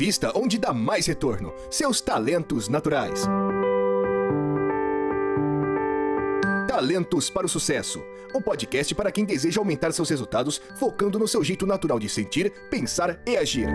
invista 0.00 0.32
onde 0.34 0.56
dá 0.56 0.72
mais 0.72 1.06
retorno: 1.06 1.52
seus 1.70 2.00
talentos 2.00 2.68
naturais. 2.68 3.26
Talentos 6.66 7.28
para 7.28 7.44
o 7.44 7.48
Sucesso 7.48 8.02
o 8.32 8.40
podcast 8.40 8.94
para 8.94 9.10
quem 9.10 9.24
deseja 9.24 9.60
aumentar 9.60 9.92
seus 9.92 10.08
resultados 10.08 10.60
focando 10.76 11.18
no 11.18 11.26
seu 11.26 11.42
jeito 11.42 11.66
natural 11.66 11.98
de 11.98 12.08
sentir, 12.08 12.52
pensar 12.70 13.20
e 13.26 13.36
agir. 13.36 13.66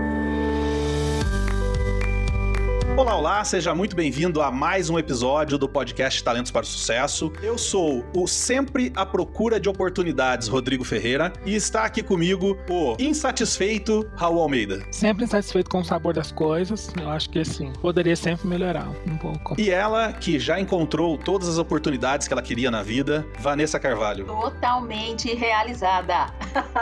Olá, 2.98 3.14
olá, 3.14 3.43
seja 3.43 3.75
muito 3.75 3.93
bem-vindo 3.93 4.41
a 4.41 4.50
mais 4.50 4.89
um 4.89 4.98
episódio 4.98 5.57
do 5.57 5.68
podcast 5.68 6.23
Talentos 6.23 6.50
para 6.50 6.64
o 6.64 6.66
Sucesso. 6.66 7.29
Eu 7.43 7.57
sou 7.57 8.05
o 8.16 8.25
sempre 8.25 8.93
à 8.96 9.05
procura 9.05 9.60
de 9.60 9.68
oportunidades, 9.68 10.48
Rodrigo 10.48 10.86
Ferreira, 10.86 11.34
e 11.46 11.54
está 11.54 11.84
aqui 11.84 12.02
comigo 12.02 12.57
o 12.70 12.96
insatisfeito 12.97 14.10
Raul 14.16 14.39
Almeida. 14.39 14.82
Sempre 14.92 15.25
insatisfeito 15.25 15.69
com 15.69 15.79
o 15.79 15.83
sabor 15.83 16.14
das 16.14 16.32
coisas, 16.32 16.89
eu 16.97 17.10
acho 17.10 17.29
que 17.29 17.39
assim, 17.39 17.74
poderia 17.82 18.16
sempre 18.16 18.47
melhorar 18.47 18.88
um 19.05 19.18
pouco. 19.18 19.60
E 19.60 19.69
ela, 19.69 20.14
que 20.14 20.39
já 20.39 20.57
encontrou 20.57 21.18
todas 21.18 21.50
as 21.50 21.57
oportunidades 21.57 22.30
que 22.30 22.33
ela 22.33 22.41
queria 22.41 22.71
na 22.71 22.82
vida, 22.82 23.27
Vanessa 23.39 23.77
Carvalho. 23.77 24.24
Totalmente 24.24 25.36
realizada. 25.36 26.33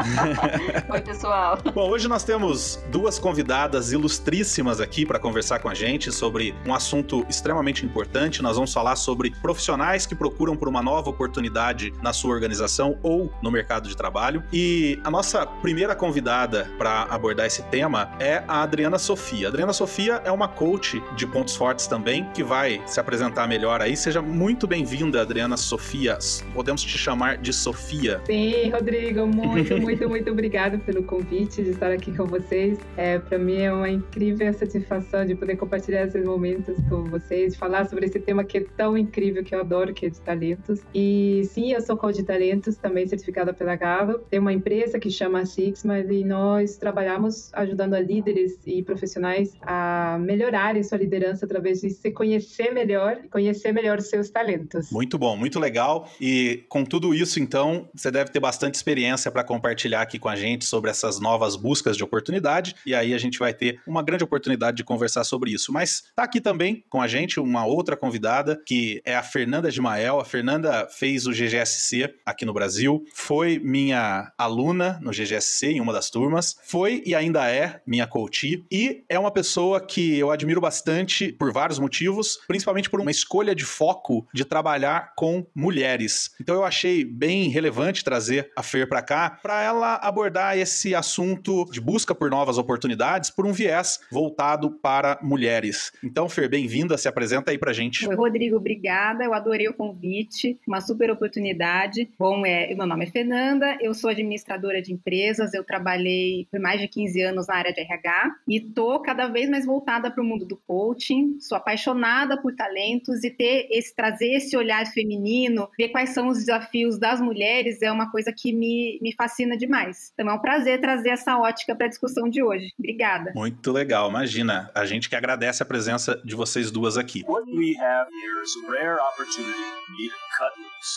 Oi, 0.90 1.02
pessoal. 1.02 1.58
Bom, 1.74 1.90
hoje 1.90 2.08
nós 2.08 2.24
temos 2.24 2.80
duas 2.92 3.18
convidadas 3.18 3.92
ilustríssimas 3.92 4.80
aqui 4.80 5.08
para 5.08 5.18
conversar 5.18 5.58
com 5.58 5.68
a 5.68 5.74
gente 5.74 6.03
sobre 6.12 6.54
um 6.66 6.74
assunto 6.74 7.26
extremamente 7.30 7.86
importante. 7.86 8.42
Nós 8.42 8.56
vamos 8.56 8.74
falar 8.74 8.96
sobre 8.96 9.32
profissionais 9.42 10.06
que 10.06 10.16
procuram 10.16 10.56
por 10.56 10.68
uma 10.68 10.82
nova 10.82 11.10
oportunidade 11.10 11.94
na 12.02 12.14
sua 12.14 12.34
organização 12.34 12.98
ou 13.02 13.32
no 13.42 13.52
mercado 13.52 13.88
de 13.88 13.96
trabalho. 13.96 14.44
E 14.52 15.00
a 15.04 15.12
nossa 15.12 15.46
primeira 15.46 15.96
convidada 15.96 16.70
para 16.78 17.04
abordar 17.04 17.46
esse 17.46 17.64
tema 17.64 18.12
é 18.20 18.44
a 18.48 18.64
Adriana 18.64 18.98
Sofia. 18.98 19.48
A 19.48 19.50
Adriana 19.50 19.74
Sofia 19.74 20.22
é 20.26 20.32
uma 20.32 20.48
coach 20.48 21.02
de 21.16 21.28
pontos 21.28 21.56
fortes 21.56 21.88
também, 21.88 22.26
que 22.34 22.44
vai 22.44 22.82
se 22.86 23.00
apresentar 23.00 23.48
melhor 23.48 23.82
aí. 23.82 23.96
Seja 23.96 24.22
muito 24.22 24.68
bem-vinda, 24.68 25.22
Adriana 25.22 25.58
Sofia. 25.58 26.18
Podemos 26.54 26.82
te 26.84 26.98
chamar 26.98 27.38
de 27.38 27.54
Sofia. 27.54 28.22
Sim, 28.26 28.70
Rodrigo, 28.70 29.28
muito, 29.28 29.78
muito, 29.80 30.10
muito 30.10 30.32
obrigada 30.32 30.78
pelo 30.78 31.04
convite 31.04 31.64
de 31.64 31.70
estar 31.70 31.92
aqui 31.92 32.16
com 32.16 32.26
vocês. 32.26 32.78
É, 32.98 33.20
para 33.20 33.38
mim 33.38 33.62
é 33.62 33.72
uma 33.72 33.90
incrível 33.90 34.52
satisfação 34.54 35.26
de 35.26 35.36
poder 35.36 35.56
compartilhar 35.58 35.93
compartilhar 35.94 36.08
esses 36.08 36.26
momentos 36.26 36.78
com 36.90 37.04
vocês, 37.06 37.56
falar 37.56 37.88
sobre 37.88 38.06
esse 38.06 38.20
tema 38.20 38.44
que 38.44 38.58
é 38.58 38.66
tão 38.76 38.98
incrível, 38.98 39.44
que 39.44 39.54
eu 39.54 39.60
adoro, 39.60 39.94
que 39.94 40.08
é 40.08 40.10
de 40.10 40.20
talentos. 40.20 40.82
E 40.94 41.44
sim, 41.46 41.72
eu 41.72 41.82
sou 41.82 41.96
coach 41.96 42.18
de 42.18 42.24
talentos, 42.24 42.76
também 42.76 43.08
certificada 43.08 43.54
pela 43.54 43.76
Gallup. 43.76 44.26
Tem 44.30 44.40
uma 44.40 44.52
empresa 44.52 45.00
que 45.00 45.10
chama 45.10 45.46
Sixma 45.46 46.00
e 46.00 46.24
nós 46.24 46.78
trabalhamos 46.78 47.54
ajudando 47.54 47.94
a 47.94 48.00
líderes 48.00 48.58
e 48.66 48.82
profissionais 48.82 49.54
a 49.62 50.18
melhorarem 50.20 50.82
sua 50.84 50.98
liderança 50.98 51.46
através 51.46 51.82
de 51.82 51.90
se 51.92 52.12
conhecer 52.12 52.72
melhor 52.72 53.20
e 53.24 53.28
conhecer 53.28 53.72
melhor 53.72 54.02
seus 54.02 54.30
talentos. 54.30 54.92
Muito 54.92 55.18
bom, 55.18 55.36
muito 55.36 55.60
legal. 55.60 56.10
E 56.20 56.64
com 56.70 56.84
tudo 56.84 57.14
isso, 57.14 57.40
então, 57.40 57.88
você 57.94 58.10
deve 58.10 58.32
ter 58.32 58.40
bastante 58.40 58.76
experiência 58.76 59.32
para 59.32 59.44
compartilhar 59.44 60.02
aqui 60.02 60.18
com 60.18 60.30
a 60.30 60.36
gente 60.36 60.66
sobre 60.66 60.90
essas 60.90 61.20
novas 61.20 61.56
buscas 61.56 61.96
de 61.96 62.04
oportunidade. 62.04 62.76
E 62.86 62.96
aí 62.96 63.14
a 63.14 63.18
gente 63.18 63.38
vai 63.38 63.54
ter 63.54 63.80
uma 63.86 64.02
grande 64.02 64.24
oportunidade 64.24 64.78
de 64.78 64.84
conversar 64.84 65.24
sobre 65.24 65.52
isso. 65.52 65.72
Mas 65.72 65.83
mas 65.84 66.02
tá 66.16 66.24
aqui 66.24 66.40
também 66.40 66.82
com 66.90 67.02
a 67.02 67.08
gente 67.10 67.42
uma 67.42 67.66
outra 67.66 67.98
convidada, 67.98 68.62
que 68.66 69.02
é 69.04 69.18
a 69.18 69.22
Fernanda 69.22 69.70
Gimael. 69.70 70.18
A 70.18 70.24
Fernanda 70.24 70.88
fez 70.90 71.28
o 71.28 71.32
GGSC 71.32 72.10
aqui 72.26 72.46
no 72.46 72.54
Brasil, 72.54 73.04
foi 73.14 73.60
minha 73.60 74.32
aluna 74.38 74.98
no 75.02 75.12
GGSC 75.12 75.74
em 75.74 75.82
uma 75.82 75.92
das 75.92 76.10
turmas, 76.10 76.56
foi 76.64 77.04
e 77.06 77.14
ainda 77.14 77.52
é 77.52 77.82
minha 77.86 78.08
coach, 78.08 78.64
e 78.72 79.04
é 79.10 79.20
uma 79.20 79.30
pessoa 79.30 79.86
que 79.86 80.18
eu 80.18 80.32
admiro 80.32 80.62
bastante 80.62 81.34
por 81.34 81.52
vários 81.52 81.80
motivos, 81.80 82.40
principalmente 82.48 82.90
por 82.90 83.02
uma 83.02 83.12
escolha 83.12 83.54
de 83.54 83.66
foco 83.66 84.26
de 84.34 84.46
trabalhar 84.46 85.12
com 85.18 85.46
mulheres. 85.54 86.32
Então 86.40 86.56
eu 86.56 86.64
achei 86.64 87.04
bem 87.04 87.50
relevante 87.50 88.06
trazer 88.06 88.50
a 88.56 88.64
Fer 88.64 88.88
para 88.88 89.02
cá, 89.02 89.38
para 89.44 89.62
ela 89.62 89.96
abordar 89.96 90.58
esse 90.58 90.96
assunto 90.96 91.66
de 91.66 91.82
busca 91.82 92.16
por 92.16 92.30
novas 92.30 92.58
oportunidades 92.58 93.30
por 93.30 93.46
um 93.46 93.52
viés 93.52 94.00
voltado 94.10 94.72
para 94.72 95.20
mulheres. 95.22 95.73
Então, 96.04 96.30
Fer, 96.30 96.50
bem-vinda, 96.50 96.98
se 96.98 97.08
apresenta 97.08 97.52
aí 97.52 97.58
pra 97.58 97.74
gente. 97.74 98.08
Oi, 98.08 98.16
Rodrigo, 98.16 98.58
obrigada, 98.58 99.24
eu 99.24 99.34
adorei 99.34 99.68
o 99.68 99.74
convite, 99.74 100.60
uma 100.68 100.82
super 100.82 101.10
oportunidade. 101.12 102.10
Bom, 102.18 102.46
é, 102.46 102.74
meu 102.74 102.86
nome 102.86 103.06
é 103.06 103.10
Fernanda, 103.10 103.78
eu 103.82 103.94
sou 103.94 104.10
administradora 104.10 104.82
de 104.82 104.94
empresas, 104.94 105.54
eu 105.54 105.64
trabalhei 105.64 106.48
por 106.52 106.60
mais 106.60 106.80
de 106.80 106.88
15 106.88 107.22
anos 107.22 107.48
na 107.48 107.56
área 107.56 107.74
de 107.74 107.82
RH 107.82 108.36
e 108.48 108.60
tô 108.60 109.00
cada 109.00 109.28
vez 109.28 109.50
mais 109.50 109.66
voltada 109.66 110.12
para 110.12 110.22
o 110.22 110.26
mundo 110.26 110.46
do 110.46 110.58
coaching, 110.58 111.38
sou 111.40 111.58
apaixonada 111.58 112.42
por 112.42 112.56
talentos 112.56 113.24
e 113.24 113.30
ter 113.30 113.68
esse, 113.72 113.96
trazer 113.96 114.34
esse 114.34 114.56
olhar 114.56 114.86
feminino, 114.88 115.70
ver 115.78 115.90
quais 115.90 116.10
são 116.10 116.28
os 116.28 116.40
desafios 116.40 116.98
das 116.98 117.20
mulheres 117.20 117.82
é 117.82 117.92
uma 117.92 118.12
coisa 118.12 118.32
que 118.32 118.54
me, 118.54 119.00
me 119.02 119.14
fascina 119.14 119.58
demais. 119.58 120.12
Então 120.14 120.30
é 120.30 120.34
um 120.34 120.40
prazer 120.40 120.80
trazer 120.80 121.10
essa 121.10 121.38
ótica 121.38 121.76
para 121.76 121.88
a 121.88 121.90
discussão 121.90 122.30
de 122.30 122.44
hoje. 122.44 122.74
Obrigada. 122.78 123.32
Muito 123.36 123.72
legal, 123.72 124.10
imagina. 124.10 124.70
A 124.76 124.86
gente 124.86 125.10
que 125.10 125.16
agradece 125.16 125.63
a 125.64 125.66
presença 125.66 126.22
de 126.24 126.36
vocês 126.36 126.70
duas 126.70 126.98
aqui. 126.98 127.24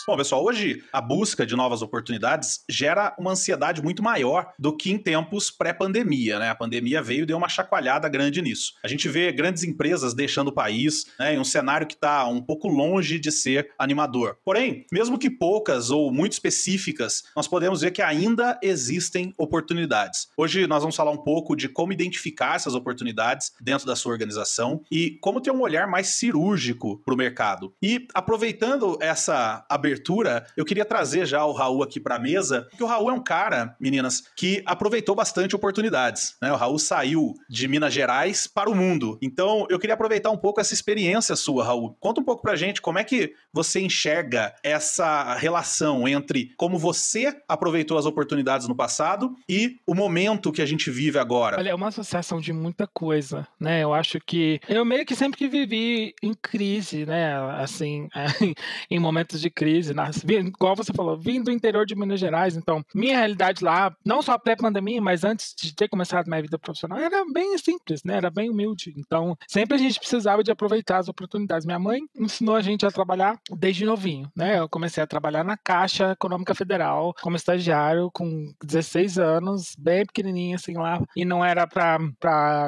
Bom, 0.05 0.17
pessoal, 0.17 0.43
hoje 0.43 0.83
a 0.91 0.99
busca 0.99 1.45
de 1.45 1.55
novas 1.55 1.81
oportunidades 1.81 2.63
gera 2.69 3.15
uma 3.17 3.31
ansiedade 3.31 3.81
muito 3.81 4.03
maior 4.03 4.51
do 4.59 4.75
que 4.75 4.91
em 4.91 4.97
tempos 4.97 5.49
pré-pandemia, 5.49 6.39
né? 6.39 6.49
A 6.49 6.55
pandemia 6.55 7.01
veio 7.01 7.23
e 7.23 7.25
deu 7.25 7.37
uma 7.37 7.47
chacoalhada 7.47 8.09
grande 8.09 8.41
nisso. 8.41 8.73
A 8.83 8.87
gente 8.87 9.07
vê 9.07 9.31
grandes 9.31 9.63
empresas 9.63 10.13
deixando 10.13 10.49
o 10.49 10.53
país, 10.53 11.05
né, 11.17 11.35
em 11.35 11.39
um 11.39 11.43
cenário 11.43 11.87
que 11.87 11.93
está 11.93 12.27
um 12.27 12.41
pouco 12.41 12.67
longe 12.67 13.17
de 13.17 13.31
ser 13.31 13.71
animador. 13.79 14.37
Porém, 14.43 14.85
mesmo 14.91 15.17
que 15.17 15.29
poucas 15.29 15.89
ou 15.89 16.11
muito 16.11 16.33
específicas, 16.33 17.23
nós 17.35 17.47
podemos 17.47 17.81
ver 17.81 17.91
que 17.91 18.01
ainda 18.01 18.59
existem 18.61 19.33
oportunidades. 19.37 20.27
Hoje 20.35 20.67
nós 20.67 20.83
vamos 20.83 20.95
falar 20.95 21.11
um 21.11 21.23
pouco 21.23 21.55
de 21.55 21.69
como 21.69 21.93
identificar 21.93 22.55
essas 22.55 22.75
oportunidades 22.75 23.53
dentro 23.61 23.85
da 23.85 23.95
sua 23.95 24.11
organização 24.11 24.46
e 24.91 25.17
como 25.21 25.41
ter 25.41 25.51
um 25.51 25.61
olhar 25.61 25.87
mais 25.87 26.07
cirúrgico 26.07 27.01
para 27.03 27.13
o 27.13 27.17
mercado. 27.17 27.73
E 27.81 28.07
aproveitando 28.13 28.97
essa 29.01 29.65
abertura, 29.69 30.45
eu 30.55 30.65
queria 30.65 30.85
trazer 30.85 31.25
já 31.25 31.45
o 31.45 31.53
Raul 31.53 31.83
aqui 31.83 31.99
para 31.99 32.15
a 32.15 32.19
mesa, 32.19 32.67
porque 32.69 32.83
o 32.83 32.87
Raul 32.87 33.09
é 33.09 33.13
um 33.13 33.23
cara, 33.23 33.75
meninas, 33.79 34.23
que 34.35 34.61
aproveitou 34.65 35.15
bastante 35.15 35.55
oportunidades. 35.55 36.35
Né? 36.41 36.51
O 36.51 36.55
Raul 36.55 36.79
saiu 36.79 37.33
de 37.49 37.67
Minas 37.67 37.93
Gerais 37.93 38.47
para 38.47 38.69
o 38.69 38.75
mundo. 38.75 39.17
Então 39.21 39.65
eu 39.69 39.79
queria 39.79 39.93
aproveitar 39.93 40.31
um 40.31 40.37
pouco 40.37 40.59
essa 40.59 40.73
experiência 40.73 41.35
sua, 41.35 41.63
Raul. 41.63 41.95
Conta 41.99 42.21
um 42.21 42.23
pouco 42.23 42.41
para 42.41 42.55
gente 42.55 42.81
como 42.81 42.99
é 42.99 43.03
que 43.03 43.33
você 43.51 43.79
enxerga 43.79 44.53
essa 44.63 45.35
relação 45.35 46.07
entre 46.07 46.51
como 46.57 46.77
você 46.77 47.35
aproveitou 47.47 47.97
as 47.97 48.05
oportunidades 48.05 48.67
no 48.67 48.75
passado 48.75 49.35
e 49.47 49.79
o 49.85 49.93
momento 49.93 50.51
que 50.51 50.61
a 50.61 50.65
gente 50.65 50.89
vive 50.89 51.17
agora. 51.17 51.57
Olha, 51.57 51.69
é 51.69 51.75
uma 51.75 51.87
associação 51.87 52.39
de 52.39 52.53
muita 52.53 52.87
coisa, 52.87 53.47
né? 53.59 53.83
Eu 53.83 53.93
acho 53.93 54.19
que 54.19 54.36
eu 54.67 54.85
meio 54.85 55.05
que 55.05 55.15
sempre 55.15 55.37
que 55.37 55.47
vivi 55.47 56.13
em 56.21 56.33
crise, 56.33 57.05
né? 57.05 57.35
Assim, 57.61 58.07
em 58.89 58.99
momentos 58.99 59.41
de 59.41 59.49
crise, 59.49 59.93
nas, 59.93 60.23
igual 60.23 60.75
você 60.75 60.93
falou, 60.93 61.17
vim 61.17 61.41
do 61.41 61.51
interior 61.51 61.85
de 61.85 61.95
Minas 61.95 62.19
Gerais, 62.19 62.55
então 62.55 62.83
minha 62.93 63.17
realidade 63.17 63.63
lá, 63.63 63.95
não 64.05 64.21
só 64.21 64.37
pré-pandemia, 64.37 65.01
mas 65.01 65.23
antes 65.23 65.53
de 65.55 65.75
ter 65.75 65.87
começado 65.87 66.27
minha 66.27 66.41
vida 66.41 66.59
profissional, 66.59 66.99
era 66.99 67.23
bem 67.31 67.57
simples, 67.57 68.03
né? 68.03 68.17
Era 68.17 68.29
bem 68.29 68.49
humilde. 68.49 68.93
Então, 68.97 69.37
sempre 69.47 69.75
a 69.75 69.77
gente 69.77 69.99
precisava 69.99 70.43
de 70.43 70.51
aproveitar 70.51 70.97
as 70.97 71.07
oportunidades. 71.07 71.65
Minha 71.65 71.79
mãe 71.79 72.01
ensinou 72.15 72.55
a 72.55 72.61
gente 72.61 72.85
a 72.85 72.91
trabalhar 72.91 73.39
desde 73.57 73.85
novinho, 73.85 74.29
né? 74.35 74.59
Eu 74.59 74.69
comecei 74.69 75.03
a 75.03 75.07
trabalhar 75.07 75.43
na 75.43 75.57
Caixa 75.57 76.11
Econômica 76.11 76.55
Federal 76.55 77.13
como 77.21 77.35
estagiário 77.35 78.09
com 78.13 78.51
16 78.63 79.17
anos, 79.17 79.75
bem 79.77 80.05
pequenininho 80.05 80.55
assim 80.55 80.73
lá, 80.73 81.01
e 81.15 81.25
não 81.25 81.43
era 81.43 81.67
pra 81.67 81.99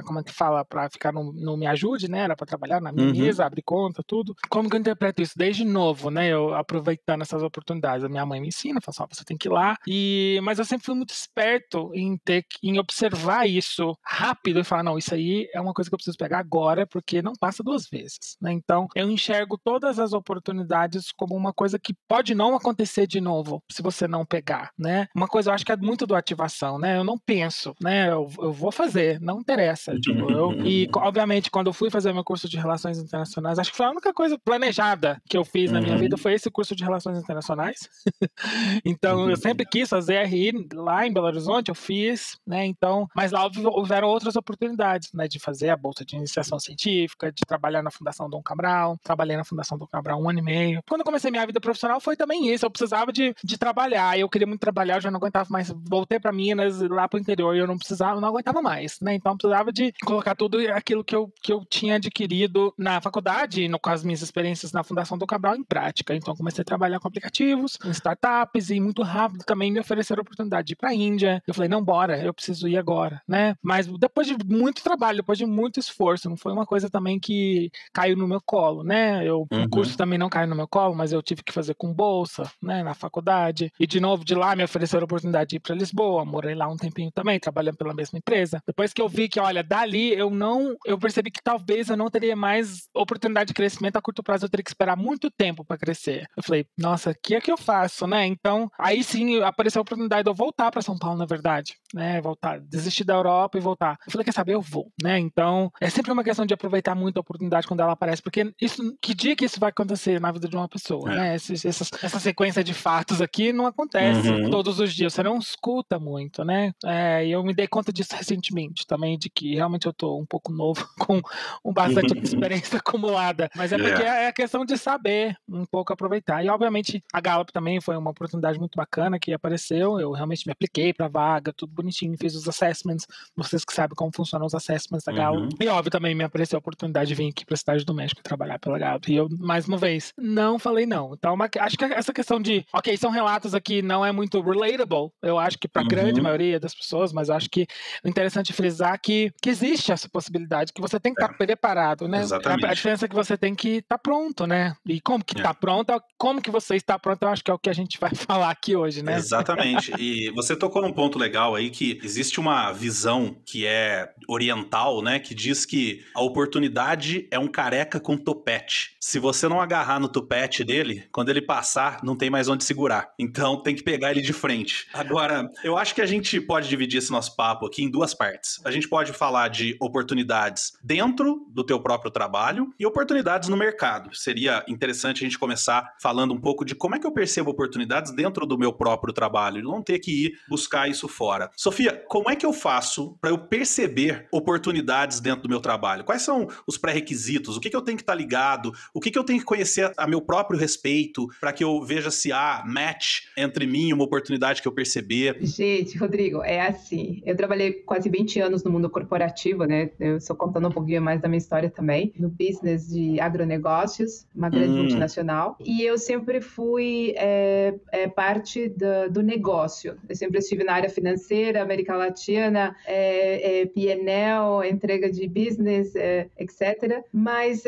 como 0.06 0.20
é 0.20 0.24
que 0.24 0.34
fala, 0.34 0.64
pra 0.66 0.90
ficar 0.90 1.12
no, 1.12 1.32
no 1.34 1.58
me 1.60 1.68
ajude, 1.68 2.10
né? 2.10 2.20
Era 2.20 2.36
para 2.36 2.48
trabalhar 2.48 2.82
na 2.82 2.92
minha 2.92 3.08
uhum. 3.08 3.18
mesa, 3.18 3.46
abrir 3.46 3.62
conta, 3.62 4.02
tudo. 4.06 4.36
Como 4.50 4.70
que 4.70 4.76
eu 4.76 4.80
interpreto 4.80 5.22
isso? 5.22 5.34
Desde 5.38 5.66
novo, 5.66 6.10
né? 6.10 6.28
Eu 6.28 6.54
aproveitando 6.56 7.22
essas 7.22 7.44
oportunidades. 7.44 8.04
A 8.04 8.10
minha 8.10 8.26
mãe 8.26 8.40
me 8.40 8.48
ensina, 8.48 8.80
fala 8.82 8.96
assim, 8.98 9.16
você 9.16 9.26
tem 9.26 9.38
que 9.38 9.48
ir 9.48 9.52
lá. 9.52 9.76
E, 9.88 10.40
mas 10.44 10.60
eu 10.60 10.66
sempre 10.66 10.86
fui 10.86 10.96
muito 10.96 11.12
esperto 11.12 11.92
em 11.94 12.18
ter 12.18 12.46
em 12.64 12.80
observar 12.80 13.48
isso 13.48 13.96
rápido 14.04 14.60
e 14.60 14.64
falar, 14.64 14.84
não, 14.84 14.98
isso 14.98 15.14
aí 15.14 15.50
é 15.54 15.60
uma 15.60 15.74
coisa 15.74 15.90
que 15.90 15.94
eu 15.94 15.98
preciso 15.98 16.18
pegar 16.18 16.40
agora, 16.40 16.88
porque 16.88 17.22
não 17.22 17.34
passa 17.40 17.64
duas 17.64 17.88
vezes. 17.90 18.38
Né? 18.42 18.54
Então, 18.54 18.88
eu 18.96 19.10
enxergo 19.10 19.58
todas 19.62 20.00
as 20.00 20.14
oportunidades 20.14 21.12
como 21.12 21.36
uma 21.36 21.54
coisa 21.54 21.78
que 21.78 21.94
pode 22.08 22.34
não 22.34 22.56
acontecer 22.56 23.06
de 23.06 23.20
novo, 23.20 23.62
se 23.72 23.82
você 23.82 24.08
não 24.08 24.26
pegar, 24.26 24.72
né? 24.78 25.08
Uma 25.16 25.28
coisa 25.28 25.50
eu 25.50 25.54
acho 25.54 25.66
que 25.66 25.72
é 25.72 25.78
muito 25.78 26.06
do 26.06 26.16
ativação, 26.16 26.78
né? 26.78 26.98
Eu 26.98 27.04
não 27.04 27.18
penso, 27.18 27.76
né? 27.82 28.10
Eu, 28.10 28.30
eu 28.40 28.52
vou 28.52 28.72
fazer, 28.72 29.20
não 29.20 29.40
interessa. 29.40 29.96
Tipo, 30.00 30.32
eu, 30.32 30.54
e, 30.66 30.88
obviamente, 30.96 31.49
realmente, 31.50 31.52
quando 31.52 31.68
eu 31.68 31.74
fui 31.74 31.90
fazer 31.90 32.14
meu 32.14 32.24
curso 32.24 32.48
de 32.48 32.58
Relações 32.58 32.98
Internacionais, 33.00 33.60
acho 33.60 33.72
que 33.72 33.78
foi 33.78 33.86
a 33.86 33.90
única 33.92 34.14
coisa 34.14 34.38
planejada 34.38 35.22
que 35.30 35.38
eu 35.38 35.44
fiz 35.44 35.72
na 35.72 35.82
minha 35.82 35.94
Uhum. 35.94 36.00
vida 36.00 36.18
foi 36.18 36.34
esse 36.34 36.50
curso 36.50 36.76
de 36.76 36.84
Relações 36.84 37.18
Internacionais. 37.18 37.90
então, 38.86 39.30
eu 39.30 39.36
sempre 39.38 39.66
quis 39.66 39.90
fazer 39.90 40.24
RI 40.26 40.68
lá 40.74 41.06
em 41.06 41.12
Belo 41.14 41.26
Horizonte, 41.28 41.70
eu 41.70 41.76
fiz, 41.76 42.38
né? 42.46 42.66
Então, 42.66 43.08
mas 43.16 43.32
lá 43.32 43.44
houve- 43.44 43.66
houveram 43.66 44.08
outras 44.08 44.36
oportunidades, 44.36 45.12
né? 45.14 45.28
De 45.28 45.40
fazer 45.40 45.70
a 45.70 45.78
bolsa 45.78 46.06
de 46.06 46.16
iniciação 46.16 46.60
científica, 46.60 47.32
de 47.32 47.42
trabalhar 47.48 47.82
na 47.82 47.92
Fundação 47.92 48.30
Dom 48.30 48.42
Cabral. 48.42 48.98
Trabalhei 49.04 49.36
na 49.36 49.44
Fundação 49.44 49.78
Dom 49.78 49.88
Cabral 49.88 50.22
um 50.22 50.30
ano 50.30 50.40
e 50.40 50.42
meio. 50.42 50.82
Quando 50.88 51.02
eu 51.02 51.06
comecei 51.06 51.32
minha 51.32 51.46
vida 51.46 51.60
profissional, 51.60 52.00
foi 52.00 52.16
também 52.16 52.48
isso. 52.54 52.66
Eu 52.66 52.72
precisava 52.72 53.12
de, 53.12 53.34
de 53.44 53.58
trabalhar. 53.58 54.18
Eu 54.18 54.30
queria 54.30 54.48
muito 54.48 54.62
trabalhar, 54.62 54.96
eu 54.98 55.02
já 55.02 55.12
não 55.12 55.18
aguentava 55.18 55.48
mais. 55.50 55.70
Voltei 55.90 56.20
para 56.20 56.32
Minas, 56.32 56.80
lá 56.82 57.08
pro 57.08 57.20
interior, 57.20 57.56
e 57.56 57.60
eu 57.60 57.68
não 57.68 57.78
precisava, 57.78 58.20
não 58.20 58.28
aguentava 58.28 58.62
mais, 58.62 59.00
né? 59.02 59.14
Então, 59.16 59.32
eu 59.34 59.38
precisava 59.38 59.72
de 59.72 59.94
colocar 60.06 60.36
tudo 60.36 60.58
aquilo 60.72 61.04
que 61.04 61.16
eu, 61.16 61.32
que 61.42 61.52
eu 61.52 61.66
tinha 61.66 61.96
adquirido 61.96 62.74
na 62.78 63.02
faculdade, 63.02 63.68
no, 63.68 63.80
com 63.80 63.90
as 63.90 64.04
minhas 64.04 64.22
experiências 64.22 64.72
na 64.72 64.84
Fundação 64.84 65.18
Dom 65.18 65.26
Cabral, 65.26 65.56
em 65.56 65.64
prática. 65.64 66.16
Então, 66.16 66.36
comecei 66.36 66.62
a 66.62 66.66
trabalhar 66.66 67.00
com 67.00 67.08
aplicativos, 67.08 67.78
em 67.86 67.92
startups, 67.92 68.70
e 68.70 68.80
muito 68.80 69.02
rápido 69.04 69.44
também 69.44 69.72
me 69.72 69.80
ofereceram 69.80 70.22
a 70.22 70.24
oportunidade 70.24 70.68
de 70.68 70.74
ir 70.74 70.76
pra 70.76 70.94
Índia. 70.94 71.42
Eu 71.48 71.54
falei, 71.54 71.70
não, 71.70 71.84
bora, 71.84 72.18
eu 72.22 72.34
preciso 72.34 72.68
ir 72.68 72.78
agora, 72.78 73.22
né? 73.28 73.56
Mas 73.62 73.88
depois 73.88 74.28
de 74.28 74.36
muito 74.46 74.84
trabalho, 74.84 75.18
depois 75.18 75.38
de 75.38 75.46
muito 75.46 75.80
esforço, 75.80 76.30
não 76.30 76.38
foi 76.38 76.52
uma 76.52 76.66
coisa 76.66 76.90
também 76.90 77.20
que 77.20 77.72
caiu 77.94 78.16
no 78.16 78.28
meu 78.28 78.42
colo, 78.42 78.84
né? 78.84 79.26
Eu, 79.26 79.48
Uhum. 79.52 79.64
O 79.64 79.70
curso 79.70 79.98
também 79.98 80.18
não 80.20 80.30
caiu 80.30 80.48
no 80.48 80.56
meu 80.56 80.68
colo, 80.68 80.96
mas 80.96 81.12
eu 81.12 81.22
tive 81.22 81.44
que 81.44 81.52
fazer 81.52 81.74
com 81.74 81.94
bolsa, 81.94 82.50
né, 82.62 82.84
na 82.84 82.94
faculdade. 82.94 83.72
E 83.80 83.88
de 83.88 84.00
novo, 84.00 84.24
de 84.24 84.36
lá 84.36 84.56
me 84.56 84.64
ofereceram 84.64 85.04
a 85.04 85.06
oportunidade 85.06 85.52
de 85.52 85.56
ir 85.56 85.60
para 85.60 85.76
Lisboa, 85.76 86.24
morei 86.26 86.54
lá 86.56 86.68
um 86.68 86.78
tempinho 86.78 87.12
também, 87.12 87.40
trabalhando 87.40 87.78
pela 87.78 87.94
mesma 87.94 88.18
empresa. 88.20 88.62
Depois 88.66 88.94
que 88.94 89.02
eu 89.02 89.10
vi 89.10 89.28
que, 89.28 89.40
olha, 89.40 89.64
dali 89.64 90.14
eu 90.14 90.30
não, 90.30 90.76
eu 90.86 90.98
percebi 90.98 91.29
que 91.32 91.42
talvez 91.44 91.90
eu 91.90 91.98
não 91.98 92.10
teria 92.10 92.36
mais 92.36 92.88
oportunidade 92.96 93.48
de 93.50 93.54
crescimento 93.54 93.98
a 93.98 94.02
curto 94.02 94.24
prazo, 94.24 94.46
eu 94.46 94.50
teria 94.50 94.64
que 94.64 94.70
esperar 94.70 94.96
muito 94.98 95.30
tempo 95.32 95.64
para 95.64 95.78
crescer. 95.78 96.26
Eu 96.36 96.44
falei, 96.44 96.66
nossa, 96.78 97.12
o 97.12 97.16
que 97.22 97.36
é 97.36 97.42
que 97.42 97.52
eu 97.52 97.58
faço, 97.58 98.06
né? 98.08 98.26
Então, 98.26 98.70
aí 98.80 99.04
sim 99.04 99.42
apareceu 99.42 99.80
a 99.80 99.84
oportunidade 99.84 100.24
de 100.24 100.30
eu 100.30 100.34
voltar 100.36 100.72
para 100.72 100.82
São 100.82 100.98
Paulo, 100.98 101.18
na 101.18 101.26
verdade, 101.26 101.76
né? 101.94 102.22
Voltar, 102.22 102.60
desistir 102.60 103.04
da 103.04 103.14
Europa 103.14 103.58
e 103.58 103.62
voltar. 103.62 103.98
Eu 104.06 104.12
falei, 104.12 104.26
quer 104.26 104.34
saber, 104.34 104.54
eu 104.56 104.62
vou, 104.62 104.92
né? 105.02 105.18
Então, 105.20 105.72
é 105.82 105.90
sempre 105.90 106.12
uma 106.12 106.24
questão 106.24 106.46
de 106.46 106.54
aproveitar 106.54 106.96
muito 106.96 107.18
a 107.18 107.22
oportunidade 107.22 107.68
quando 107.68 107.80
ela 107.82 107.94
aparece, 107.94 108.22
porque 108.22 108.52
isso, 108.62 108.82
que 109.02 109.14
dia 109.14 109.36
que 109.36 109.46
isso 109.46 109.60
vai 109.60 109.70
acontecer 109.70 110.20
na 110.20 110.32
vida 110.32 110.48
de 110.48 110.56
uma 110.56 110.68
pessoa, 110.68 111.12
É. 111.12 111.16
né? 111.16 111.36
Esses- 111.36 111.66
essas- 111.66 111.92
essa 112.04 112.20
sequência 112.20 112.64
de 112.64 112.74
fatos 112.74 113.22
aqui 113.22 113.52
não 113.54 113.66
acontece 113.66 114.30
Uhum. 114.30 114.50
todos 114.50 114.80
os 114.80 114.94
dias, 114.94 115.14
você 115.14 115.24
não 115.24 115.38
escuta 115.38 116.00
muito, 116.00 116.44
né? 116.44 116.72
É, 116.86 117.26
e 117.26 117.32
eu 117.32 117.44
me 117.44 117.54
dei 117.54 117.68
conta 117.68 117.92
disso 117.92 118.16
recentemente 118.16 118.86
também, 118.88 119.18
de 119.18 119.30
que 119.30 119.56
realmente 119.56 119.86
eu 119.86 119.94
tô 119.94 120.20
um 120.20 120.26
pouco 120.26 120.52
novo, 120.52 120.88
com 121.12 121.19
um 121.64 121.74
bastante 121.74 122.18
experiência 122.24 122.78
acumulada. 122.80 123.50
Mas 123.56 123.72
é 123.72 123.78
porque 123.78 124.04
é 124.04 124.28
a 124.28 124.34
questão 124.34 124.66
de 124.66 124.78
saber 124.78 125.36
um 125.48 125.66
pouco 125.66 125.94
aproveitar. 125.94 126.44
E 126.44 126.50
obviamente 126.50 127.04
a 127.14 127.20
Gallup 127.22 127.52
também 127.52 127.80
foi 127.82 127.96
uma 127.98 128.12
oportunidade 128.12 128.60
muito 128.60 128.76
bacana 128.76 129.20
que 129.20 129.34
apareceu. 129.34 130.00
Eu 130.00 130.12
realmente 130.12 130.46
me 130.46 130.52
apliquei 130.52 130.94
pra 130.94 131.08
vaga, 131.08 131.54
tudo 131.54 131.74
bonitinho, 131.74 132.16
fiz 132.20 132.36
os 132.36 132.48
assessments. 132.48 133.06
Vocês 133.36 133.64
que 133.66 133.74
sabem 133.74 133.96
como 133.96 134.12
funcionam 134.16 134.46
os 134.46 134.54
assessments 134.56 135.04
da 135.06 135.12
Gallup. 135.12 135.44
Uhum. 135.44 135.50
E 135.60 135.68
óbvio 135.68 135.92
também 135.92 136.14
me 136.16 136.24
apareceu 136.24 136.58
a 136.58 136.60
oportunidade 136.60 137.08
de 137.10 137.16
vir 137.16 137.30
aqui 137.30 137.46
pra 137.46 137.56
cidade 137.58 137.84
do 137.86 137.94
México 137.94 138.22
trabalhar 138.24 138.60
pela 138.60 138.78
Gallup. 138.78 139.12
E 139.12 139.16
eu, 139.16 139.28
mais 139.40 139.68
uma 139.68 139.78
vez, 139.78 140.14
não 140.18 140.58
falei 140.60 140.86
não. 140.86 141.14
Então, 141.14 141.34
uma- 141.34 141.50
acho 141.60 141.78
que 141.78 141.86
essa 141.86 142.14
questão 142.14 142.40
de, 142.42 142.66
ok, 142.74 142.96
são 142.98 143.10
relatos 143.12 143.54
aqui, 143.54 143.82
não 143.82 144.06
é 144.06 144.12
muito 144.12 144.40
relatable. 144.42 145.12
Eu 145.22 145.38
acho 145.40 145.58
que 145.58 145.68
pra 145.68 145.82
Uhum. 145.82 145.88
grande 145.88 146.22
maioria 146.22 146.60
das 146.60 146.74
pessoas, 146.76 147.12
mas 147.14 147.30
acho 147.30 147.50
que 147.50 147.66
o 148.04 148.08
interessante 148.10 148.52
é 148.52 148.56
frisar 148.56 149.00
que, 149.02 149.32
que 149.42 149.50
existe 149.50 149.92
essa 149.92 150.08
possibilidade, 150.10 150.72
que 150.74 150.82
você 150.82 151.00
tem 151.00 151.09
que 151.14 151.22
estar 151.22 151.34
preparado, 151.38 152.08
né? 152.08 152.22
Exatamente. 152.22 152.66
A, 152.66 152.72
a 152.72 152.74
diferença 152.74 153.06
é 153.06 153.08
que 153.08 153.16
você 153.16 153.38
tem 153.38 153.56
que 153.56 153.78
estar 153.78 153.98
pronto, 153.98 154.46
né? 154.48 154.76
E 154.86 155.00
como 155.02 155.24
que 155.24 155.40
É. 155.40 155.44
tá 155.44 155.54
pronto, 155.54 155.94
como 156.18 156.42
que 156.42 156.52
você 156.52 156.76
está 156.76 156.98
pronto, 156.98 157.24
eu 157.24 157.30
acho 157.30 157.44
que 157.44 157.52
é 157.52 157.54
o 157.54 157.60
que 157.60 157.70
a 157.70 157.74
gente 157.74 158.00
vai 158.00 158.12
falar 158.16 158.50
aqui 158.50 158.76
hoje, 158.76 159.02
né? 159.04 159.16
Exatamente. 159.16 159.92
E 160.00 160.30
você 160.32 160.56
tocou 160.56 160.82
num 160.82 160.92
ponto 160.94 161.18
legal 161.20 161.56
aí 161.56 161.70
que 161.70 162.00
existe 162.04 162.40
uma 162.40 162.72
visão 162.72 163.36
que 163.46 163.66
é 163.66 164.12
oriental, 164.28 165.02
né? 165.02 165.20
Que 165.20 165.34
diz 165.36 165.66
que 165.66 166.04
a 166.16 166.22
oportunidade 166.22 167.28
é 167.32 167.40
um 167.40 167.48
careca 167.48 168.00
com 168.00 168.18
topete. 168.18 168.96
Se 169.00 169.20
você 169.20 169.48
não 169.48 169.62
agarrar 169.62 170.00
no 170.00 170.08
topete 170.10 170.64
dele, 170.64 171.08
quando 171.12 171.30
ele 171.30 171.42
passar, 171.42 172.00
não 172.04 172.16
tem 172.16 172.30
mais 172.30 172.48
onde 172.48 172.64
segurar. 172.64 173.12
Então 173.18 173.62
tem 173.62 173.76
que 173.76 173.84
pegar 173.84 174.12
ele 174.12 174.22
de 174.22 174.34
frente. 174.34 174.88
Agora, 174.94 175.50
eu 175.64 175.78
acho 175.78 175.96
que 175.96 176.02
a 176.02 176.06
gente 176.06 176.40
pode 176.42 176.68
dividir 176.68 176.98
esse 176.98 177.12
nosso 177.12 177.36
papo 177.36 177.66
aqui 177.66 177.84
em 177.84 177.90
duas 177.90 178.14
partes. 178.14 178.60
A 178.66 178.72
gente 178.72 178.88
pode 178.88 179.14
falar 179.14 179.48
de 179.50 179.76
oportunidades 179.80 180.74
dentro 180.90 181.46
do 181.52 181.64
teu 181.64 181.80
próprio 181.80 182.10
trabalho 182.10 182.74
e 182.80 182.84
oportunidades 182.84 183.48
no 183.48 183.56
mercado. 183.56 184.10
Seria 184.16 184.66
interessante 184.68 185.24
a 185.24 185.28
gente 185.28 185.38
começar 185.38 185.94
falando 186.02 186.34
um 186.34 186.42
pouco 186.42 186.66
de 186.66 186.74
como 186.74 186.96
é 186.96 187.00
que 187.00 187.06
eu 187.06 187.12
percebo 187.12 187.52
oportunidades 187.52 188.12
dentro 188.12 188.44
do 188.44 188.58
meu 188.58 188.74
próprio 188.74 189.14
trabalho 189.14 189.62
não 189.62 189.84
ter 189.84 190.00
que 190.00 190.26
ir 190.26 190.40
buscar 190.50 190.90
isso 190.90 191.08
fora. 191.08 191.52
Sofia, 191.56 192.04
como 192.08 192.28
é 192.28 192.36
que 192.36 192.44
eu 192.44 192.52
faço 192.52 193.16
para 193.22 193.30
eu 193.30 193.38
perceber 193.38 194.28
oportunidades 194.32 195.20
dentro 195.20 195.44
do 195.44 195.50
meu 195.50 195.60
trabalho? 195.60 196.04
Quais 196.04 196.24
são 196.24 196.48
os 196.66 196.76
pré-requisitos? 196.76 197.56
O 197.56 197.60
que, 197.60 197.70
que 197.70 197.76
eu 197.76 197.84
tenho 197.84 197.98
que 197.98 198.02
estar 198.02 198.16
ligado? 198.16 198.72
O 198.92 199.00
que, 199.00 199.12
que 199.12 199.20
eu 199.20 199.24
tenho 199.24 199.38
que 199.38 199.46
conhecer 199.46 199.94
a 199.96 200.08
meu 200.08 200.22
próprio 200.22 200.60
respeito 200.60 201.28
para 201.40 201.54
que 201.54 201.64
eu 201.64 201.84
veja 201.84 202.10
se 202.10 202.32
há 202.32 202.64
match 202.66 203.26
entre 203.38 203.68
mim 203.68 203.90
e 203.90 203.94
uma 203.94 204.06
oportunidade 204.06 204.60
que 204.60 204.68
eu 204.68 204.72
perceber? 204.72 205.38
Gente, 205.42 206.00
Rodrigo, 206.00 206.42
é 206.42 206.62
assim. 206.62 207.22
Eu 207.24 207.36
trabalhei 207.36 207.74
quase 207.74 208.10
20 208.10 208.40
anos 208.40 208.64
no 208.64 208.72
mundo 208.72 208.90
corporativo, 208.90 209.66
né? 209.66 209.92
Eu 210.00 210.18
estou 210.18 210.36
contando 210.36 210.68
um 210.68 210.79
pouquinho 210.80 211.02
mais 211.02 211.22
da 211.22 211.28
minha 211.28 211.38
história 211.38 211.70
também, 211.70 212.12
no 212.18 212.30
business 212.30 212.90
de 212.90 213.20
agronegócios, 213.20 214.26
uma 214.36 214.50
grande 214.50 214.74
Hum. 214.74 214.78
multinacional. 214.78 215.56
E 215.64 215.82
eu 215.84 215.98
sempre 215.98 216.42
fui 216.42 217.14
é, 217.18 217.74
é, 217.92 218.08
parte 218.08 218.70
da- 218.70 219.08
do 219.08 219.22
negócio. 219.22 219.98
Eu 220.08 220.16
sempre 220.16 220.40
estive 220.40 220.64
na 220.64 220.74
área 220.74 220.90
financeira, 220.90 221.62
América 221.62 221.96
Latina, 221.96 222.76
é, 222.86 223.62
é, 223.62 223.66
PNL, 223.66 224.64
entrega 224.70 225.12
de 225.12 225.28
business, 225.28 225.96
é, 225.96 226.28
etc. 226.38 227.04
Mas 227.12 227.64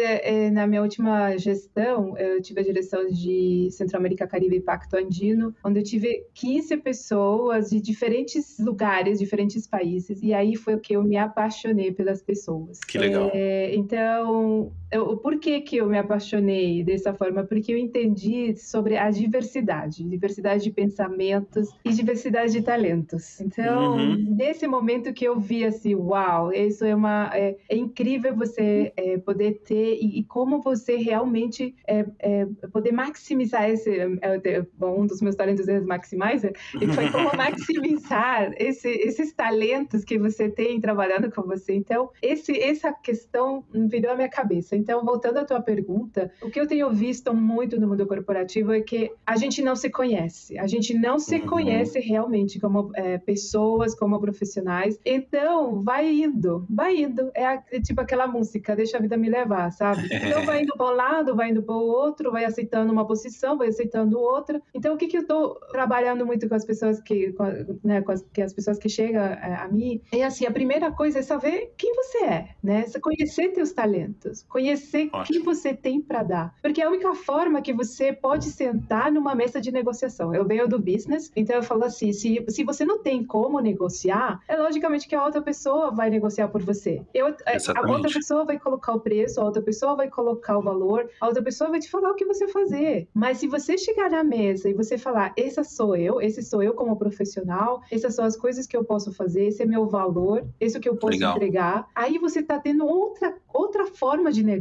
na 0.54 0.66
minha 0.68 0.82
última 0.82 1.38
gestão, 1.38 2.18
eu 2.18 2.42
tive 2.42 2.62
a 2.62 2.64
direção 2.64 3.08
de 3.08 3.68
Centro-América, 3.72 4.28
Caribe 4.28 4.58
e 4.58 4.62
Pacto 4.62 4.98
Andino, 4.98 5.54
onde 5.64 5.80
eu 5.80 5.84
tive 5.84 6.26
15 6.34 6.78
pessoas 6.78 7.70
de 7.70 7.80
diferentes 7.82 8.58
lugares, 8.60 9.20
diferentes 9.20 9.68
países. 9.68 10.22
E 10.22 10.34
aí 10.34 10.56
foi 10.56 10.76
o 10.76 10.80
que 10.80 10.94
eu 10.96 11.04
me 11.04 11.18
apaixonei 11.18 11.92
pelas 11.92 12.22
pessoas. 12.22 12.80
Que 12.88 12.98
legal. 13.02 13.32
É, 13.34 13.74
então, 13.76 14.76
eu, 14.92 15.18
por 15.18 15.40
que, 15.40 15.64
eu 15.78 15.88
me 15.88 15.98
apaixonei 15.98 16.84
dessa 16.84 17.14
forma? 17.14 17.44
Porque 17.44 17.72
eu 17.72 17.78
entendi 17.78 18.56
sobre 18.58 18.98
a 18.98 19.10
diversidade, 19.10 20.04
diversidade 20.04 20.64
de 20.64 20.72
pensamentos 20.72 21.70
e 21.86 21.92
diversidade 21.94 22.52
de 22.52 22.62
talentos. 22.62 23.40
Então, 23.40 23.96
Uhum. 23.96 24.36
nesse 24.36 24.68
momento 24.68 25.14
que 25.14 25.26
eu 25.26 25.40
vi 25.40 25.64
assim, 25.64 25.96
uau, 25.96 26.52
isso 26.52 26.84
é 26.84 26.94
uma 26.94 27.30
é, 27.34 27.56
é 27.70 27.76
incrível 27.76 28.36
você 28.36 28.92
é, 28.98 29.18
poder 29.18 29.62
ter 29.66 29.98
e, 30.02 30.20
e 30.20 30.24
como 30.24 30.62
você 30.62 30.98
realmente 30.98 31.74
é, 31.88 32.06
é, 32.20 32.46
poder 32.72 32.92
maximizar 32.92 33.70
esse 33.70 33.90
é, 33.90 34.10
é, 34.22 34.66
bom, 34.78 35.02
um 35.02 35.06
dos 35.06 35.22
meus 35.22 35.36
talentos 35.36 35.68
é 35.68 35.80
maximizer 35.80 36.54
e 36.82 36.88
foi 36.88 37.10
como 37.12 37.30
maximizar 37.36 38.54
esse, 38.58 38.90
esses 38.90 39.34
talentos 39.34 40.04
que 40.04 40.18
você 40.18 40.50
tem 40.50 40.80
trabalhando 40.82 41.32
com 41.32 41.44
você. 41.44 41.74
Então, 41.74 42.10
esse, 42.22 42.60
essa 42.60 42.92
questão 42.92 43.64
virou 43.72 44.12
a 44.12 44.16
minha 44.16 44.30
cabeça. 44.30 44.76
Então, 44.82 45.06
voltando 45.06 45.38
à 45.38 45.46
tua 45.46 45.62
pergunta, 45.62 46.32
o 46.42 46.50
que 46.50 46.60
eu 46.60 46.68
tenho 46.68 46.90
visto 46.92 47.34
muito 47.34 47.80
no 47.80 47.88
mundo 47.88 48.06
corporativo 48.08 48.74
é 48.74 48.82
que 48.82 49.12
a 49.26 49.36
gente 49.38 49.62
não 49.62 49.76
se 49.76 49.90
conhece, 49.90 50.58
a 50.58 50.68
gente 50.68 50.94
não 50.94 51.20
se 51.20 51.36
Uhum. 51.38 51.46
conhece 51.48 52.00
realmente 52.00 52.60
como 52.60 52.90
é, 52.96 53.18
pessoas, 53.18 53.94
como 53.96 54.20
profissionais. 54.20 55.00
Então, 55.06 55.82
vai 55.84 56.10
indo, 56.12 56.66
vai 56.70 56.96
indo. 57.04 57.30
É, 57.34 57.46
a- 57.46 57.64
é 57.72 57.80
tipo 57.80 58.02
aquela 58.02 58.26
música, 58.28 58.76
deixa 58.76 58.98
a 58.98 59.02
vida 59.02 59.16
me 59.18 59.30
levar, 59.30 59.72
sabe? 59.72 60.08
Então, 60.42 60.44
vai 60.46 60.62
indo 60.64 60.74
para 60.76 60.88
um 60.92 60.96
lado, 60.96 61.36
vai 61.36 61.50
indo 61.52 61.62
para 61.64 61.76
o 61.76 61.80
outro, 61.86 62.32
vai 62.32 62.44
aceitando 62.46 62.92
uma 62.92 63.06
posição, 63.06 63.58
vai 63.58 63.68
aceitando 63.68 64.20
outra. 64.20 64.62
Então, 64.74 64.94
o 64.96 64.98
que, 64.98 65.08
que 65.08 65.18
eu 65.18 65.22
estou 65.22 65.56
trabalhando 65.72 66.26
muito 66.26 66.48
com 66.50 66.56
as 66.56 66.66
pessoas 66.66 67.00
que, 67.02 67.32
com, 67.34 67.44
né, 67.84 68.02
com 68.02 68.12
as, 68.12 68.22
que 68.34 68.42
as 68.42 68.54
pessoas 68.54 68.78
que 68.80 68.90
chegam 68.90 69.22
a, 69.24 69.64
a 69.64 69.68
mim 69.68 70.02
é 70.12 70.24
assim, 70.24 70.46
a 70.46 70.52
primeira 70.52 70.92
coisa 70.92 71.20
é 71.20 71.22
saber 71.22 71.74
quem 71.78 71.94
você 71.96 72.18
é, 72.24 72.50
né? 72.64 72.84
Você 72.88 73.00
conhecer 73.00 73.50
teus 73.50 73.72
talentos, 73.74 74.44
conhecer 74.50 74.71
conhecer 74.72 75.10
o 75.14 75.24
que 75.24 75.40
você 75.40 75.74
tem 75.74 76.02
para 76.02 76.24
dar. 76.24 76.56
Porque 76.62 76.82
é 76.82 76.86
a 76.86 76.90
única 76.90 77.14
forma 77.16 77.62
que 77.62 77.74
você 77.74 78.14
pode 78.14 78.46
sentar 78.46 79.12
numa 79.12 79.36
mesa 79.36 79.60
de 79.60 79.72
negociação. 79.72 80.34
Eu 80.34 80.46
venho 80.46 80.68
do 80.68 80.80
business, 80.80 81.32
então 81.36 81.56
eu 81.56 81.64
falo 81.64 81.84
assim: 81.84 82.14
se, 82.14 82.44
se 82.48 82.64
você 82.64 82.86
não 82.86 83.00
tem 83.00 83.24
como 83.24 83.60
negociar, 83.60 84.42
é 84.48 84.56
logicamente 84.58 85.08
que 85.08 85.16
a 85.16 85.24
outra 85.24 85.42
pessoa 85.42 85.92
vai 85.92 86.10
negociar 86.10 86.48
por 86.48 86.62
você. 86.62 87.02
Eu, 87.14 87.28
a 87.28 87.92
outra 87.92 88.12
pessoa 88.12 88.46
vai 88.46 88.60
colocar 88.60 88.94
o 88.94 89.00
preço, 89.00 89.42
a 89.42 89.46
outra 89.46 89.62
pessoa 89.62 89.96
vai 89.96 90.10
colocar 90.10 90.58
o 90.58 90.62
valor, 90.62 91.10
a 91.20 91.28
outra 91.28 91.42
pessoa 91.42 91.70
vai 91.70 91.80
te 91.80 91.90
falar 91.90 92.12
o 92.12 92.16
que 92.16 92.26
você 92.26 92.48
fazer. 92.48 93.08
Mas 93.14 93.38
se 93.38 93.48
você 93.48 93.78
chegar 93.78 94.10
na 94.10 94.24
mesa 94.24 94.70
e 94.70 94.74
você 94.74 94.98
falar: 94.98 95.34
essa 95.38 95.64
sou 95.64 95.96
eu, 95.96 96.22
esse 96.22 96.42
sou 96.42 96.64
eu 96.64 96.74
como 96.74 96.96
profissional, 96.96 97.82
essas 97.92 98.16
são 98.16 98.26
as 98.26 98.38
coisas 98.38 98.66
que 98.66 98.76
eu 98.76 98.84
posso 98.84 99.12
fazer, 99.12 99.46
esse 99.46 99.64
é 99.64 99.66
meu 99.66 99.88
valor, 99.88 100.46
esse 100.60 100.76
é 100.76 100.80
o 100.80 100.82
que 100.82 100.90
eu 100.90 100.96
posso 100.96 101.14
Legal. 101.14 101.36
entregar, 101.36 101.88
aí 101.96 102.18
você 102.18 102.40
está 102.40 102.60
tendo 102.60 102.86
outra, 102.86 103.36
outra 103.54 103.86
forma 103.86 104.32
de 104.32 104.44
negociar. 104.44 104.61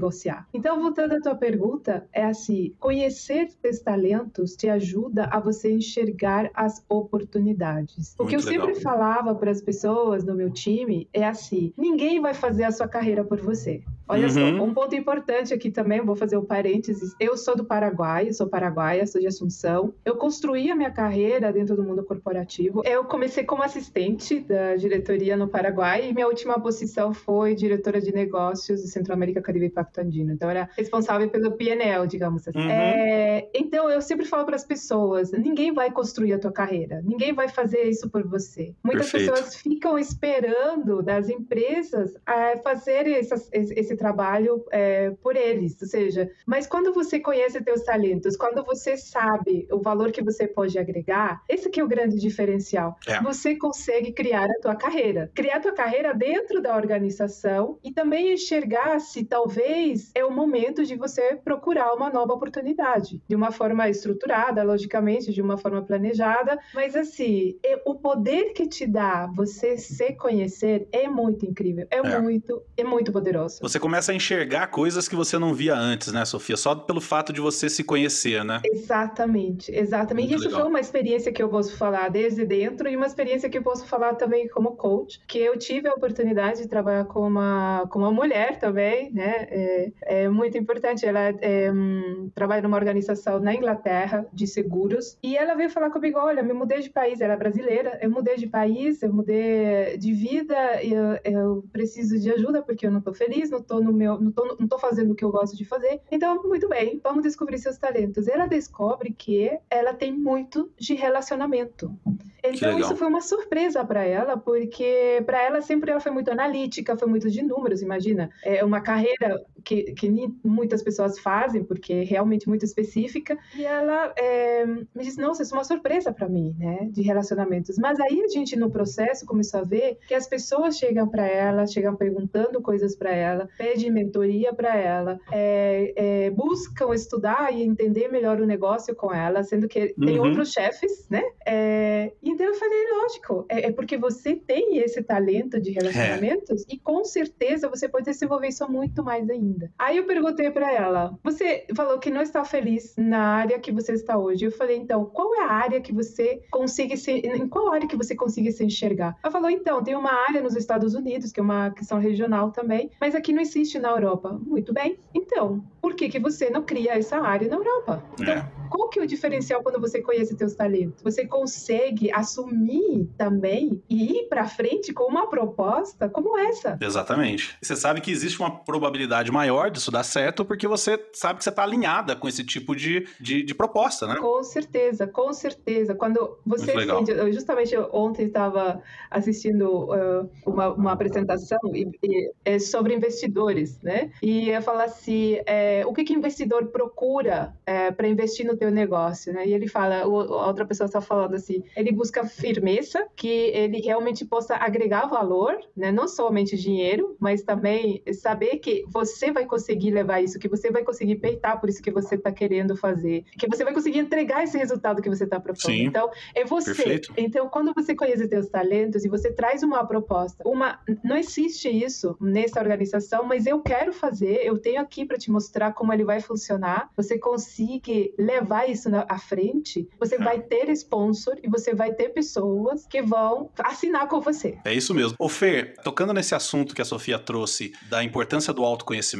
Então, 0.52 0.80
voltando 0.80 1.12
à 1.12 1.20
tua 1.20 1.34
pergunta, 1.34 2.08
é 2.12 2.24
assim: 2.24 2.74
conhecer 2.78 3.50
seus 3.50 3.80
talentos 3.80 4.56
te 4.56 4.68
ajuda 4.68 5.24
a 5.26 5.38
você 5.38 5.70
enxergar 5.72 6.50
as 6.54 6.84
oportunidades. 6.88 8.14
O 8.18 8.26
que 8.26 8.36
eu 8.36 8.40
legal. 8.40 8.66
sempre 8.66 8.82
falava 8.82 9.34
para 9.34 9.50
as 9.50 9.60
pessoas 9.60 10.24
no 10.24 10.34
meu 10.34 10.50
time 10.50 11.08
é 11.12 11.26
assim: 11.26 11.72
ninguém 11.76 12.20
vai 12.20 12.34
fazer 12.34 12.64
a 12.64 12.72
sua 12.72 12.88
carreira 12.88 13.24
por 13.24 13.40
você. 13.40 13.82
Olha 14.10 14.26
uhum. 14.26 14.58
só, 14.58 14.64
um 14.64 14.74
ponto 14.74 14.94
importante 14.96 15.54
aqui 15.54 15.70
também, 15.70 16.00
vou 16.00 16.16
fazer 16.16 16.36
um 16.36 16.44
parênteses. 16.44 17.14
Eu 17.20 17.36
sou 17.36 17.54
do 17.54 17.64
Paraguai, 17.64 18.32
sou 18.32 18.48
paraguaia, 18.48 19.06
sou 19.06 19.20
de 19.20 19.28
Assunção. 19.28 19.94
Eu 20.04 20.16
construí 20.16 20.68
a 20.68 20.74
minha 20.74 20.90
carreira 20.90 21.52
dentro 21.52 21.76
do 21.76 21.84
mundo 21.84 22.02
corporativo. 22.02 22.82
Eu 22.84 23.04
comecei 23.04 23.44
como 23.44 23.62
assistente 23.62 24.40
da 24.40 24.74
diretoria 24.74 25.36
no 25.36 25.46
Paraguai 25.46 26.08
e 26.08 26.12
minha 26.12 26.26
última 26.26 26.58
posição 26.58 27.14
foi 27.14 27.54
diretora 27.54 28.00
de 28.00 28.12
negócios 28.12 28.82
de 28.82 28.88
Centro-América, 28.88 29.40
Caribe 29.40 29.66
e 29.66 29.70
Pacto 29.70 30.00
Andino. 30.00 30.32
Então, 30.32 30.50
era 30.50 30.68
responsável 30.76 31.28
pelo 31.30 31.52
PNL, 31.52 32.08
digamos 32.08 32.48
assim. 32.48 32.58
Uhum. 32.58 32.68
É, 32.68 33.48
então, 33.54 33.88
eu 33.88 34.02
sempre 34.02 34.26
falo 34.26 34.44
para 34.44 34.56
as 34.56 34.64
pessoas: 34.64 35.30
ninguém 35.30 35.72
vai 35.72 35.92
construir 35.92 36.32
a 36.32 36.38
tua 36.38 36.52
carreira, 36.52 37.00
ninguém 37.04 37.32
vai 37.32 37.48
fazer 37.48 37.84
isso 37.84 38.10
por 38.10 38.26
você. 38.26 38.74
Muitas 38.82 39.10
Perfeito. 39.12 39.32
pessoas 39.32 39.54
ficam 39.54 39.96
esperando 39.96 41.00
das 41.00 41.28
empresas 41.28 42.16
a 42.26 42.56
fazer 42.64 43.06
essas, 43.06 43.48
esse 43.52 43.99
trabalho 44.00 44.64
é, 44.72 45.10
por 45.22 45.36
eles, 45.36 45.76
ou 45.80 45.86
seja, 45.86 46.30
mas 46.46 46.66
quando 46.66 46.90
você 46.92 47.20
conhece 47.20 47.62
teus 47.62 47.82
talentos, 47.82 48.34
quando 48.34 48.64
você 48.64 48.96
sabe 48.96 49.68
o 49.70 49.78
valor 49.78 50.10
que 50.10 50.24
você 50.24 50.48
pode 50.48 50.78
agregar, 50.78 51.42
esse 51.46 51.68
que 51.68 51.80
é 51.80 51.84
o 51.84 51.88
grande 51.88 52.16
diferencial. 52.16 52.96
É. 53.06 53.20
Você 53.22 53.56
consegue 53.56 54.12
criar 54.12 54.46
a 54.50 54.60
tua 54.62 54.74
carreira, 54.74 55.30
criar 55.34 55.56
a 55.56 55.60
tua 55.60 55.72
carreira 55.72 56.14
dentro 56.14 56.62
da 56.62 56.74
organização 56.74 57.78
e 57.84 57.92
também 57.92 58.32
enxergar 58.32 58.98
se 59.00 59.22
talvez 59.22 60.10
é 60.14 60.24
o 60.24 60.32
momento 60.32 60.82
de 60.82 60.96
você 60.96 61.36
procurar 61.36 61.92
uma 61.92 62.08
nova 62.08 62.32
oportunidade, 62.32 63.22
de 63.28 63.36
uma 63.36 63.52
forma 63.52 63.86
estruturada, 63.88 64.62
logicamente, 64.62 65.30
de 65.30 65.42
uma 65.42 65.58
forma 65.58 65.82
planejada, 65.82 66.58
mas 66.74 66.96
assim, 66.96 67.58
é, 67.62 67.82
o 67.84 67.96
poder 67.96 68.54
que 68.54 68.66
te 68.66 68.86
dá 68.86 69.26
você 69.34 69.76
se 69.76 70.14
conhecer 70.14 70.88
é 70.90 71.06
muito 71.06 71.44
incrível, 71.44 71.86
é, 71.90 71.98
é. 71.98 72.18
muito, 72.18 72.62
é 72.76 72.84
muito 72.84 73.12
poderoso. 73.12 73.58
Você 73.60 73.78
começa 73.90 74.12
a 74.12 74.14
enxergar 74.14 74.68
coisas 74.68 75.08
que 75.08 75.16
você 75.16 75.36
não 75.36 75.52
via 75.52 75.74
antes, 75.74 76.12
né, 76.12 76.24
Sofia? 76.24 76.56
Só 76.56 76.76
pelo 76.76 77.00
fato 77.00 77.32
de 77.32 77.40
você 77.40 77.68
se 77.68 77.82
conhecer, 77.82 78.44
né? 78.44 78.60
Exatamente, 78.64 79.74
exatamente. 79.74 80.28
Muito 80.28 80.38
Isso 80.38 80.48
legal. 80.48 80.60
foi 80.60 80.70
uma 80.70 80.78
experiência 80.78 81.32
que 81.32 81.42
eu 81.42 81.48
posso 81.48 81.76
falar 81.76 82.08
desde 82.08 82.46
dentro 82.46 82.88
e 82.88 82.94
uma 82.94 83.06
experiência 83.06 83.50
que 83.50 83.58
eu 83.58 83.64
posso 83.64 83.84
falar 83.86 84.14
também 84.14 84.46
como 84.46 84.76
coach, 84.76 85.20
que 85.26 85.38
eu 85.38 85.58
tive 85.58 85.88
a 85.88 85.92
oportunidade 85.92 86.62
de 86.62 86.68
trabalhar 86.68 87.04
com 87.06 87.26
uma, 87.26 87.84
com 87.90 87.98
uma 87.98 88.12
mulher 88.12 88.60
também, 88.60 89.12
né? 89.12 89.48
É, 89.50 89.92
é 90.02 90.28
muito 90.28 90.56
importante. 90.56 91.04
Ela 91.04 91.34
é, 91.40 91.72
um, 91.72 92.30
trabalha 92.32 92.62
numa 92.62 92.76
organização 92.76 93.40
na 93.40 93.52
Inglaterra 93.52 94.24
de 94.32 94.46
seguros 94.46 95.18
e 95.20 95.36
ela 95.36 95.56
veio 95.56 95.68
falar 95.68 95.90
comigo: 95.90 96.16
olha, 96.16 96.44
me 96.44 96.52
mudei 96.52 96.78
de 96.78 96.90
país. 96.90 97.20
Ela 97.20 97.32
é 97.32 97.36
brasileira, 97.36 97.98
eu 98.00 98.08
mudei 98.08 98.36
de 98.36 98.46
país, 98.46 99.02
eu 99.02 99.12
mudei 99.12 99.98
de 99.98 100.12
vida, 100.12 100.80
eu, 100.80 101.18
eu 101.24 101.64
preciso 101.72 102.20
de 102.20 102.30
ajuda 102.30 102.62
porque 102.62 102.86
eu 102.86 102.92
não 102.92 103.00
tô 103.00 103.12
feliz, 103.12 103.50
não 103.50 103.60
tô 103.70 103.80
no 103.80 103.92
meu, 103.92 104.20
não 104.20 104.32
tô, 104.32 104.56
não 104.58 104.66
tô 104.66 104.78
fazendo 104.80 105.12
o 105.12 105.14
que 105.14 105.24
eu 105.24 105.30
gosto 105.30 105.56
de 105.56 105.64
fazer. 105.64 106.00
Então, 106.10 106.42
muito 106.42 106.68
bem, 106.68 107.00
vamos 107.02 107.22
descobrir 107.22 107.56
seus 107.58 107.78
talentos. 107.78 108.26
Ela 108.26 108.46
descobre 108.46 109.12
que 109.12 109.56
ela 109.70 109.94
tem 109.94 110.12
muito 110.12 110.72
de 110.76 110.94
relacionamento. 110.94 111.96
Então 112.42 112.78
isso 112.78 112.96
foi 112.96 113.06
uma 113.06 113.20
surpresa 113.20 113.84
para 113.84 114.02
ela, 114.02 114.36
porque 114.36 115.22
para 115.26 115.42
ela 115.42 115.60
sempre 115.60 115.90
ela 115.90 116.00
foi 116.00 116.10
muito 116.10 116.30
analítica, 116.30 116.96
foi 116.96 117.06
muito 117.06 117.30
de 117.30 117.42
números, 117.42 117.82
imagina. 117.82 118.30
É 118.42 118.64
uma 118.64 118.80
carreira 118.80 119.44
que, 119.64 119.92
que 119.92 120.10
muitas 120.44 120.82
pessoas 120.82 121.18
fazem, 121.18 121.64
porque 121.64 121.92
é 121.92 122.04
realmente 122.04 122.48
muito 122.48 122.64
específica. 122.64 123.36
E 123.56 123.64
ela 123.64 124.12
é, 124.16 124.64
me 124.66 125.02
disse, 125.02 125.20
nossa, 125.20 125.42
isso 125.42 125.54
é 125.54 125.58
uma 125.58 125.64
surpresa 125.64 126.12
para 126.12 126.28
mim, 126.28 126.54
né, 126.58 126.88
de 126.90 127.02
relacionamentos. 127.02 127.76
Mas 127.78 127.98
aí 128.00 128.22
a 128.22 128.28
gente 128.28 128.56
no 128.56 128.70
processo 128.70 129.26
começou 129.26 129.60
a 129.60 129.64
ver 129.64 129.98
que 130.06 130.14
as 130.14 130.26
pessoas 130.26 130.76
chegam 130.76 131.08
para 131.08 131.26
ela, 131.26 131.66
chegam 131.66 131.94
perguntando 131.96 132.60
coisas 132.60 132.96
para 132.96 133.10
ela, 133.10 133.48
pedem 133.58 133.90
mentoria 133.90 134.52
para 134.52 134.76
ela, 134.76 135.18
é, 135.30 135.92
é, 135.96 136.30
buscam 136.30 136.94
estudar 136.94 137.52
e 137.52 137.62
entender 137.62 138.08
melhor 138.08 138.40
o 138.40 138.46
negócio 138.46 138.94
com 138.94 139.12
ela, 139.12 139.42
sendo 139.42 139.68
que 139.68 139.94
uhum. 139.98 140.06
tem 140.06 140.18
outros 140.18 140.52
chefes, 140.52 141.06
né? 141.08 141.22
É, 141.46 142.12
então 142.22 142.46
eu 142.46 142.54
falei, 142.54 142.78
lógico, 142.92 143.46
é, 143.48 143.66
é, 143.66 143.72
porque 143.72 143.96
você 143.96 144.36
tem 144.36 144.78
esse 144.78 145.02
talento 145.02 145.60
de 145.60 145.70
relacionamentos 145.70 146.64
e 146.68 146.78
com 146.78 147.04
certeza 147.04 147.68
você 147.68 147.88
pode 147.88 148.04
desenvolver 148.04 148.48
isso 148.48 148.70
muito 148.70 149.02
mais 149.02 149.28
ainda. 149.28 149.49
Aí 149.78 149.96
eu 149.96 150.04
perguntei 150.04 150.50
para 150.50 150.72
ela, 150.72 151.18
você 151.22 151.66
falou 151.74 151.98
que 151.98 152.10
não 152.10 152.22
está 152.22 152.44
feliz 152.44 152.94
na 152.96 153.20
área 153.20 153.58
que 153.58 153.72
você 153.72 153.92
está 153.92 154.18
hoje. 154.18 154.44
Eu 154.44 154.52
falei, 154.52 154.76
então, 154.76 155.04
qual 155.04 155.34
é 155.34 155.44
a 155.44 155.52
área 155.52 155.80
que 155.80 155.92
você 155.92 156.42
consegue 156.50 156.96
se, 156.96 157.12
em 157.12 157.48
qual 157.48 157.72
área 157.72 157.88
que 157.88 157.96
você 157.96 158.14
consegue 158.14 158.52
se 158.52 158.64
enxergar? 158.64 159.16
Ela 159.22 159.32
falou, 159.32 159.50
então, 159.50 159.82
tem 159.82 159.94
uma 159.94 160.12
área 160.28 160.40
nos 160.40 160.56
Estados 160.56 160.94
Unidos, 160.94 161.32
que 161.32 161.40
é 161.40 161.42
uma 161.42 161.70
questão 161.70 161.98
regional 161.98 162.50
também, 162.50 162.90
mas 163.00 163.14
aqui 163.14 163.32
não 163.32 163.42
existe 163.42 163.78
na 163.78 163.90
Europa. 163.90 164.38
Muito 164.46 164.72
bem. 164.72 164.98
Então, 165.14 165.64
por 165.80 165.94
que, 165.94 166.08
que 166.08 166.18
você 166.18 166.50
não 166.50 166.62
cria 166.62 166.92
essa 166.92 167.18
área 167.18 167.48
na 167.48 167.56
Europa? 167.56 168.04
Então, 168.14 168.34
é. 168.34 168.52
qual 168.70 168.88
que 168.88 169.00
é 169.00 169.02
o 169.02 169.06
diferencial 169.06 169.62
quando 169.62 169.80
você 169.80 170.00
conhece 170.00 170.36
seus 170.36 170.54
talentos? 170.54 171.02
Você 171.02 171.26
consegue 171.26 172.12
assumir 172.12 173.08
também 173.16 173.82
e 173.88 174.18
ir 174.18 174.28
para 174.28 174.46
frente 174.46 174.92
com 174.92 175.04
uma 175.04 175.28
proposta 175.28 176.08
como 176.08 176.38
essa. 176.38 176.78
Exatamente. 176.80 177.56
Você 177.60 177.76
sabe 177.76 178.00
que 178.00 178.10
existe 178.10 178.38
uma 178.38 178.50
probabilidade 178.50 179.30
maior 179.40 179.70
disso 179.70 179.90
dar 179.90 180.02
certo 180.02 180.44
porque 180.44 180.68
você 180.68 181.02
sabe 181.12 181.38
que 181.38 181.44
você 181.44 181.50
está 181.50 181.62
alinhada 181.62 182.14
com 182.14 182.28
esse 182.28 182.44
tipo 182.44 182.76
de, 182.76 183.06
de, 183.18 183.42
de, 183.42 183.54
proposta, 183.54 184.06
né? 184.06 184.16
Com 184.16 184.42
certeza, 184.42 185.06
com 185.06 185.32
certeza. 185.32 185.94
Quando 185.94 186.38
você 186.44 186.72
eu 187.08 187.32
justamente 187.32 187.74
ontem 187.92 188.26
estava 188.26 188.82
assistindo 189.10 189.90
uh, 189.90 190.30
uma, 190.44 190.68
uma 190.74 190.92
apresentação 190.92 191.58
e, 191.74 191.90
e, 192.02 192.32
é 192.44 192.58
sobre 192.58 192.94
investidores, 192.94 193.80
né? 193.82 194.10
E 194.22 194.50
eu 194.50 194.62
falo 194.62 194.80
assim, 194.80 195.38
é, 195.46 195.84
o 195.86 195.92
que 195.92 196.04
que 196.04 196.12
investidor 196.12 196.66
procura 196.66 197.54
é, 197.64 197.90
para 197.90 198.08
investir 198.08 198.46
no 198.46 198.56
teu 198.56 198.70
negócio, 198.70 199.32
né? 199.32 199.46
E 199.46 199.54
ele 199.54 199.68
fala, 199.68 200.06
o, 200.06 200.20
a 200.20 200.46
outra 200.46 200.66
pessoa 200.66 200.86
está 200.86 201.00
falando 201.00 201.34
assim, 201.34 201.62
ele 201.74 201.92
busca 201.92 202.26
firmeza, 202.26 203.06
que 203.16 203.28
ele 203.28 203.80
realmente 203.80 204.24
possa 204.24 204.54
agregar 204.56 205.06
valor, 205.06 205.58
né? 205.76 205.90
Não 205.90 206.06
somente 206.06 206.56
dinheiro, 206.56 207.16
mas 207.18 207.42
também 207.42 208.02
saber 208.12 208.58
que 208.58 208.84
você 208.88 209.29
vai 209.32 209.46
conseguir 209.46 209.90
levar 209.90 210.20
isso, 210.20 210.38
que 210.38 210.48
você 210.48 210.70
vai 210.70 210.82
conseguir 210.82 211.16
peitar 211.16 211.60
por 211.60 211.68
isso 211.68 211.82
que 211.82 211.90
você 211.90 212.14
está 212.14 212.32
querendo 212.32 212.76
fazer, 212.76 213.24
que 213.38 213.48
você 213.48 213.64
vai 213.64 213.72
conseguir 213.72 213.98
entregar 213.98 214.42
esse 214.44 214.56
resultado 214.56 215.02
que 215.02 215.08
você 215.08 215.24
está 215.24 215.38
propondo. 215.38 215.72
Sim, 215.72 215.84
então, 215.84 216.10
é 216.34 216.44
você. 216.44 216.74
Perfeito. 216.74 217.12
Então, 217.16 217.48
quando 217.48 217.72
você 217.74 217.94
conhece 217.94 218.26
seus 218.28 218.48
talentos 218.48 219.04
e 219.04 219.08
você 219.08 219.32
traz 219.32 219.62
uma 219.62 219.84
proposta, 219.86 220.42
uma 220.46 220.78
não 221.04 221.16
existe 221.16 221.68
isso 221.68 222.16
nessa 222.20 222.60
organização, 222.60 223.24
mas 223.24 223.46
eu 223.46 223.60
quero 223.60 223.92
fazer, 223.92 224.40
eu 224.44 224.58
tenho 224.58 224.80
aqui 224.80 225.04
para 225.04 225.18
te 225.18 225.30
mostrar 225.30 225.72
como 225.72 225.92
ele 225.92 226.04
vai 226.04 226.20
funcionar. 226.20 226.90
Você 226.96 227.18
consegue 227.18 228.14
levar 228.18 228.68
isso 228.68 228.88
na, 228.88 229.04
à 229.08 229.18
frente, 229.18 229.88
você 229.98 230.16
é. 230.16 230.18
vai 230.18 230.40
ter 230.40 230.68
sponsor 230.70 231.38
e 231.42 231.48
você 231.48 231.74
vai 231.74 231.92
ter 231.92 232.10
pessoas 232.10 232.86
que 232.86 233.02
vão 233.02 233.50
assinar 233.58 234.08
com 234.08 234.20
você. 234.20 234.58
É 234.64 234.74
isso 234.74 234.94
mesmo. 234.94 235.16
Ô 235.18 235.28
Fer, 235.28 235.74
tocando 235.82 236.12
nesse 236.12 236.34
assunto 236.34 236.74
que 236.74 236.82
a 236.82 236.84
Sofia 236.84 237.18
trouxe 237.18 237.72
da 237.88 238.02
importância 238.02 238.52
do 238.52 238.64
autoconhecimento, 238.64 239.19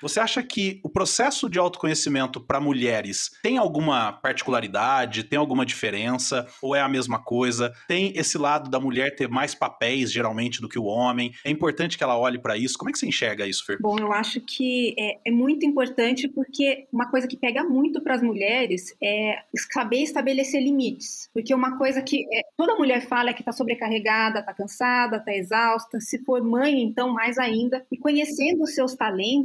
você 0.00 0.20
acha 0.20 0.42
que 0.42 0.80
o 0.82 0.88
processo 0.88 1.48
de 1.48 1.58
autoconhecimento 1.58 2.40
para 2.40 2.60
mulheres 2.60 3.30
tem 3.42 3.58
alguma 3.58 4.12
particularidade, 4.12 5.24
tem 5.24 5.38
alguma 5.38 5.64
diferença 5.64 6.46
ou 6.60 6.74
é 6.74 6.80
a 6.80 6.88
mesma 6.88 7.18
coisa? 7.18 7.72
Tem 7.88 8.12
esse 8.16 8.38
lado 8.38 8.70
da 8.70 8.80
mulher 8.80 9.14
ter 9.14 9.28
mais 9.28 9.54
papéis 9.54 10.12
geralmente 10.12 10.60
do 10.60 10.68
que 10.68 10.78
o 10.78 10.84
homem? 10.84 11.32
É 11.44 11.50
importante 11.50 11.96
que 11.96 12.04
ela 12.04 12.18
olhe 12.18 12.38
para 12.38 12.56
isso. 12.56 12.78
Como 12.78 12.90
é 12.90 12.92
que 12.92 12.98
você 12.98 13.06
enxerga 13.06 13.46
isso, 13.46 13.64
Fer? 13.64 13.78
Bom, 13.80 13.98
eu 13.98 14.12
acho 14.12 14.40
que 14.40 14.94
é, 14.98 15.18
é 15.24 15.30
muito 15.30 15.64
importante 15.64 15.86
importante 15.86 16.28
porque 16.28 16.86
uma 16.92 17.10
coisa 17.10 17.28
que 17.28 17.36
pega 17.36 17.62
muito 17.62 18.00
para 18.00 18.14
as 18.14 18.22
mulheres 18.22 18.94
é 19.02 19.42
saber 19.72 20.02
estabelecer 20.02 20.62
limites. 20.62 21.30
Porque 21.32 21.54
uma 21.54 21.76
coisa 21.78 22.02
que 22.02 22.24
é, 22.32 22.42
toda 22.56 22.76
mulher 22.76 23.06
fala 23.06 23.30
é 23.30 23.32
que 23.32 23.42
está 23.42 23.52
sobrecarregada, 23.52 24.40
está 24.40 24.54
cansada, 24.54 25.16
está 25.16 25.34
exausta. 25.34 26.00
Se 26.00 26.18
for 26.24 26.42
mãe, 26.42 26.82
então 26.82 27.12
mais 27.12 27.38
ainda. 27.38 27.84
E 27.90 27.96
conhecendo 27.96 28.62
os 28.62 28.74
seus 28.74 28.94
talentos, 28.94 29.35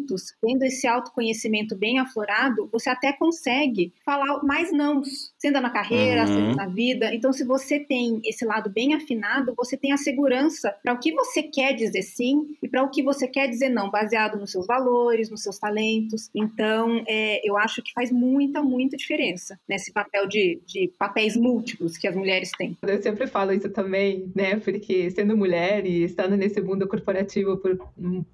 tendo 0.41 0.63
esse 0.63 0.87
autoconhecimento 0.87 1.75
bem 1.75 1.99
aflorado, 1.99 2.67
você 2.71 2.89
até 2.89 3.13
consegue 3.13 3.93
falar 4.05 4.43
mais 4.43 4.71
não, 4.71 5.01
sendo 5.37 5.59
na 5.61 5.69
carreira, 5.69 6.21
uhum. 6.21 6.27
sendo 6.27 6.55
na 6.55 6.67
vida. 6.67 7.13
Então, 7.13 7.31
se 7.33 7.43
você 7.43 7.79
tem 7.79 8.21
esse 8.25 8.45
lado 8.45 8.69
bem 8.69 8.93
afinado, 8.93 9.53
você 9.55 9.77
tem 9.77 9.91
a 9.91 9.97
segurança 9.97 10.75
para 10.83 10.93
o 10.93 10.99
que 10.99 11.11
você 11.13 11.43
quer 11.43 11.73
dizer 11.73 12.01
sim 12.01 12.55
e 12.61 12.67
para 12.67 12.83
o 12.83 12.89
que 12.89 13.03
você 13.03 13.27
quer 13.27 13.47
dizer 13.47 13.69
não, 13.69 13.89
baseado 13.89 14.39
nos 14.39 14.51
seus 14.51 14.65
valores, 14.67 15.29
nos 15.29 15.43
seus 15.43 15.57
talentos. 15.57 16.29
Então, 16.35 17.03
é, 17.07 17.41
eu 17.47 17.57
acho 17.57 17.81
que 17.81 17.91
faz 17.93 18.11
muita, 18.11 18.61
muita 18.61 18.97
diferença 18.97 19.59
nesse 19.67 19.91
papel 19.91 20.27
de, 20.27 20.61
de 20.65 20.91
papéis 20.97 21.35
múltiplos 21.35 21.97
que 21.97 22.07
as 22.07 22.15
mulheres 22.15 22.51
têm. 22.57 22.77
Eu 22.81 23.01
sempre 23.01 23.27
falo 23.27 23.51
isso 23.53 23.69
também, 23.69 24.31
né? 24.35 24.57
Porque 24.57 25.09
sendo 25.11 25.35
mulher 25.37 25.85
e 25.85 26.03
estando 26.03 26.35
nesse 26.35 26.61
mundo 26.61 26.87
corporativo 26.87 27.57
por 27.57 27.77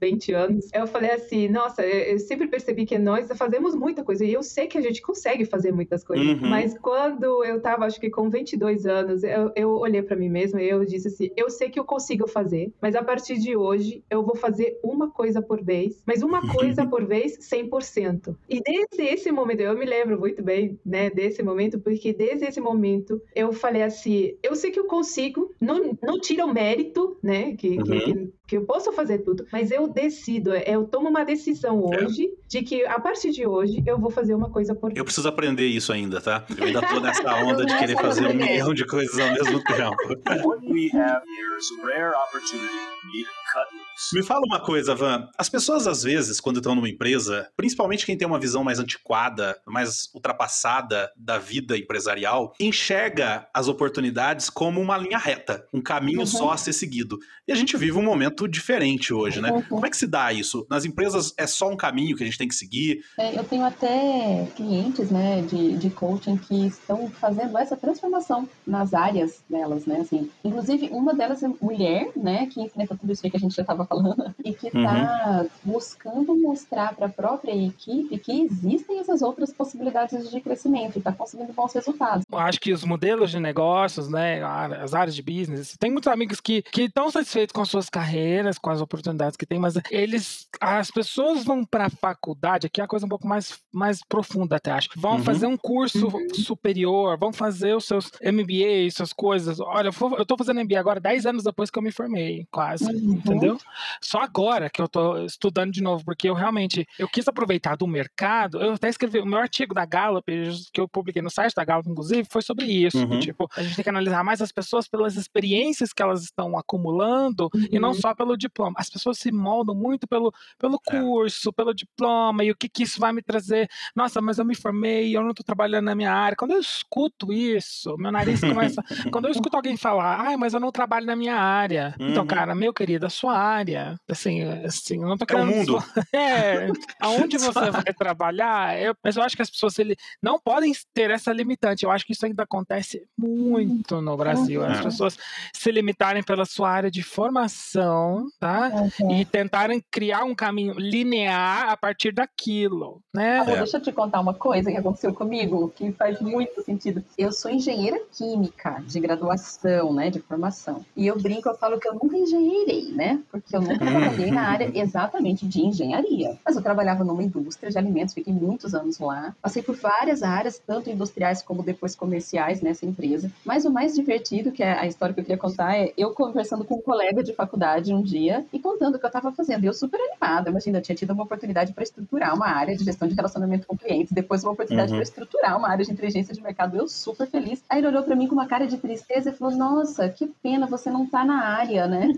20 0.01 0.33
anos, 0.33 0.69
eu 0.73 0.87
falei 0.87 1.11
assim, 1.11 1.46
nossa, 1.47 1.85
eu 1.85 2.19
sempre 2.19 2.47
percebi 2.47 2.85
que 2.85 2.97
nós 2.97 3.27
fazemos 3.35 3.75
muita 3.75 4.03
coisa 4.03 4.25
e 4.25 4.33
eu 4.33 4.43
sei 4.43 4.67
que 4.67 4.77
a 4.77 4.81
gente 4.81 5.01
consegue 5.01 5.45
fazer 5.45 5.71
muitas 5.71 6.03
coisas, 6.03 6.41
uhum. 6.41 6.49
mas 6.49 6.77
quando 6.77 7.43
eu 7.43 7.61
tava, 7.61 7.85
acho 7.85 7.99
que 7.99 8.09
com 8.09 8.29
22 8.29 8.85
anos, 8.85 9.23
eu, 9.23 9.51
eu 9.55 9.69
olhei 9.71 10.01
para 10.01 10.15
mim 10.15 10.29
mesma 10.29 10.61
e 10.61 10.69
eu 10.69 10.83
disse 10.85 11.07
assim, 11.07 11.29
eu 11.35 11.49
sei 11.49 11.69
que 11.69 11.79
eu 11.79 11.85
consigo 11.85 12.27
fazer, 12.27 12.71
mas 12.81 12.95
a 12.95 13.03
partir 13.03 13.37
de 13.37 13.55
hoje 13.55 14.03
eu 14.09 14.23
vou 14.23 14.35
fazer 14.35 14.79
uma 14.83 15.09
coisa 15.09 15.41
por 15.41 15.63
vez, 15.63 16.01
mas 16.05 16.21
uma 16.21 16.41
coisa 16.53 16.85
por 16.87 17.05
vez 17.05 17.37
100%. 17.39 18.35
E 18.49 18.61
desde 18.61 19.13
esse 19.13 19.31
momento, 19.31 19.61
eu 19.61 19.77
me 19.77 19.85
lembro 19.85 20.19
muito 20.19 20.41
bem, 20.43 20.79
né, 20.85 21.09
desse 21.09 21.43
momento, 21.43 21.79
porque 21.79 22.13
desde 22.13 22.45
esse 22.45 22.61
momento 22.61 23.21
eu 23.35 23.51
falei 23.53 23.83
assim, 23.83 24.35
eu 24.43 24.55
sei 24.55 24.71
que 24.71 24.79
eu 24.79 24.85
consigo, 24.85 25.53
não, 25.59 25.97
não 26.01 26.19
tira 26.19 26.45
o 26.45 26.53
mérito, 26.53 27.17
né, 27.21 27.55
que, 27.55 27.77
uhum. 27.77 27.83
que, 27.83 28.33
que, 28.47 28.57
eu 28.57 28.65
posso 28.65 28.91
fazer 28.93 29.19
tudo, 29.19 29.45
mas 29.51 29.71
eu 29.71 29.87
decido, 29.87 30.53
é, 30.53 30.63
eu 30.67 30.85
tomo 30.85 31.09
uma 31.09 31.23
decisão 31.23 31.89
é. 31.93 32.03
hoje 32.03 32.25
é. 32.25 32.29
de 32.47 32.61
que 32.61 32.85
a 32.85 32.99
partir 32.99 33.31
de 33.31 33.45
hoje 33.45 33.83
eu 33.85 33.99
vou 33.99 34.09
fazer 34.09 34.33
uma 34.33 34.49
coisa 34.49 34.73
por. 34.73 34.95
Eu 34.95 35.03
preciso 35.03 35.27
aprender 35.27 35.67
isso 35.67 35.91
ainda, 35.91 36.21
tá? 36.21 36.45
Eu 36.57 36.65
ainda 36.65 36.81
tô 36.81 36.99
nessa 36.99 37.33
onda 37.43 37.65
de 37.65 37.77
querer 37.77 37.95
fazer 37.95 38.27
um 38.27 38.33
milhão 38.33 38.73
de 38.73 38.85
coisas 38.85 39.17
ao 39.19 39.31
mesmo 39.33 39.63
tempo. 39.63 40.47
What 40.47 40.65
we 40.65 40.89
have 40.93 41.23
here 41.25 41.57
is 41.57 41.67
a 41.79 41.85
rare 41.85 42.13
opportunity 42.15 43.23
to 43.23 43.29
cut 43.53 43.87
me 44.13 44.21
fala 44.21 44.45
uma 44.45 44.59
coisa, 44.59 44.93
Van. 44.93 45.27
As 45.37 45.49
pessoas, 45.49 45.87
às 45.87 46.03
vezes, 46.03 46.39
quando 46.39 46.57
estão 46.57 46.75
numa 46.75 46.87
empresa, 46.87 47.49
principalmente 47.57 48.05
quem 48.05 48.15
tem 48.15 48.27
uma 48.27 48.39
visão 48.39 48.63
mais 48.63 48.79
antiquada, 48.79 49.59
mais 49.65 50.09
ultrapassada 50.13 51.11
da 51.15 51.39
vida 51.39 51.75
empresarial, 51.75 52.53
enxerga 52.59 53.47
as 53.51 53.67
oportunidades 53.67 54.49
como 54.51 54.79
uma 54.79 54.97
linha 54.97 55.17
reta, 55.17 55.65
um 55.73 55.81
caminho 55.81 56.21
uhum. 56.21 56.25
só 56.27 56.51
a 56.51 56.57
ser 56.57 56.73
seguido. 56.73 57.17
E 57.47 57.51
a 57.51 57.55
gente 57.55 57.75
vive 57.75 57.97
um 57.97 58.03
momento 58.03 58.36
diferente 58.45 59.13
hoje, 59.13 59.39
né? 59.39 59.51
Uhum. 59.51 59.61
Como 59.63 59.85
é 59.85 59.89
que 59.89 59.95
se 59.95 60.05
dá 60.05 60.33
isso? 60.33 60.67
Nas 60.69 60.83
empresas 60.83 61.33
é 61.37 61.47
só 61.47 61.69
um 61.69 61.77
caminho 61.77 62.17
que 62.17 62.23
a 62.23 62.25
gente 62.25 62.37
tem 62.37 62.47
que 62.47 62.55
seguir? 62.55 63.05
É, 63.17 63.39
eu 63.39 63.43
tenho 63.45 63.63
até 63.63 64.47
clientes, 64.55 65.09
né, 65.09 65.41
de, 65.41 65.77
de 65.77 65.89
coaching 65.89 66.35
que 66.37 66.67
estão 66.67 67.09
fazendo 67.09 67.57
essa 67.57 67.77
transformação 67.77 68.49
nas 68.65 68.93
áreas 68.93 69.41
delas, 69.49 69.85
né? 69.85 70.01
Assim, 70.01 70.29
inclusive, 70.43 70.89
uma 70.91 71.13
delas 71.13 71.41
é 71.43 71.47
mulher, 71.61 72.11
né, 72.15 72.47
que 72.47 72.61
enfrenta 72.61 72.95
tudo 72.95 73.13
isso 73.13 73.21
que 73.21 73.37
a 73.37 73.39
gente 73.39 73.55
já 73.55 73.61
estava 73.61 73.85
falando, 73.85 74.35
e 74.43 74.53
que 74.53 74.67
está 74.67 75.41
uhum. 75.41 75.49
buscando 75.63 76.35
mostrar 76.35 76.93
para 76.95 77.05
a 77.05 77.09
própria 77.09 77.55
equipe 77.55 78.17
que 78.17 78.41
existem 78.41 78.99
essas 78.99 79.21
outras 79.21 79.53
possibilidades 79.53 80.29
de 80.29 80.41
crescimento 80.41 80.95
e 80.95 80.99
está 80.99 81.11
conseguindo 81.11 81.53
bons 81.53 81.73
resultados. 81.73 82.25
Eu 82.31 82.39
acho 82.39 82.59
que 82.59 82.73
os 82.73 82.83
modelos 82.83 83.31
de 83.31 83.39
negócios, 83.39 84.09
né, 84.09 84.41
as 84.43 84.93
áreas 84.93 85.15
de 85.15 85.21
business, 85.21 85.75
tem 85.79 85.91
muitos 85.91 86.11
amigos 86.11 86.39
que 86.39 86.63
estão 86.75 87.09
satisfeitos 87.09 87.53
com 87.53 87.63
suas 87.63 87.89
carreiras, 87.89 88.17
com 88.61 88.69
as 88.69 88.81
oportunidades 88.81 89.37
que 89.37 89.45
tem, 89.45 89.59
mas 89.59 89.75
eles, 89.89 90.47
as 90.59 90.91
pessoas 90.91 91.43
vão 91.43 91.63
para 91.63 91.85
a 91.85 91.89
faculdade, 91.89 92.67
aqui 92.67 92.81
é 92.81 92.83
a 92.83 92.87
coisa 92.87 93.05
um 93.05 93.09
pouco 93.09 93.27
mais, 93.27 93.59
mais 93.71 94.01
profunda 94.07 94.55
até, 94.55 94.71
acho, 94.71 94.89
vão 94.95 95.13
uhum. 95.13 95.23
fazer 95.23 95.47
um 95.47 95.57
curso 95.57 96.07
uhum. 96.07 96.27
superior, 96.33 97.17
vão 97.17 97.33
fazer 97.33 97.75
os 97.75 97.85
seus 97.85 98.11
MBA, 98.21 98.89
suas 98.91 99.13
coisas. 99.13 99.59
Olha, 99.59 99.89
eu 99.89 100.21
estou 100.21 100.37
fazendo 100.37 100.63
MBA 100.63 100.79
agora 100.79 100.99
10 100.99 101.25
anos 101.25 101.43
depois 101.43 101.69
que 101.69 101.77
eu 101.77 101.83
me 101.83 101.91
formei, 101.91 102.47
quase, 102.51 102.85
uhum. 102.85 103.13
entendeu? 103.13 103.57
Só 104.01 104.19
agora 104.19 104.69
que 104.69 104.81
eu 104.81 104.87
tô 104.87 105.23
estudando 105.23 105.71
de 105.71 105.81
novo, 105.81 106.03
porque 106.05 106.29
eu 106.29 106.33
realmente 106.33 106.87
eu 106.97 107.07
quis 107.07 107.27
aproveitar 107.27 107.75
do 107.75 107.87
mercado. 107.87 108.61
Eu 108.61 108.73
até 108.73 108.89
escrevi 108.89 109.19
o 109.19 109.25
meu 109.25 109.39
artigo 109.39 109.73
da 109.73 109.85
Gallup, 109.85 110.25
que 110.73 110.81
eu 110.81 110.87
publiquei 110.87 111.21
no 111.21 111.29
site 111.29 111.53
da 111.53 111.63
Gallup, 111.63 111.89
inclusive, 111.89 112.27
foi 112.29 112.41
sobre 112.41 112.65
isso. 112.65 112.97
Uhum. 112.97 113.19
Tipo, 113.19 113.49
a 113.55 113.63
gente 113.63 113.75
tem 113.75 113.83
que 113.83 113.89
analisar 113.89 114.23
mais 114.23 114.41
as 114.41 114.51
pessoas 114.51 114.87
pelas 114.87 115.15
experiências 115.15 115.93
que 115.93 116.01
elas 116.01 116.23
estão 116.23 116.57
acumulando 116.57 117.49
e 117.71 117.79
não 117.79 117.89
uhum. 117.89 117.95
só 117.95 118.13
pelo 118.17 118.35
diploma. 118.35 118.75
As 118.77 118.89
pessoas 118.89 119.17
se 119.19 119.31
moldam 119.31 119.75
muito 119.75 120.07
pelo, 120.07 120.33
pelo 120.57 120.79
é. 120.87 120.91
curso, 120.91 121.49
é. 121.49 121.51
pelo 121.51 121.73
diploma 121.73 122.43
e 122.43 122.51
o 122.51 122.55
que, 122.55 122.67
que 122.67 122.83
isso 122.83 122.99
vai 122.99 123.13
me 123.13 123.21
trazer. 123.21 123.69
Nossa, 123.95 124.19
mas 124.19 124.39
eu 124.39 124.45
me 124.45 124.55
formei, 124.55 125.15
eu 125.15 125.23
não 125.23 125.33
tô 125.33 125.43
trabalhando 125.43 125.85
na 125.85 125.95
minha 125.95 126.11
área. 126.11 126.35
Quando 126.35 126.51
eu 126.51 126.59
escuto 126.59 127.31
isso, 127.31 127.95
meu 127.97 128.11
nariz 128.11 128.41
começa. 128.41 128.81
quando 129.11 129.25
eu 129.25 129.31
escuto 129.31 129.55
alguém 129.55 129.77
falar, 129.77 130.19
ai, 130.19 130.35
mas 130.35 130.53
eu 130.53 130.59
não 130.59 130.71
trabalho 130.71 131.05
na 131.05 131.15
minha 131.15 131.35
área. 131.35 131.93
Então, 131.95 132.05
uhum. 132.05 132.11
Então, 132.17 132.25
cara, 132.25 132.55
meu 132.55 132.73
querido, 132.73 133.05
a 133.05 133.09
sua 133.09 133.37
área. 133.37 133.99
Assim, 134.09 134.41
assim, 134.65 135.01
eu 135.01 135.07
não 135.07 135.17
tô 135.17 135.25
querendo. 135.25 135.51
É 135.51 135.53
o 135.53 135.57
mundo. 135.57 135.83
É, 136.13 136.67
aonde 136.99 137.37
você 137.37 137.69
vai 137.69 137.93
trabalhar, 137.93 138.79
eu, 138.79 138.95
mas 139.03 139.17
eu 139.17 139.23
acho 139.23 139.35
que 139.35 139.41
as 139.41 139.49
pessoas 139.49 139.77
ele, 139.77 139.95
não 140.21 140.39
podem 140.39 140.73
ter 140.93 141.11
essa 141.11 141.31
limitante. 141.31 141.83
Eu 141.83 141.91
acho 141.91 142.05
que 142.05 142.13
isso 142.13 142.25
ainda 142.25 142.43
acontece 142.43 143.03
muito 143.17 144.01
no 144.01 144.17
Brasil. 144.17 144.65
As 144.65 144.81
pessoas 144.81 145.17
se 145.53 145.71
limitarem 145.71 146.23
pela 146.23 146.45
sua 146.45 146.71
área 146.71 146.89
de 146.89 147.03
formação, 147.03 148.06
tá? 148.39 148.71
E 149.09 149.25
tentarem 149.25 149.83
criar 149.91 150.23
um 150.23 150.35
caminho 150.35 150.73
linear 150.77 151.69
a 151.69 151.77
partir 151.77 152.11
daquilo, 152.11 153.01
né? 153.13 153.39
Amor, 153.39 153.57
deixa 153.57 153.77
eu 153.77 153.81
te 153.81 153.91
contar 153.91 154.19
uma 154.19 154.33
coisa 154.33 154.71
que 154.71 154.77
aconteceu 154.77 155.13
comigo, 155.13 155.71
que 155.75 155.91
faz 155.91 156.19
muito 156.21 156.61
sentido. 156.61 157.03
Eu 157.17 157.31
sou 157.31 157.51
engenheira 157.51 157.99
química 158.11 158.81
de 158.85 158.99
graduação, 158.99 159.93
né, 159.93 160.09
de 160.09 160.19
formação. 160.19 160.85
E 160.95 161.07
eu 161.07 161.17
brinco, 161.19 161.49
eu 161.49 161.57
falo 161.57 161.79
que 161.79 161.87
eu 161.87 161.93
nunca 161.93 162.17
engenheirei, 162.17 162.91
né? 162.91 163.19
Porque 163.31 163.55
eu 163.55 163.61
nunca 163.61 163.85
trabalhei 163.85 164.31
na 164.31 164.47
área 164.47 164.71
exatamente 164.73 165.47
de 165.47 165.61
engenharia, 165.61 166.37
mas 166.45 166.55
eu 166.55 166.61
trabalhava 166.61 167.03
numa 167.03 167.23
indústria 167.23 167.71
de 167.71 167.77
alimentos, 167.77 168.13
fiquei 168.13 168.33
muitos 168.33 168.73
anos 168.73 168.99
lá. 168.99 169.35
Passei 169.41 169.61
por 169.61 169.75
várias 169.75 170.23
áreas, 170.23 170.59
tanto 170.59 170.89
industriais 170.89 171.41
como 171.41 171.63
depois 171.63 171.95
comerciais 171.95 172.61
nessa 172.61 172.85
empresa. 172.85 173.31
Mas 173.45 173.65
o 173.65 173.71
mais 173.71 173.95
divertido, 173.95 174.51
que 174.51 174.63
é 174.63 174.73
a 174.73 174.85
história 174.85 175.13
que 175.13 175.19
eu 175.21 175.23
queria 175.23 175.37
contar, 175.37 175.77
é 175.77 175.93
eu 175.97 176.11
conversando 176.11 176.63
com 176.63 176.75
um 176.75 176.81
colega 176.81 177.23
de 177.23 177.33
faculdade 177.33 177.93
um 177.97 178.01
dia 178.03 178.45
e 178.53 178.59
contando 178.59 178.95
o 178.95 178.99
que 178.99 179.05
eu 179.05 179.09
estava 179.09 179.31
fazendo. 179.31 179.63
E 179.63 179.67
eu 179.67 179.73
super 179.73 179.99
animada, 179.99 180.49
imagina, 180.49 180.77
eu 180.77 180.81
tinha 180.81 180.95
tido 180.95 181.11
uma 181.11 181.23
oportunidade 181.23 181.73
para 181.73 181.83
estruturar 181.83 182.35
uma 182.35 182.47
área 182.47 182.75
de 182.75 182.83
gestão 182.83 183.07
de 183.07 183.15
relacionamento 183.15 183.67
com 183.67 183.77
clientes, 183.77 184.11
depois 184.11 184.43
uma 184.43 184.53
oportunidade 184.53 184.91
uhum. 184.91 184.97
para 184.97 185.03
estruturar 185.03 185.57
uma 185.57 185.69
área 185.69 185.83
de 185.83 185.91
inteligência 185.91 186.33
de 186.33 186.41
mercado. 186.41 186.77
Eu 186.77 186.87
super 186.87 187.27
feliz. 187.27 187.63
Aí 187.69 187.79
ele 187.79 187.87
olhou 187.87 188.03
para 188.03 188.15
mim 188.15 188.27
com 188.27 188.33
uma 188.33 188.47
cara 188.47 188.67
de 188.67 188.77
tristeza 188.77 189.29
e 189.29 189.33
falou: 189.33 189.55
Nossa, 189.55 190.09
que 190.09 190.27
pena, 190.41 190.67
você 190.67 190.89
não 190.89 191.05
está 191.05 191.25
na 191.25 191.43
área, 191.43 191.87
né? 191.87 192.07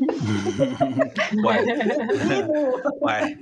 Ué. 1.45 1.65
Ué. 3.01 3.37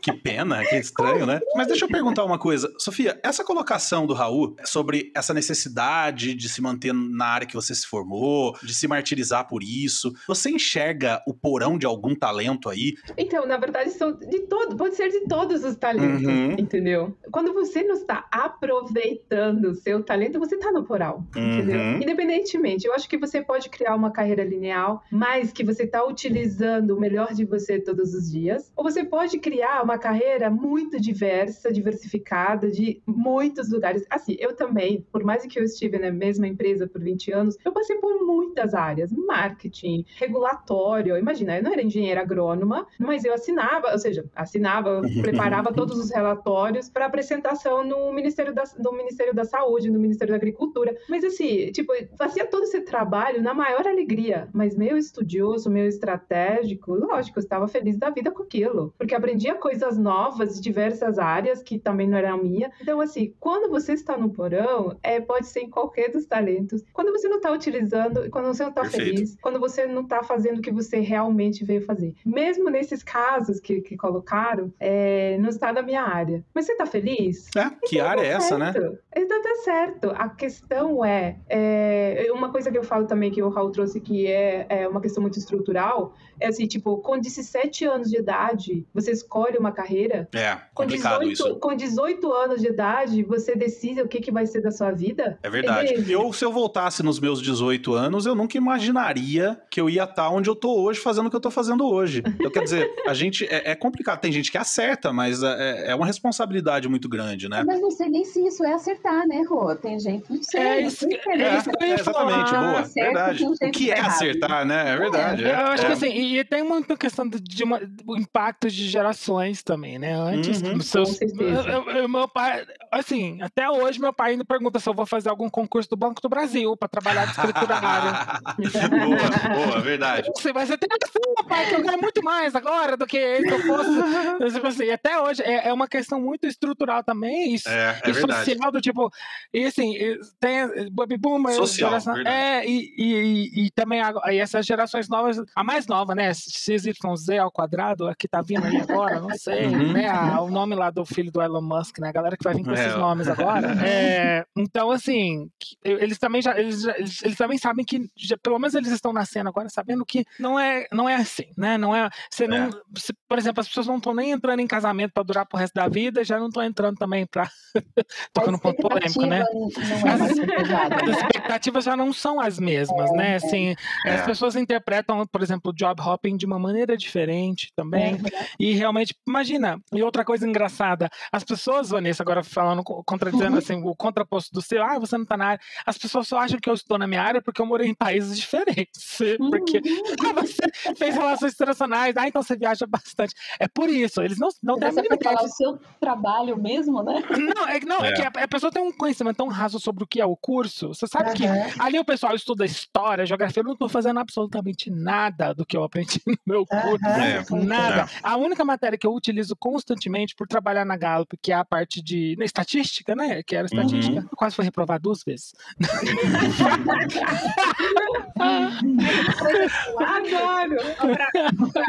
que 0.00 0.12
pena, 0.12 0.64
que 0.64 0.76
estranho, 0.76 1.26
né? 1.26 1.40
Mas 1.54 1.66
deixa 1.66 1.84
eu 1.84 1.88
perguntar 1.88 2.24
uma 2.24 2.38
coisa. 2.38 2.72
Sofia, 2.78 3.18
essa 3.22 3.44
colocação 3.44 4.06
do 4.06 4.14
Raul 4.14 4.56
sobre 4.64 5.12
essa 5.14 5.34
necessidade 5.34 6.34
de 6.34 6.48
se 6.48 6.60
manter 6.60 6.92
na 6.92 7.26
área 7.26 7.46
que 7.46 7.54
você 7.54 7.74
se 7.74 7.86
formou, 7.86 8.56
de 8.62 8.74
se 8.74 8.88
martirizar 8.88 9.46
por 9.48 9.62
isso, 9.62 10.12
você 10.26 10.50
enxerga 10.50 11.22
o 11.32 11.34
porão 11.34 11.78
de 11.78 11.86
algum 11.86 12.14
talento 12.14 12.68
aí? 12.68 12.94
Então, 13.16 13.46
na 13.46 13.56
verdade, 13.56 13.90
são 13.90 14.12
de 14.12 14.40
todo, 14.40 14.76
pode 14.76 14.94
ser 14.94 15.08
de 15.08 15.20
todos 15.20 15.64
os 15.64 15.76
talentos, 15.76 16.24
uhum. 16.24 16.52
entendeu? 16.52 17.16
Quando 17.30 17.52
você 17.54 17.82
não 17.82 17.94
está 17.94 18.26
aproveitando 18.30 19.66
o 19.66 19.74
seu 19.74 20.02
talento, 20.02 20.38
você 20.38 20.56
está 20.56 20.70
no 20.70 20.84
porão, 20.84 21.26
uhum. 21.34 21.58
entendeu? 21.58 21.80
Independentemente, 22.02 22.86
eu 22.86 22.92
acho 22.92 23.08
que 23.08 23.16
você 23.16 23.40
pode 23.42 23.68
criar 23.70 23.94
uma 23.94 24.10
carreira 24.10 24.44
linear, 24.44 25.00
mas 25.10 25.52
que 25.52 25.64
você 25.64 25.84
está 25.84 26.04
utilizando 26.04 26.90
o 26.96 27.00
melhor 27.00 27.32
de 27.32 27.44
você 27.44 27.78
todos 27.78 28.14
os 28.14 28.30
dias, 28.30 28.70
ou 28.76 28.84
você 28.84 29.04
pode 29.04 29.38
criar 29.38 29.82
uma 29.82 29.98
carreira 29.98 30.50
muito 30.50 31.00
diversa, 31.00 31.72
diversificada, 31.72 32.70
de 32.70 33.00
muitos 33.06 33.70
lugares. 33.70 34.04
Assim, 34.10 34.36
eu 34.38 34.54
também, 34.54 35.06
por 35.10 35.24
mais 35.24 35.46
que 35.46 35.58
eu 35.58 35.64
estive 35.64 35.98
na 35.98 36.10
mesma 36.10 36.46
empresa 36.46 36.86
por 36.86 37.00
20 37.00 37.32
anos, 37.32 37.56
eu 37.64 37.72
passei 37.72 37.96
por 37.96 38.24
muitas 38.24 38.74
áreas, 38.74 39.10
marketing, 39.12 40.04
regulatório. 40.18 41.21
Imagina, 41.22 41.56
eu 41.56 41.62
não 41.62 41.72
era 41.72 41.82
engenheira 41.82 42.20
agrônoma, 42.20 42.86
mas 42.98 43.24
eu 43.24 43.32
assinava, 43.32 43.92
ou 43.92 43.98
seja, 43.98 44.24
assinava, 44.34 45.00
preparava 45.22 45.72
todos 45.72 45.98
os 45.98 46.10
relatórios 46.10 46.88
para 46.88 47.06
apresentação 47.06 47.84
no 47.84 48.12
Ministério 48.12 48.52
da, 48.52 48.64
no 48.78 48.92
Ministério 48.92 49.34
da 49.34 49.44
Saúde, 49.44 49.90
no 49.90 49.98
Ministério 49.98 50.32
da 50.32 50.36
Agricultura. 50.36 50.96
Mas 51.08 51.24
assim, 51.24 51.70
tipo, 51.72 51.92
fazia 52.18 52.46
todo 52.46 52.64
esse 52.64 52.80
trabalho 52.80 53.42
na 53.42 53.54
maior 53.54 53.86
alegria, 53.86 54.48
mas 54.52 54.76
meio 54.76 54.96
estudioso, 54.96 55.70
meio 55.70 55.86
estratégico, 55.86 56.94
lógico, 56.94 57.38
eu 57.38 57.42
estava 57.42 57.68
feliz 57.68 57.96
da 57.96 58.10
vida 58.10 58.30
com 58.30 58.42
aquilo, 58.42 58.92
porque 58.98 59.14
aprendia 59.14 59.54
coisas 59.54 59.96
novas 59.96 60.56
de 60.56 60.60
diversas 60.60 61.18
áreas 61.18 61.62
que 61.62 61.78
também 61.78 62.08
não 62.08 62.18
era 62.18 62.32
a 62.32 62.36
minha. 62.36 62.70
Então, 62.80 63.00
assim, 63.00 63.34
quando 63.38 63.70
você 63.70 63.92
está 63.92 64.16
no 64.16 64.30
porão, 64.30 64.98
é, 65.02 65.20
pode 65.20 65.46
ser 65.46 65.60
em 65.60 65.70
qualquer 65.70 66.10
dos 66.10 66.26
talentos. 66.26 66.82
Quando 66.92 67.12
você 67.12 67.28
não 67.28 67.36
está 67.36 67.52
utilizando, 67.52 68.28
quando 68.30 68.46
você 68.46 68.62
não 68.62 68.70
está 68.70 68.84
feliz, 68.84 69.36
quando 69.40 69.60
você 69.60 69.86
não 69.86 70.02
está 70.02 70.22
fazendo 70.22 70.58
o 70.58 70.62
que 70.62 70.72
você 70.72 70.98
realmente 71.12 71.62
veio 71.64 71.82
fazer. 71.84 72.14
Mesmo 72.24 72.70
nesses 72.70 73.02
casos 73.02 73.60
que, 73.60 73.82
que 73.82 73.96
colocaram, 73.96 74.72
é, 74.80 75.36
não 75.38 75.50
está 75.50 75.70
na 75.72 75.82
minha 75.82 76.02
área. 76.02 76.42
Mas 76.54 76.64
você 76.64 76.72
está 76.72 76.86
feliz? 76.86 77.48
É, 77.54 77.70
que 77.86 77.96
Então, 77.96 78.08
área 78.08 78.22
é 78.22 78.30
tá 78.30 78.36
essa, 78.36 78.58
né? 78.58 78.72
certo. 78.72 78.98
Então 79.14 79.42
tá 79.42 79.54
certo. 79.62 80.10
A 80.16 80.28
questão 80.30 81.04
é, 81.04 81.36
é, 81.48 82.26
uma 82.32 82.50
coisa 82.50 82.70
que 82.70 82.78
eu 82.78 82.82
falo 82.82 83.06
também 83.06 83.30
que 83.30 83.42
o 83.42 83.50
Raul 83.50 83.70
trouxe 83.70 84.00
que 84.00 84.26
é, 84.26 84.66
é 84.68 84.88
uma 84.88 85.00
questão 85.02 85.20
muito 85.20 85.38
estrutural, 85.38 86.14
é 86.40 86.48
assim, 86.48 86.66
tipo, 86.66 86.96
com 86.98 87.18
17 87.18 87.84
anos 87.84 88.08
de 88.10 88.16
idade, 88.18 88.86
você 88.94 89.10
escolhe 89.12 89.58
uma 89.58 89.70
carreira. 89.70 90.28
É, 90.34 90.54
Com 90.74 90.84
complicado 90.84 91.20
18, 91.20 91.32
isso. 91.32 91.60
com 91.60 91.76
18 91.76 92.32
anos 92.32 92.60
de 92.62 92.68
idade, 92.68 93.22
você 93.22 93.54
decide 93.54 94.00
o 94.00 94.08
que, 94.08 94.20
que 94.20 94.32
vai 94.32 94.46
ser 94.46 94.62
da 94.62 94.70
sua 94.70 94.90
vida. 94.90 95.38
É 95.42 95.50
verdade. 95.50 95.92
Entende? 95.92 96.12
Eu, 96.12 96.32
se 96.32 96.44
eu 96.44 96.50
voltasse 96.52 97.02
nos 97.02 97.20
meus 97.20 97.40
18 97.42 97.92
anos, 97.94 98.24
eu 98.24 98.34
nunca 98.34 98.56
imaginaria 98.56 99.60
que 99.70 99.80
eu 99.80 99.90
ia 99.90 100.04
estar 100.04 100.30
onde 100.30 100.48
eu 100.48 100.56
tô 100.56 100.80
hoje 100.80 101.00
fazendo 101.02 101.26
o 101.26 101.30
que 101.30 101.36
eu 101.36 101.40
tô 101.40 101.50
fazendo 101.50 101.86
hoje. 101.86 102.22
Então, 102.26 102.50
quer 102.50 102.62
dizer, 102.64 102.90
a 103.06 103.14
gente. 103.14 103.44
É, 103.46 103.72
é 103.72 103.74
complicado. 103.74 104.20
Tem 104.20 104.32
gente 104.32 104.50
que 104.50 104.58
acerta, 104.58 105.12
mas 105.12 105.42
é, 105.42 105.90
é 105.90 105.94
uma 105.94 106.06
responsabilidade 106.06 106.88
muito 106.88 107.08
grande, 107.08 107.48
né? 107.48 107.62
Mas 107.66 107.80
não 107.80 107.90
sei 107.90 108.08
nem 108.08 108.24
se 108.24 108.44
isso 108.46 108.64
é 108.64 108.72
acertar, 108.74 109.26
né, 109.26 109.42
Rô? 109.48 109.74
Tem 109.74 109.98
gente 109.98 110.22
que 110.26 110.34
não 110.34 110.42
sei. 110.42 110.60
É 110.60 110.80
isso 110.82 111.06
que- 111.08 111.14
é 111.30 111.42
é 111.42 111.56
isso 111.58 111.70
que 111.70 111.84
eu 111.84 111.88
ia 111.88 111.94
exatamente, 111.94 112.50
falar. 112.50 112.68
boa. 112.70 112.80
Acerta, 112.80 113.10
verdade. 113.12 113.44
O 113.44 113.70
que 113.72 113.90
é 113.90 113.96
errado. 113.98 114.10
acertar, 114.10 114.64
né? 114.66 114.92
É 114.92 114.96
verdade. 114.96 115.42
Eu 115.44 115.54
acho 115.56 115.82
é. 115.84 115.86
que 115.86 115.92
assim, 115.92 116.10
e, 116.10 116.38
e 116.38 116.44
tem 116.44 116.62
muita 116.62 116.96
questão 116.96 117.28
de, 117.28 117.40
de 117.40 117.64
uma, 117.64 117.80
do 117.80 118.16
impacto 118.16 118.68
de 118.68 118.88
gerações 118.88 119.62
também, 119.62 119.98
né? 119.98 120.12
Antes, 120.14 120.62
Uhum, 120.62 120.80
seus. 120.80 121.08
com 121.10 121.14
certeza. 121.16 121.68
eu- 121.68 121.90
eu- 121.90 122.08
meu 122.08 122.28
pai, 122.28 122.64
assim, 122.90 123.40
até 123.42 123.68
hoje 123.68 124.00
meu 124.00 124.12
pai 124.12 124.32
ainda 124.32 124.44
pergunta 124.44 124.78
se 124.78 124.88
eu 124.88 124.94
vou 124.94 125.06
fazer 125.06 125.28
algum 125.28 125.48
concurso 125.48 125.88
do 125.90 125.96
Banco 125.96 126.20
do 126.20 126.28
Brasil 126.28 126.76
para 126.76 126.88
trabalhar 126.88 127.24
de 127.26 127.32
escriturário. 127.32 128.42
boa, 128.90 129.66
boa, 129.66 129.80
verdade. 129.80 130.30
Você 130.36 130.52
vai 130.52 130.66
ser 130.66 130.78
tem 130.78 130.88
noção, 131.00 131.48
pai, 131.48 131.68
que 131.68 131.74
eu 131.74 131.82
ganho 131.82 132.00
muito 132.00 132.22
mais 132.22 132.54
agora 132.54 132.96
do 132.96 133.06
que 133.06 133.16
eu 133.16 133.58
fosse. 133.60 133.90
Tipo 134.54 134.66
assim, 134.66 134.90
até 134.90 135.18
hoje 135.20 135.42
é, 135.42 135.68
é 135.68 135.72
uma 135.72 135.88
questão 135.88 136.20
muito 136.20 136.46
estrutural 136.46 137.02
também. 137.02 137.54
Isso, 137.54 137.68
É, 137.68 138.00
é 138.04 138.10
e 138.10 138.14
social 138.14 138.70
do 138.70 138.80
tipo, 138.80 139.10
e 139.52 139.64
assim, 139.64 139.94
e 139.94 140.18
tem 140.40 140.58
eh, 140.58 140.88
baby 140.90 141.16
boomer, 141.16 141.54
Social, 141.54 141.90
geração, 141.90 142.16
é, 142.26 142.66
e, 142.66 142.94
e, 142.96 143.14
e, 143.62 143.66
e 143.66 143.70
também 143.70 144.00
a- 144.00 144.12
aí 144.24 144.38
essas 144.38 144.64
gerações 144.66 145.08
novas, 145.08 145.38
a 145.54 145.64
mais 145.64 145.86
nova, 145.86 146.14
né, 146.14 146.32
XYZ 146.34 147.38
ao 147.40 147.50
quadrado, 147.50 148.08
a 148.08 148.14
que 148.14 148.28
tá 148.28 148.40
vindo 148.42 148.64
aí 148.66 148.76
agora, 148.80 149.20
não 149.20 149.30
sei, 149.30 149.66
Uhum. 149.66 149.92
né, 149.92 150.08
a- 150.08 150.40
o 150.40 150.50
nome 150.50 150.74
lá 150.74 150.90
do 150.90 151.04
filho 151.04 151.30
do 151.30 151.40
Elon 151.42 151.62
Musk, 151.62 151.98
né, 151.98 152.08
a 152.08 152.12
galera 152.12 152.36
que 152.36 152.44
vai 152.44 152.54
vir 152.54 152.64
com 152.64 152.70
É. 152.72 152.74
esses 152.74 152.94
nomes 152.96 153.28
agora. 153.28 153.72
É, 153.92 154.44
então, 154.56 154.90
assim, 154.90 155.50
eles 155.84 156.18
também 156.18 156.40
já, 156.42 156.58
eles, 156.58 156.84
eles, 156.84 157.22
eles 157.22 157.36
também 157.36 157.58
sabem 157.58 157.84
que, 157.84 158.08
já- 158.16 158.36
pelo 158.38 158.58
menos 158.58 158.74
eles 158.74 158.90
estão 158.90 159.12
nascendo 159.12 159.48
agora 159.48 159.68
sabendo 159.68 160.04
que 160.04 160.24
não 160.38 160.58
é, 160.58 160.81
não 160.92 161.08
é 161.08 161.14
assim, 161.16 161.46
né, 161.56 161.76
não 161.78 161.94
é, 161.94 162.08
você 162.30 162.46
não, 162.48 162.70
se- 162.96 163.12
por 163.28 163.38
exemplo, 163.38 163.60
as 163.60 163.68
pessoas 163.68 163.86
não 163.86 163.96
estão 163.96 164.14
nem 164.14 164.30
entrando 164.30 164.60
em 164.60 164.66
casamento 164.66 165.12
para 165.12 165.22
durar 165.22 165.46
pro 165.46 165.58
resto 165.58 165.74
da 165.74 165.88
vida, 165.88 166.24
já 166.24 166.38
não 166.38 166.48
estão 166.48 166.62
entrando 166.62 166.96
também 166.96 167.26
para 167.26 167.48
tocando 168.32 168.56
um 168.56 168.58
ponto 168.58 168.76
polêmico, 168.88 169.26
né? 169.26 169.42
é 169.42 170.46
pesada, 170.56 170.96
As 170.96 171.06
né? 171.06 171.12
expectativas 171.12 171.84
já 171.84 171.96
não 171.96 172.12
são 172.12 172.40
as 172.40 172.58
mesmas, 172.58 173.10
né? 173.12 173.36
Assim, 173.36 173.74
É. 174.06 174.14
as 174.14 174.22
pessoas 174.26 174.56
interpretam, 174.56 175.26
por 175.26 175.42
exemplo, 175.42 175.70
o 175.70 175.74
job 175.74 176.00
hopping 176.00 176.36
de 176.36 176.46
uma 176.46 176.58
maneira 176.58 176.96
diferente 176.96 177.70
também. 177.74 178.18
E 178.58 178.72
realmente, 178.74 179.14
imagina, 179.26 179.78
e 179.94 180.02
outra 180.02 180.24
coisa 180.24 180.46
engraçada, 180.46 181.08
as 181.32 181.44
pessoas, 181.44 181.90
Vanessa, 181.90 182.22
agora 182.22 182.42
falando, 182.42 182.82
co- 182.82 183.02
contradizendo 183.04 183.58
assim, 183.58 183.82
o 183.82 183.94
contraposto 183.94 184.52
do 184.52 184.60
seu, 184.62 184.82
ah, 184.82 184.98
você 184.98 185.16
não 185.16 185.24
tá 185.24 185.36
na 185.36 185.46
área. 185.46 185.60
As 185.86 185.96
pessoas 185.98 186.28
só 186.28 186.38
acham 186.38 186.58
que 186.60 186.68
eu 186.68 186.74
estou 186.74 186.98
na 186.98 187.06
minha 187.06 187.22
área 187.22 187.42
porque 187.42 187.60
eu 187.60 187.66
morei 187.66 187.88
em 187.88 187.94
países 187.94 188.36
diferentes. 188.38 189.18
Porque 189.50 189.80
ah, 190.28 190.32
você 190.40 190.62
fez 190.96 191.14
relações 191.14 191.54
internacionais, 191.54 192.16
ah, 192.16 192.28
então 192.28 192.42
você 192.42 192.56
viaja 192.56 192.86
bastante. 192.86 193.34
É 193.58 193.66
por 193.68 193.88
isso, 193.88 194.20
eles 194.22 194.38
não, 194.38 194.48
não 194.62 194.78
têm 194.78 194.88
a 194.88 194.92
Você 194.92 195.02
mínima 195.02 195.18
foi 195.22 195.32
falar 195.34 195.46
o 195.46 195.48
seu 195.48 195.78
trabalho 196.00 196.56
mesmo, 196.60 197.02
né? 197.02 197.22
não, 197.56 197.68
é, 197.68 197.80
que- 197.80 197.86
não, 197.86 198.04
é. 198.04 198.08
É. 198.08 198.12
que 198.12 198.22
a, 198.22 198.44
a 198.44 198.48
pessoa 198.48 198.70
tem 198.72 198.82
um 198.82 198.92
conhecimento 198.92 199.36
tão 199.36 199.48
raso 199.48 199.78
sobre 199.80 200.04
o 200.04 200.06
que 200.06 200.20
é 200.20 200.26
o 200.26 200.36
curso. 200.36 200.88
Você 200.88 201.06
sabe 201.06 201.32
que 201.34 201.46
Aham. 201.46 201.70
ali 201.78 201.98
o 201.98 202.04
pessoal 202.04 202.34
estuda 202.34 202.64
história, 202.64 203.24
geografia. 203.26 203.60
Eu 203.60 203.64
não 203.64 203.72
estou 203.72 203.88
fazendo 203.88 204.18
absolutamente 204.20 204.90
nada 204.90 205.54
do 205.54 205.64
que 205.64 205.76
eu 205.76 205.84
aprendi 205.84 206.20
no 206.26 206.36
meu 206.46 206.66
curso. 206.66 207.06
É, 207.06 207.42
Nada. 207.64 208.08
A 208.22 208.36
única 208.36 208.64
matéria 208.64 208.98
que 208.98 209.06
eu 209.06 209.14
utilizo 209.14 209.54
constantemente 209.56 210.34
por 210.34 210.46
trabalhar 210.46 210.84
na 210.84 210.96
Gallup, 210.96 211.36
que 211.40 211.52
é 211.52 211.54
a 211.54 211.64
parte 211.64 212.02
de 212.02 212.34
na 212.38 212.44
estatística, 212.44 213.14
né? 213.14 213.42
Que 213.42 213.56
era 213.56 213.66
estatística. 213.66 214.20
Eu 214.20 214.36
quase 214.36 214.54
fui 214.56 214.64
reprovado 214.64 215.02
duas 215.02 215.22
vezes. 215.24 215.52
Adoro! 220.62 221.82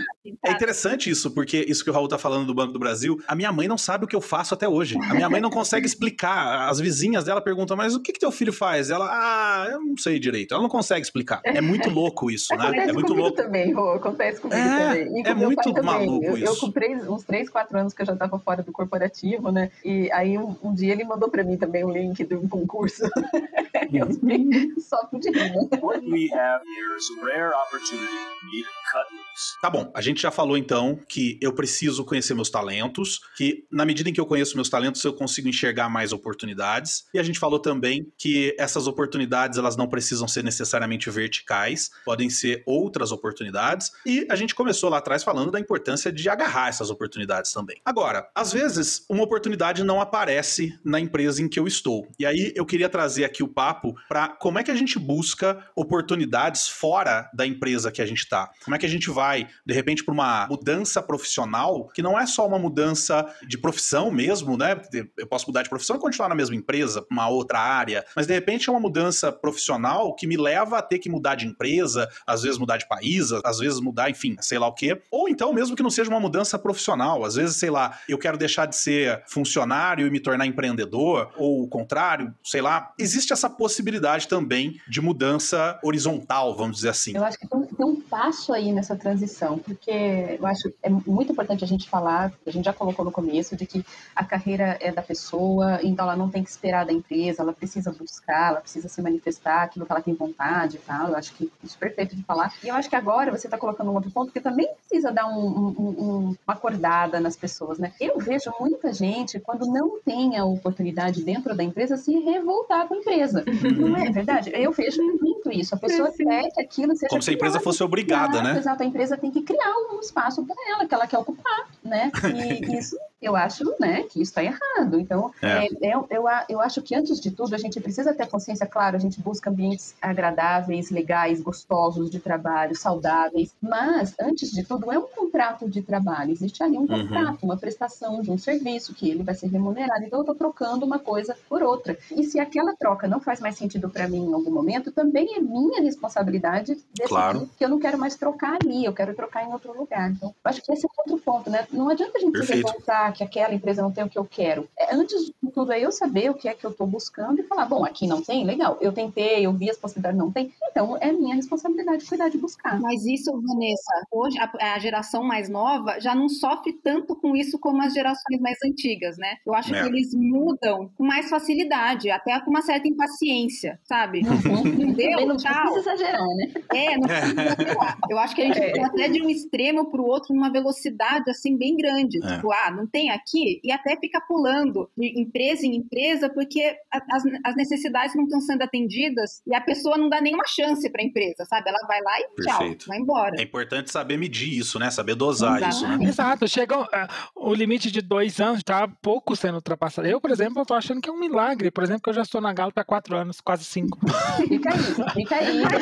É 0.45 0.51
interessante 0.51 1.09
isso, 1.09 1.31
porque 1.31 1.65
isso 1.67 1.83
que 1.83 1.89
o 1.89 1.93
Raul 1.93 2.07
tá 2.07 2.17
falando 2.17 2.45
do 2.45 2.53
Banco 2.53 2.71
do 2.71 2.79
Brasil, 2.79 3.19
a 3.27 3.35
minha 3.35 3.51
mãe 3.51 3.67
não 3.67 3.77
sabe 3.77 4.05
o 4.05 4.07
que 4.07 4.15
eu 4.15 4.21
faço 4.21 4.53
até 4.53 4.67
hoje. 4.67 4.97
A 5.09 5.13
minha 5.13 5.29
mãe 5.29 5.41
não 5.41 5.49
consegue 5.49 5.85
explicar. 5.85 6.69
As 6.69 6.79
vizinhas 6.79 7.25
dela 7.25 7.41
perguntam, 7.41 7.75
mas 7.75 7.93
o 7.93 7.99
que, 7.99 8.13
que 8.13 8.19
teu 8.19 8.31
filho 8.31 8.53
faz? 8.53 8.89
Ela, 8.89 9.09
ah, 9.11 9.67
eu 9.69 9.81
não 9.81 9.97
sei 9.97 10.19
direito. 10.19 10.53
Ela 10.53 10.63
não 10.63 10.69
consegue 10.69 11.01
explicar. 11.01 11.41
É 11.43 11.59
muito 11.59 11.89
louco 11.89 12.31
isso, 12.31 12.55
né? 12.55 12.63
Acontece 12.63 12.89
É 12.89 12.93
muito 12.93 13.07
comigo 13.07 13.27
louco. 13.27 13.37
também, 13.37 13.73
Rô, 13.73 13.91
acontece 13.93 14.39
comigo 14.39 14.59
É, 14.59 14.87
também. 14.87 15.19
E 15.19 15.23
com 15.23 15.29
é 15.29 15.33
muito 15.35 15.83
maluco 15.83 16.25
eu, 16.25 16.37
Eu 16.37 16.53
isso. 16.53 16.59
com 16.61 16.71
três, 16.71 17.07
uns 17.07 17.23
3, 17.23 17.49
4 17.49 17.77
anos 17.77 17.93
que 17.93 18.01
eu 18.01 18.05
já 18.05 18.13
estava 18.13 18.39
fora 18.39 18.63
do 18.63 18.71
corporativo, 18.71 19.51
né? 19.51 19.71
E 19.83 20.09
aí 20.11 20.37
um, 20.37 20.55
um 20.63 20.73
dia 20.73 20.93
ele 20.93 21.03
mandou 21.03 21.29
para 21.29 21.43
mim 21.43 21.57
também 21.57 21.83
um 21.83 21.91
link 21.91 22.23
de 22.23 22.35
um 22.35 22.47
concurso. 22.47 23.03
eu 23.93 24.07
fiquei 24.07 24.71
só 24.79 25.05
pude 25.07 25.29
rir, 25.29 25.49
né? 25.51 25.67
What 25.81 25.99
we 26.05 26.29
have 26.33 26.63
here 26.65 26.97
is 26.97 27.09
a 27.21 27.25
rare 27.25 27.51
opportunity 27.67 28.07
for 28.07 28.45
me 28.45 28.61
to 28.63 28.69
cut 28.91 29.11
loose. 29.11 29.59
Tá 29.61 29.69
bom, 29.69 29.91
a 29.93 30.01
gente 30.01 30.12
já 30.21 30.31
falou 30.31 30.57
então 30.57 30.99
que 31.07 31.37
eu 31.41 31.53
preciso 31.53 32.03
conhecer 32.05 32.33
meus 32.33 32.49
talentos, 32.49 33.21
que 33.35 33.65
na 33.71 33.85
medida 33.85 34.09
em 34.09 34.13
que 34.13 34.19
eu 34.19 34.25
conheço 34.25 34.55
meus 34.55 34.69
talentos 34.69 35.03
eu 35.03 35.13
consigo 35.13 35.47
enxergar 35.47 35.89
mais 35.89 36.11
oportunidades. 36.13 37.05
E 37.13 37.19
a 37.19 37.23
gente 37.23 37.39
falou 37.39 37.59
também 37.59 38.11
que 38.17 38.55
essas 38.57 38.87
oportunidades 38.87 39.57
elas 39.57 39.75
não 39.75 39.87
precisam 39.87 40.27
ser 40.27 40.43
necessariamente 40.43 41.09
verticais, 41.09 41.91
podem 42.05 42.29
ser 42.29 42.63
outras 42.65 43.11
oportunidades. 43.11 43.91
E 44.05 44.25
a 44.29 44.35
gente 44.35 44.55
começou 44.55 44.89
lá 44.89 44.97
atrás 44.97 45.23
falando 45.23 45.51
da 45.51 45.59
importância 45.59 46.11
de 46.11 46.27
agarrar 46.29 46.69
essas 46.69 46.89
oportunidades 46.89 47.51
também. 47.51 47.81
Agora, 47.85 48.29
às 48.35 48.51
vezes 48.51 49.05
uma 49.09 49.23
oportunidade 49.23 49.83
não 49.83 50.01
aparece 50.01 50.77
na 50.83 50.99
empresa 50.99 51.41
em 51.41 51.47
que 51.47 51.59
eu 51.59 51.67
estou. 51.67 52.07
E 52.19 52.25
aí 52.25 52.51
eu 52.55 52.65
queria 52.65 52.89
trazer 52.89 53.23
aqui 53.23 53.43
o 53.43 53.47
papo 53.47 53.95
para 54.07 54.29
como 54.29 54.59
é 54.59 54.63
que 54.63 54.71
a 54.71 54.75
gente 54.75 54.97
busca 54.99 55.65
oportunidades 55.75 56.67
fora 56.67 57.29
da 57.33 57.45
empresa 57.45 57.91
que 57.91 58.01
a 58.01 58.05
gente 58.05 58.19
está. 58.19 58.51
Como 58.63 58.75
é 58.75 58.79
que 58.79 58.85
a 58.85 58.89
gente 58.89 59.09
vai, 59.09 59.47
de 59.65 59.73
repente, 59.73 60.02
para 60.03 60.13
uma 60.13 60.47
mudança 60.47 61.01
profissional, 61.01 61.87
que 61.93 62.01
não 62.01 62.19
é 62.19 62.25
só 62.25 62.47
uma 62.47 62.59
mudança 62.59 63.25
de 63.47 63.57
profissão 63.57 64.11
mesmo, 64.11 64.57
né? 64.57 64.79
Eu 65.17 65.27
posso 65.27 65.47
mudar 65.47 65.63
de 65.63 65.69
profissão 65.69 65.95
e 65.95 65.99
continuar 65.99 66.29
na 66.29 66.35
mesma 66.35 66.55
empresa, 66.55 67.05
uma 67.09 67.27
outra 67.27 67.59
área, 67.59 68.05
mas 68.15 68.27
de 68.27 68.33
repente 68.33 68.69
é 68.69 68.71
uma 68.71 68.79
mudança 68.79 69.31
profissional 69.31 70.15
que 70.15 70.27
me 70.27 70.37
leva 70.37 70.77
a 70.77 70.81
ter 70.81 70.99
que 70.99 71.09
mudar 71.09 71.35
de 71.35 71.45
empresa, 71.45 72.09
às 72.25 72.41
vezes 72.41 72.57
mudar 72.57 72.77
de 72.77 72.87
país, 72.87 73.31
às 73.43 73.59
vezes 73.59 73.79
mudar, 73.79 74.09
enfim, 74.09 74.35
sei 74.39 74.59
lá 74.59 74.67
o 74.67 74.73
quê. 74.73 75.01
Ou 75.11 75.29
então, 75.29 75.53
mesmo 75.53 75.75
que 75.75 75.83
não 75.83 75.89
seja 75.89 76.09
uma 76.09 76.19
mudança 76.19 76.57
profissional, 76.57 77.23
às 77.23 77.35
vezes, 77.35 77.57
sei 77.57 77.69
lá, 77.69 77.99
eu 78.07 78.17
quero 78.17 78.37
deixar 78.37 78.65
de 78.65 78.75
ser 78.75 79.23
funcionário 79.27 80.07
e 80.07 80.09
me 80.09 80.19
tornar 80.19 80.45
empreendedor, 80.45 81.31
ou 81.37 81.63
o 81.63 81.67
contrário, 81.67 82.33
sei 82.43 82.61
lá. 82.61 82.93
Existe 82.97 83.33
essa 83.33 83.49
possibilidade 83.49 84.27
também 84.27 84.79
de 84.87 85.01
mudança 85.01 85.79
horizontal, 85.83 86.55
vamos 86.55 86.77
dizer 86.77 86.89
assim. 86.89 87.15
Eu 87.15 87.23
acho 87.23 87.37
que 87.37 87.47
tem 87.47 87.85
um 87.85 87.99
passo 88.01 88.53
aí 88.53 88.71
nessa 88.71 88.95
transição, 88.95 89.57
porque 89.57 89.91
eu 90.39 90.45
acho 90.47 90.69
que 90.69 90.75
é 90.83 90.89
muito 90.89 91.31
importante 91.31 91.63
a 91.63 91.67
gente 91.67 91.89
falar, 91.89 92.31
a 92.45 92.51
gente 92.51 92.65
já 92.65 92.73
colocou 92.73 93.03
no 93.05 93.11
começo, 93.11 93.55
de 93.55 93.65
que 93.65 93.85
a 94.15 94.23
carreira 94.23 94.77
é 94.81 94.91
da 94.91 95.01
pessoa, 95.01 95.79
então 95.83 96.05
ela 96.05 96.15
não 96.15 96.29
tem 96.29 96.43
que 96.43 96.49
esperar 96.49 96.85
da 96.85 96.93
empresa, 96.93 97.41
ela 97.41 97.53
precisa 97.53 97.91
buscar, 97.91 98.49
ela 98.51 98.61
precisa 98.61 98.87
se 98.87 99.01
manifestar 99.01 99.63
aquilo 99.63 99.85
que 99.85 99.91
ela 99.91 100.01
tem 100.01 100.13
vontade 100.13 100.77
e 100.77 100.79
tal. 100.79 101.09
Eu 101.09 101.15
acho 101.17 101.33
que 101.33 101.51
isso 101.63 101.77
é 101.77 101.85
perfeito 101.85 102.15
de 102.15 102.23
falar. 102.23 102.53
E 102.63 102.67
eu 102.67 102.75
acho 102.75 102.89
que 102.89 102.95
agora 102.95 103.31
você 103.31 103.47
está 103.47 103.57
colocando 103.57 103.91
um 103.91 103.95
outro 103.95 104.11
ponto 104.11 104.31
que 104.31 104.39
também 104.41 104.67
precisa 104.87 105.11
dar 105.11 105.27
um- 105.27 105.47
um- 105.47 105.75
um- 105.79 106.35
uma 106.47 106.53
acordada 106.53 107.19
nas 107.19 107.35
pessoas, 107.35 107.77
né? 107.79 107.91
Eu 107.99 108.17
vejo 108.19 108.51
muita 108.59 108.93
gente, 108.93 109.39
quando 109.39 109.65
não 109.65 109.99
tem 110.01 110.37
a 110.37 110.45
oportunidade 110.45 111.23
dentro 111.23 111.55
da 111.55 111.63
empresa, 111.63 111.97
se 111.97 112.17
revoltar 112.19 112.87
com 112.87 112.95
a 112.95 112.97
empresa. 112.97 113.43
Não 113.93 113.97
é 113.97 114.09
verdade? 114.11 114.51
Eu 114.53 114.71
vejo 114.71 115.01
muito 115.01 115.51
isso. 115.51 115.75
A 115.75 115.77
pessoa 115.77 116.11
quer 116.11 116.49
que 116.51 116.61
aquilo 116.61 116.95
seja 116.95 117.09
Como 117.09 117.21
se 117.21 117.31
a 117.31 117.33
empresa 117.33 117.59
fosse 117.59 117.83
obrigada, 117.83 118.41
né? 118.41 118.57
Exato, 118.57 118.83
a 118.83 118.85
empresa 118.85 119.17
tem 119.17 119.31
que 119.31 119.41
criar 119.41 119.73
um 119.91 119.99
espaço 119.99 120.45
para 120.45 120.55
ela, 120.71 120.85
que 120.87 120.93
ela 120.93 121.07
quer 121.07 121.17
ocupar, 121.17 121.67
né? 121.83 122.11
E 122.33 122.75
isso 122.77 122.97
eu 123.21 123.37
acho 123.37 123.63
né, 123.79 124.03
que 124.03 124.21
isso 124.21 124.31
está 124.37 124.43
errado. 124.43 124.99
Então, 124.99 125.31
É. 125.41 125.65
é, 125.65 125.95
eu, 125.95 126.05
eu, 126.09 126.27
a- 126.27 126.45
eu 126.49 126.59
acho 126.59 126.81
que 126.81 126.93
antes 126.93 127.21
de 127.21 127.31
tudo 127.31 127.55
a 127.55 127.57
gente 127.57 127.79
precisa 127.79 128.13
ter 128.13 128.27
consciência, 128.27 128.65
claro, 128.67 128.97
a 128.97 128.99
gente 128.99 129.21
busca 129.21 129.49
ambientes 129.49 129.95
agradáveis, 130.01 130.91
legais, 130.91 131.39
gostosos 131.41 132.09
de 132.11 132.19
trabalho, 132.19 132.75
saudáveis, 132.75 133.53
mas 133.61 134.13
antes 134.19 134.51
de 134.51 134.63
tudo 134.65 134.91
é 134.91 134.99
um 134.99 135.07
contrato 135.07 135.69
de 135.69 135.81
trabalho. 135.81 136.31
Existe 136.31 136.61
ali 136.61 136.77
um 136.77 136.85
contrato, 136.85 137.43
uma 137.43 137.55
prestação 137.55 138.21
de 138.21 138.29
um 138.29 138.37
serviço 138.37 138.93
que 138.93 139.09
ele 139.09 139.23
vai 139.23 139.35
ser 139.35 139.47
remunerado. 139.47 140.03
Então, 140.03 140.19
eu 140.19 140.23
estou 140.23 140.35
trocando 140.35 140.85
uma 140.85 140.99
coisa 140.99 141.33
por 141.47 141.63
outra. 141.63 141.97
E 142.11 142.25
se 142.25 142.41
aquela 142.41 142.75
troca 142.75 143.07
não 143.07 143.21
faz 143.21 143.39
mais 143.39 143.55
sentido 143.57 143.89
para 143.89 144.05
mim 144.07 144.25
em 144.25 144.33
algum 144.33 144.51
momento, 144.51 144.91
também 144.91 145.35
é 145.37 145.39
minha 145.39 145.81
responsabilidade 145.81 146.75
decidir 146.93 147.07
Claro. 147.07 147.49
que 147.57 147.63
eu 147.63 147.69
não 147.69 147.79
quero 147.79 147.97
mais 147.97 148.15
trocar 148.15 148.57
ali, 148.61 148.83
eu 148.83 148.91
quero 148.93 149.13
trocar 149.15 149.43
em 149.45 149.51
outro 149.53 149.72
lugar. 149.73 150.11
Então, 150.11 150.33
acho 150.43 150.61
que 150.61 150.71
esse 150.71 150.85
é 150.85 150.89
outro 150.97 151.17
ponto, 151.23 151.49
né? 151.49 151.67
Não 151.71 151.89
adianta 151.89 152.17
a 152.17 152.21
gente 152.21 152.33
se 152.33 152.45
Perfeito. 152.45 152.67
revoltar 152.67 153.13
que 153.13 153.23
aquela 153.23 153.53
empresa 153.53 153.81
não 153.81 153.91
tem 153.91 154.03
o 154.03 154.09
que 154.09 154.17
eu 154.17 154.25
quero. 154.25 154.67
É, 154.77 154.93
antes 154.95 155.25
de 155.25 155.33
tudo, 155.53 155.71
é 155.71 155.79
eu 155.79 155.91
saber 155.91 156.29
o 156.29 156.33
que 156.33 156.47
é 156.47 156.53
que 156.53 156.65
eu 156.65 156.71
estou 156.71 156.87
buscando 156.87 157.39
e 157.39 157.43
falar, 157.43 157.65
bom, 157.65 157.83
aqui 157.85 158.07
não 158.07 158.21
tem, 158.21 158.45
legal. 158.45 158.77
Eu 158.81 158.91
tentei, 158.91 159.45
eu 159.45 159.53
vi 159.53 159.69
as 159.69 159.77
possibilidades, 159.77 160.17
não 160.17 160.31
tem. 160.31 160.51
Então, 160.71 160.97
é 160.99 161.11
minha 161.11 161.35
responsabilidade 161.35 162.05
cuidar 162.05 162.29
de 162.29 162.37
buscar. 162.37 162.79
Mas 162.79 163.05
isso, 163.05 163.31
Vanessa, 163.31 164.05
hoje 164.11 164.37
a, 164.39 164.73
a 164.75 164.79
geração 164.79 165.23
mais 165.23 165.49
nova 165.49 165.99
já 165.99 166.13
não 166.15 166.27
sofre 166.29 166.73
tanto 166.73 167.15
com 167.15 167.35
isso 167.35 167.57
como 167.59 167.81
as 167.81 167.93
gerações 167.93 168.39
mais 168.39 168.57
antigas, 168.65 169.17
né? 169.17 169.37
Eu 169.45 169.53
acho 169.53 169.73
É. 169.73 169.81
que 169.81 169.87
eles 169.87 170.13
mudam 170.13 170.89
com 170.97 171.03
mais 171.05 171.29
facilidade, 171.29 172.09
até 172.09 172.39
com 172.41 172.49
uma 172.49 172.61
certa 172.61 172.87
impaciência, 172.87 173.79
sabe? 173.83 174.21
Não 174.23 174.93
deu, 174.93 175.11
Também 175.11 175.25
não 175.27 175.37
tchau. 175.37 175.53
precisa 175.53 175.79
exagerar, 175.93 176.25
né? 176.35 176.51
É, 176.73 176.97
não 176.97 177.07
precisa 177.07 177.51
apelar. 177.53 177.97
Eu 178.09 178.19
acho 178.19 178.35
que 178.35 178.41
a 178.41 178.45
gente 178.45 178.59
É. 178.59 178.83
até 178.83 179.07
de 179.09 179.21
um 179.21 179.29
extremo 179.29 179.62
para 179.71 180.01
o 180.01 180.05
outro 180.05 180.33
numa 180.33 180.51
velocidade 180.51 181.29
assim 181.29 181.57
bem 181.57 181.75
grande. 181.75 182.23
É. 182.23 182.35
Tipo, 182.35 182.51
ah, 182.51 182.71
não 182.71 182.87
tem 182.87 183.09
aqui, 183.09 183.61
e 183.63 183.71
até 183.71 183.95
fica 183.97 184.19
pulando 184.21 184.89
de 184.97 185.19
empresa 185.19 185.65
em 185.65 185.75
empresa 185.75 186.29
porque 186.29 186.75
as, 186.91 187.23
as 187.43 187.55
necessidades 187.55 188.15
não 188.15 188.23
estão 188.23 188.41
sendo 188.41 188.63
atendidas 188.63 189.41
e 189.45 189.55
a 189.55 189.61
pessoa 189.61 189.97
não 189.97 190.09
dá 190.09 190.19
nenhuma 190.21 190.45
chance 190.47 190.89
para 190.89 191.01
a 191.01 191.05
empresa, 191.05 191.45
sabe? 191.45 191.69
Ela 191.69 191.87
vai 191.87 192.01
lá 192.01 192.19
e 192.19 192.41
tchau, 192.41 192.59
Perfeito. 192.59 192.87
vai 192.87 192.97
embora. 192.97 193.35
É 193.39 193.43
importante 193.43 193.91
saber 193.91 194.17
medir 194.17 194.57
isso, 194.57 194.79
né? 194.79 194.89
Saber 194.89 195.15
dosar 195.15 195.67
isso, 195.69 195.87
né? 195.87 196.05
Exato, 196.05 196.47
chega 196.47 196.75
ah, 196.91 197.07
o 197.35 197.53
limite 197.53 197.91
de 197.91 198.01
dois 198.01 198.39
anos, 198.39 198.63
tá 198.63 198.87
pouco 199.01 199.35
sendo 199.35 199.55
ultrapassado. 199.55 200.07
Eu, 200.07 200.19
por 200.19 200.31
exemplo, 200.31 200.61
eu 200.61 200.65
tô 200.65 200.73
achando 200.73 201.01
que 201.01 201.09
é 201.09 201.11
um 201.13 201.19
milagre. 201.19 201.71
Por 201.71 201.83
exemplo, 201.83 202.01
que 202.03 202.09
eu 202.09 202.13
já 202.13 202.21
estou 202.21 202.41
na 202.41 202.53
Galp 202.53 202.77
há 202.77 202.83
quatro 202.83 203.15
anos, 203.15 203.39
quase 203.41 203.63
cinco. 203.63 203.99
Fica 204.47 204.73
aí, 204.73 204.79
fica 205.13 205.35
aí, 205.35 205.63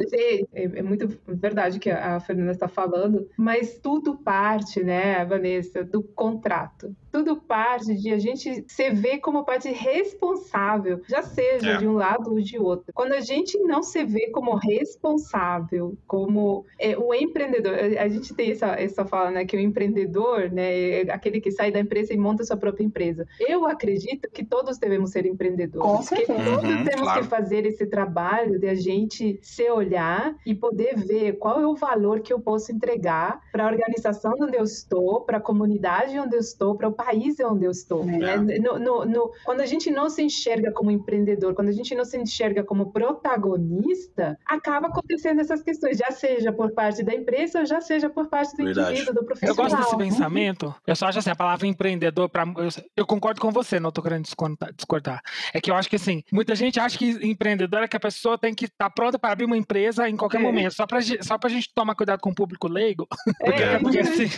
Gente, 0.00 0.48
é, 0.52 0.64
é 0.64 0.82
verdade 1.26 1.78
que 1.78 1.90
a 1.90 2.20
Fernanda 2.20 2.52
está 2.52 2.68
falando, 2.68 3.28
mas 3.36 3.78
tudo 3.78 4.16
parte, 4.16 4.82
né, 4.82 5.24
Vanessa, 5.24 5.84
do 5.84 6.02
contrato. 6.02 6.94
Tudo 7.18 7.36
parte 7.36 7.94
de 7.96 8.12
a 8.12 8.18
gente 8.18 8.64
se 8.68 8.90
ver 8.90 9.18
como 9.18 9.44
parte 9.44 9.68
responsável, 9.70 11.00
já 11.08 11.20
seja 11.22 11.70
É. 11.70 11.76
de 11.78 11.86
um 11.88 11.94
lado 11.94 12.30
ou 12.30 12.40
de 12.40 12.58
outro. 12.58 12.92
Quando 12.94 13.12
a 13.12 13.20
gente 13.20 13.58
não 13.64 13.82
se 13.82 14.04
vê 14.04 14.28
como 14.30 14.54
responsável, 14.54 15.96
como 16.06 16.64
é, 16.78 16.96
o 16.96 17.12
empreendedor, 17.12 17.74
a 17.98 18.08
gente 18.08 18.32
tem 18.34 18.52
essa, 18.52 18.68
essa 18.80 19.04
fala, 19.04 19.30
né, 19.32 19.44
que 19.44 19.56
o 19.56 19.60
empreendedor, 19.60 20.50
né, 20.52 21.00
é 21.02 21.10
aquele 21.10 21.40
que 21.40 21.50
sai 21.50 21.72
da 21.72 21.80
empresa 21.80 22.12
e 22.12 22.16
monta 22.16 22.44
sua 22.44 22.56
própria 22.56 22.84
empresa. 22.84 23.26
Eu 23.40 23.66
acredito 23.66 24.30
que 24.30 24.44
todos 24.44 24.78
devemos 24.78 25.10
ser 25.10 25.26
empreendedores. 25.26 26.08
Com 26.08 26.14
que 26.16 26.26
todos 26.26 26.62
Uhum, 26.70 26.84
temos 26.84 27.02
claro. 27.08 27.22
que 27.22 27.28
fazer 27.28 27.66
esse 27.66 27.86
trabalho 27.86 28.58
de 28.60 28.68
a 28.68 28.74
gente 28.74 29.38
se 29.42 29.68
olhar 29.70 30.36
e 30.46 30.54
poder 30.54 30.96
ver 30.96 31.32
qual 31.38 31.60
é 31.60 31.66
o 31.66 31.74
valor 31.74 32.20
que 32.20 32.32
eu 32.32 32.38
posso 32.40 32.70
entregar 32.70 33.40
para 33.50 33.64
a 33.64 33.66
organização 33.70 34.34
onde 34.40 34.56
eu 34.56 34.62
estou, 34.64 35.22
para 35.22 35.38
a 35.38 35.40
comunidade 35.40 36.18
onde 36.18 36.36
eu 36.36 36.40
estou, 36.40 36.76
para 36.76 36.88
o 36.88 36.92
país 36.92 37.07
onde 37.44 37.64
eu 37.64 37.70
estou. 37.70 38.04
né? 38.04 38.36
No- 38.36 38.78
no- 38.78 39.04
no- 39.04 39.30
quando 39.44 39.60
a 39.60 39.66
gente 39.66 39.90
não 39.90 40.08
se 40.10 40.22
enxerga 40.22 40.72
como 40.72 40.90
empreendedor, 40.90 41.54
quando 41.54 41.68
a 41.68 41.72
gente 41.72 41.94
não 41.94 42.04
se 42.04 42.16
enxerga 42.18 42.62
como 42.64 42.92
protagonista, 42.92 44.38
acaba 44.46 44.88
acontecendo 44.88 45.40
essas 45.40 45.62
questões, 45.62 45.98
já 45.98 46.10
seja 46.10 46.52
por 46.52 46.72
parte 46.72 47.02
da 47.02 47.14
empresa, 47.14 47.64
já 47.64 47.80
seja 47.80 48.08
por 48.10 48.28
parte 48.28 48.56
do 48.56 48.64
Verdade. 48.64 48.90
indivíduo, 48.92 49.14
do 49.14 49.20
Eu 49.20 49.26
profissional. 49.26 49.56
gosto 49.56 49.76
desse 49.76 49.96
pensamento. 49.96 50.74
Eu 50.86 50.96
só 50.96 51.06
acho 51.06 51.18
assim, 51.18 51.30
a 51.30 51.36
palavra 51.36 51.66
empreendedor, 51.66 52.28
pra, 52.28 52.44
eu, 52.44 52.68
eu 52.96 53.06
concordo 53.06 53.40
com 53.40 53.50
você, 53.50 53.78
não 53.80 53.90
tô 53.90 54.02
querendo 54.02 54.22
discordar, 54.22 54.72
discordar. 54.74 55.20
É 55.52 55.60
que 55.60 55.70
eu 55.70 55.74
acho 55.74 55.88
que 55.88 55.96
assim, 55.96 56.22
muita 56.32 56.54
gente 56.54 56.78
acha 56.80 56.98
que 56.98 57.10
empreendedor 57.26 57.82
é 57.82 57.88
que 57.88 57.96
a 57.96 58.00
pessoa 58.00 58.38
tem 58.38 58.54
que 58.54 58.66
estar 58.66 58.90
pronta 58.90 59.18
para 59.18 59.32
abrir 59.32 59.44
uma 59.44 59.56
empresa 59.56 60.08
em 60.08 60.16
qualquer 60.16 60.38
É. 60.38 60.42
momento. 60.42 60.72
Só 60.74 60.86
ge- 61.00 61.18
só 61.22 61.38
pra 61.38 61.48
gente 61.48 61.72
tomar 61.74 61.94
cuidado 61.94 62.20
com 62.20 62.30
o 62.30 62.34
público 62.34 62.68
leigo. 62.68 63.06
É, 63.42 63.78
Porque, 63.78 63.98
assim, 64.00 64.28